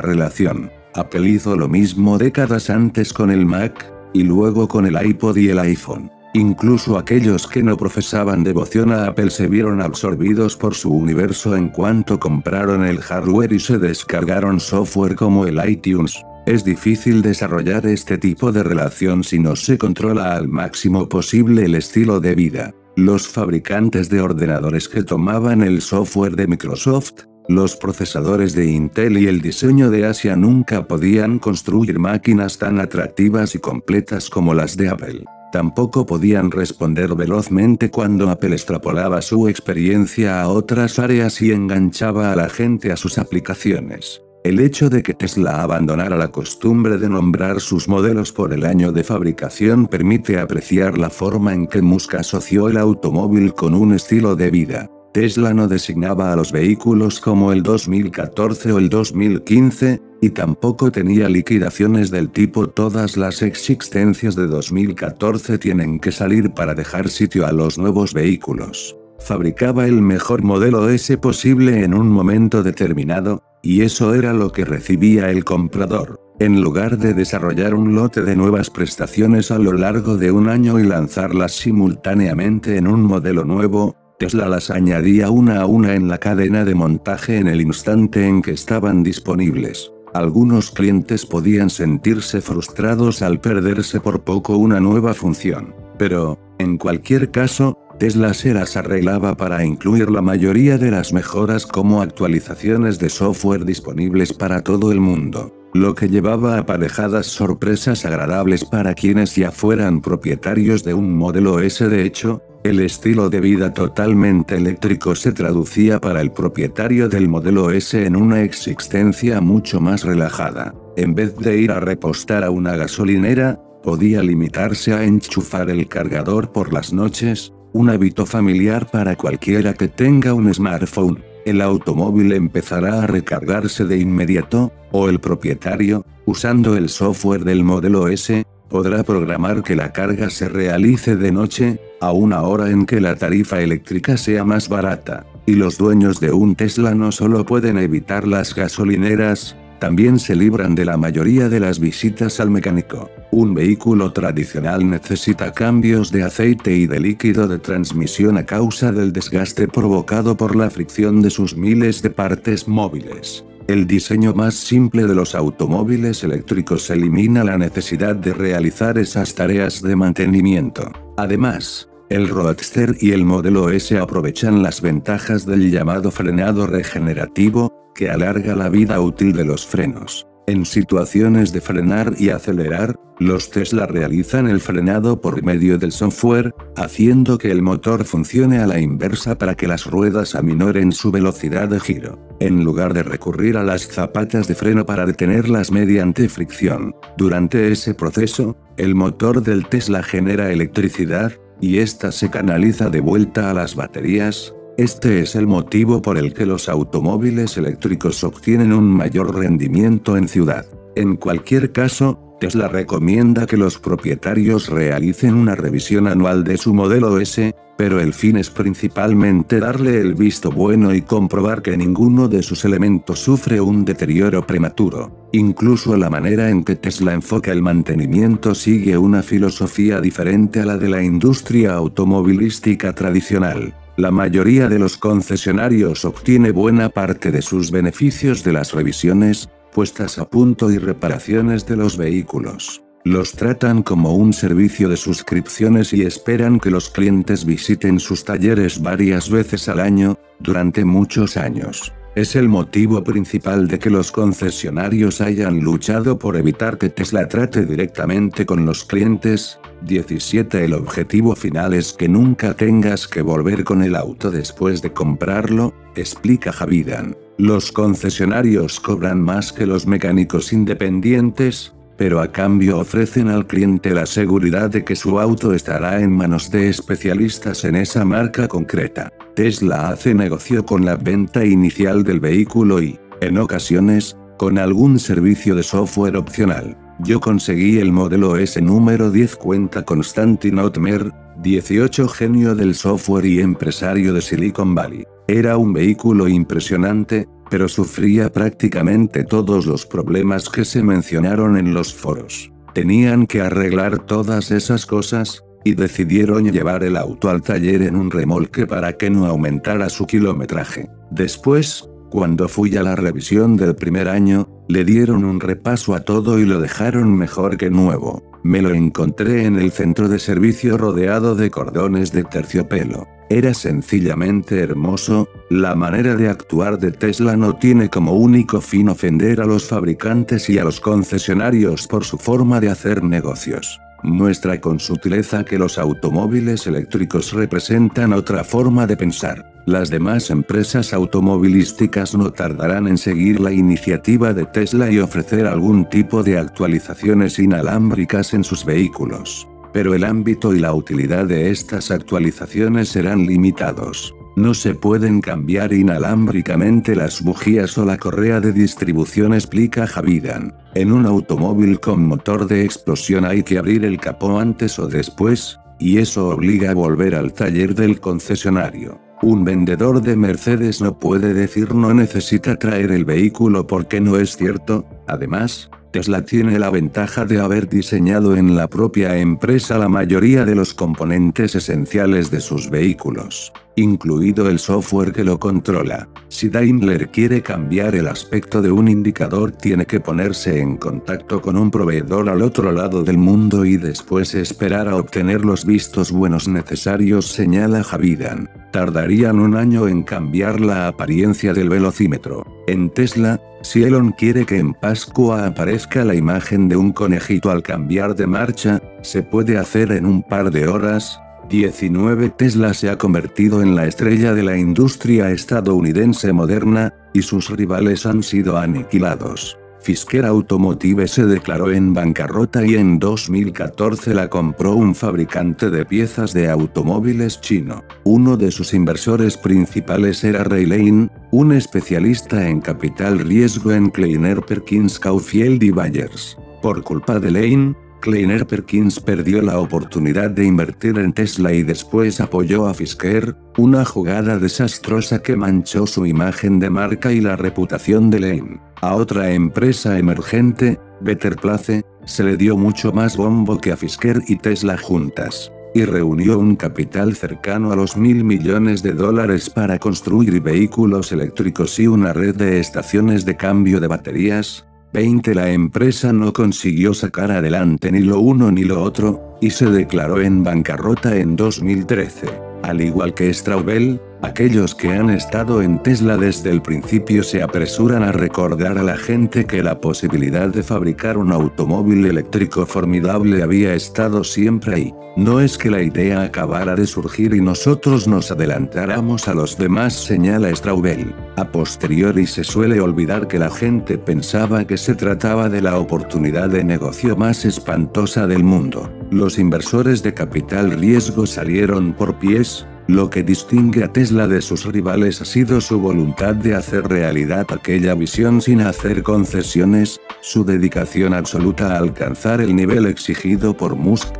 [0.00, 0.70] relación.
[0.94, 5.50] Apple hizo lo mismo décadas antes con el Mac, y luego con el iPod y
[5.50, 6.10] el iPhone.
[6.36, 11.70] Incluso aquellos que no profesaban devoción a Apple se vieron absorbidos por su universo en
[11.70, 16.22] cuanto compraron el hardware y se descargaron software como el iTunes.
[16.44, 21.74] Es difícil desarrollar este tipo de relación si no se controla al máximo posible el
[21.74, 22.74] estilo de vida.
[22.96, 29.26] Los fabricantes de ordenadores que tomaban el software de Microsoft, los procesadores de Intel y
[29.26, 34.90] el diseño de Asia nunca podían construir máquinas tan atractivas y completas como las de
[34.90, 35.24] Apple.
[35.56, 42.36] Tampoco podían responder velozmente cuando Apple extrapolaba su experiencia a otras áreas y enganchaba a
[42.36, 44.20] la gente a sus aplicaciones.
[44.44, 48.92] El hecho de que Tesla abandonara la costumbre de nombrar sus modelos por el año
[48.92, 54.36] de fabricación permite apreciar la forma en que Musk asoció el automóvil con un estilo
[54.36, 54.90] de vida.
[55.16, 61.30] Tesla no designaba a los vehículos como el 2014 o el 2015, y tampoco tenía
[61.30, 67.52] liquidaciones del tipo todas las existencias de 2014 tienen que salir para dejar sitio a
[67.52, 68.94] los nuevos vehículos.
[69.18, 74.66] fabricaba el mejor modelo S posible en un momento determinado, y eso era lo que
[74.66, 76.20] recibía el comprador.
[76.40, 80.78] En lugar de desarrollar un lote de nuevas prestaciones a lo largo de un año
[80.78, 86.16] y lanzarlas simultáneamente en un modelo nuevo, Tesla las añadía una a una en la
[86.16, 89.92] cadena de montaje en el instante en que estaban disponibles.
[90.14, 95.74] Algunos clientes podían sentirse frustrados al perderse por poco una nueva función.
[95.98, 101.66] Pero, en cualquier caso, Tesla se las arreglaba para incluir la mayoría de las mejoras
[101.66, 108.64] como actualizaciones de software disponibles para todo el mundo, lo que llevaba aparejadas sorpresas agradables
[108.64, 111.86] para quienes ya fueran propietarios de un modelo S.
[111.88, 117.70] De hecho, el estilo de vida totalmente eléctrico se traducía para el propietario del modelo
[117.70, 120.74] S en una existencia mucho más relajada.
[120.96, 126.52] En vez de ir a repostar a una gasolinera, podía limitarse a enchufar el cargador
[126.52, 131.22] por las noches, un hábito familiar para cualquiera que tenga un smartphone.
[131.44, 138.08] El automóvil empezará a recargarse de inmediato, o el propietario, usando el software del modelo
[138.08, 143.00] S, podrá programar que la carga se realice de noche, a una hora en que
[143.00, 145.26] la tarifa eléctrica sea más barata.
[145.46, 150.74] Y los dueños de un Tesla no solo pueden evitar las gasolineras, también se libran
[150.74, 153.10] de la mayoría de las visitas al mecánico.
[153.30, 159.12] Un vehículo tradicional necesita cambios de aceite y de líquido de transmisión a causa del
[159.12, 163.44] desgaste provocado por la fricción de sus miles de partes móviles.
[163.68, 169.82] El diseño más simple de los automóviles eléctricos elimina la necesidad de realizar esas tareas
[169.82, 170.92] de mantenimiento.
[171.16, 178.08] Además, el Roadster y el modelo S aprovechan las ventajas del llamado frenado regenerativo, que
[178.08, 180.24] alarga la vida útil de los frenos.
[180.48, 186.54] En situaciones de frenar y acelerar, los Tesla realizan el frenado por medio del software,
[186.76, 191.68] haciendo que el motor funcione a la inversa para que las ruedas aminoren su velocidad
[191.68, 196.94] de giro, en lugar de recurrir a las zapatas de freno para detenerlas mediante fricción.
[197.16, 203.50] Durante ese proceso, el motor del Tesla genera electricidad, y esta se canaliza de vuelta
[203.50, 208.84] a las baterías, este es el motivo por el que los automóviles eléctricos obtienen un
[208.84, 210.66] mayor rendimiento en ciudad.
[210.94, 217.18] En cualquier caso, Tesla recomienda que los propietarios realicen una revisión anual de su modelo
[217.18, 222.42] S, pero el fin es principalmente darle el visto bueno y comprobar que ninguno de
[222.42, 225.28] sus elementos sufre un deterioro prematuro.
[225.32, 230.76] Incluso la manera en que Tesla enfoca el mantenimiento sigue una filosofía diferente a la
[230.76, 233.74] de la industria automovilística tradicional.
[233.96, 240.18] La mayoría de los concesionarios obtiene buena parte de sus beneficios de las revisiones, puestas
[240.18, 242.82] a punto y reparaciones de los vehículos.
[243.04, 248.82] Los tratan como un servicio de suscripciones y esperan que los clientes visiten sus talleres
[248.82, 251.94] varias veces al año, durante muchos años.
[252.16, 257.66] Es el motivo principal de que los concesionarios hayan luchado por evitar que Tesla trate
[257.66, 259.60] directamente con los clientes.
[259.82, 264.94] 17 El objetivo final es que nunca tengas que volver con el auto después de
[264.94, 267.14] comprarlo, explica Javidan.
[267.36, 274.06] Los concesionarios cobran más que los mecánicos independientes, pero a cambio ofrecen al cliente la
[274.06, 279.12] seguridad de que su auto estará en manos de especialistas en esa marca concreta.
[279.34, 285.54] Tesla hace negocio con la venta inicial del vehículo y, en ocasiones, con algún servicio
[285.54, 286.76] de software opcional.
[287.00, 291.12] Yo conseguí el modelo S número 10 cuenta Constantin Otmer,
[291.42, 295.04] 18 genio del software y empresario de Silicon Valley.
[295.28, 301.94] Era un vehículo impresionante, pero sufría prácticamente todos los problemas que se mencionaron en los
[301.94, 302.52] foros.
[302.74, 308.12] Tenían que arreglar todas esas cosas, y decidieron llevar el auto al taller en un
[308.12, 310.88] remolque para que no aumentara su kilometraje.
[311.10, 316.38] Después, cuando fui a la revisión del primer año, le dieron un repaso a todo
[316.38, 318.22] y lo dejaron mejor que nuevo.
[318.44, 323.08] Me lo encontré en el centro de servicio rodeado de cordones de terciopelo.
[323.28, 329.40] Era sencillamente hermoso, la manera de actuar de Tesla no tiene como único fin ofender
[329.40, 333.80] a los fabricantes y a los concesionarios por su forma de hacer negocios.
[334.04, 339.52] Muestra con sutileza que los automóviles eléctricos representan otra forma de pensar.
[339.66, 345.88] Las demás empresas automovilísticas no tardarán en seguir la iniciativa de Tesla y ofrecer algún
[345.88, 349.48] tipo de actualizaciones inalámbricas en sus vehículos.
[349.76, 354.14] Pero el ámbito y la utilidad de estas actualizaciones serán limitados.
[354.34, 360.56] No se pueden cambiar inalámbricamente las bujías o la correa de distribución, explica Javidan.
[360.74, 365.58] En un automóvil con motor de explosión hay que abrir el capó antes o después,
[365.78, 368.98] y eso obliga a volver al taller del concesionario.
[369.20, 374.38] Un vendedor de Mercedes no puede decir no necesita traer el vehículo porque no es
[374.38, 380.44] cierto, además, Tesla tiene la ventaja de haber diseñado en la propia empresa la mayoría
[380.44, 386.08] de los componentes esenciales de sus vehículos incluido el software que lo controla.
[386.28, 391.56] Si Daimler quiere cambiar el aspecto de un indicador tiene que ponerse en contacto con
[391.56, 396.48] un proveedor al otro lado del mundo y después esperar a obtener los vistos buenos
[396.48, 398.50] necesarios señala Javidan.
[398.72, 402.44] Tardarían un año en cambiar la apariencia del velocímetro.
[402.66, 407.62] En Tesla, si Elon quiere que en Pascua aparezca la imagen de un conejito al
[407.62, 412.98] cambiar de marcha, se puede hacer en un par de horas, 19 Tesla se ha
[412.98, 419.56] convertido en la estrella de la industria estadounidense moderna, y sus rivales han sido aniquilados.
[419.80, 426.34] Fisker Automotive se declaró en bancarrota y en 2014 la compró un fabricante de piezas
[426.34, 427.84] de automóviles chino.
[428.02, 434.40] Uno de sus inversores principales era Ray Lane, un especialista en capital riesgo en Kleiner
[434.42, 436.36] Perkins Caufield y Bayers.
[436.60, 442.20] Por culpa de Lane, Kleiner Perkins perdió la oportunidad de invertir en Tesla y después
[442.20, 448.10] apoyó a Fisker, una jugada desastrosa que manchó su imagen de marca y la reputación
[448.10, 448.60] de Lane.
[448.80, 454.22] A otra empresa emergente, Better Place, se le dio mucho más bombo que a Fisker
[454.28, 459.78] y Tesla juntas y reunió un capital cercano a los mil millones de dólares para
[459.78, 464.66] construir vehículos eléctricos y una red de estaciones de cambio de baterías,
[464.96, 469.66] 20 La empresa no consiguió sacar adelante ni lo uno ni lo otro, y se
[469.66, 472.26] declaró en bancarrota en 2013.
[472.62, 478.02] Al igual que Straubel, Aquellos que han estado en Tesla desde el principio se apresuran
[478.02, 483.74] a recordar a la gente que la posibilidad de fabricar un automóvil eléctrico formidable había
[483.74, 484.94] estado siempre ahí.
[485.16, 489.94] No es que la idea acabara de surgir y nosotros nos adelantáramos a los demás,
[489.94, 491.14] señala Straubel.
[491.36, 496.50] A posteriori se suele olvidar que la gente pensaba que se trataba de la oportunidad
[496.50, 498.90] de negocio más espantosa del mundo.
[499.10, 504.64] Los inversores de capital riesgo salieron por pies, lo que distingue a Tesla de sus
[504.64, 511.14] rivales ha sido su voluntad de hacer realidad aquella visión sin hacer concesiones, su dedicación
[511.14, 514.14] absoluta a alcanzar el nivel exigido por Musk.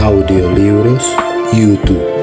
[0.00, 1.04] Audiolibros
[1.52, 2.21] YouTube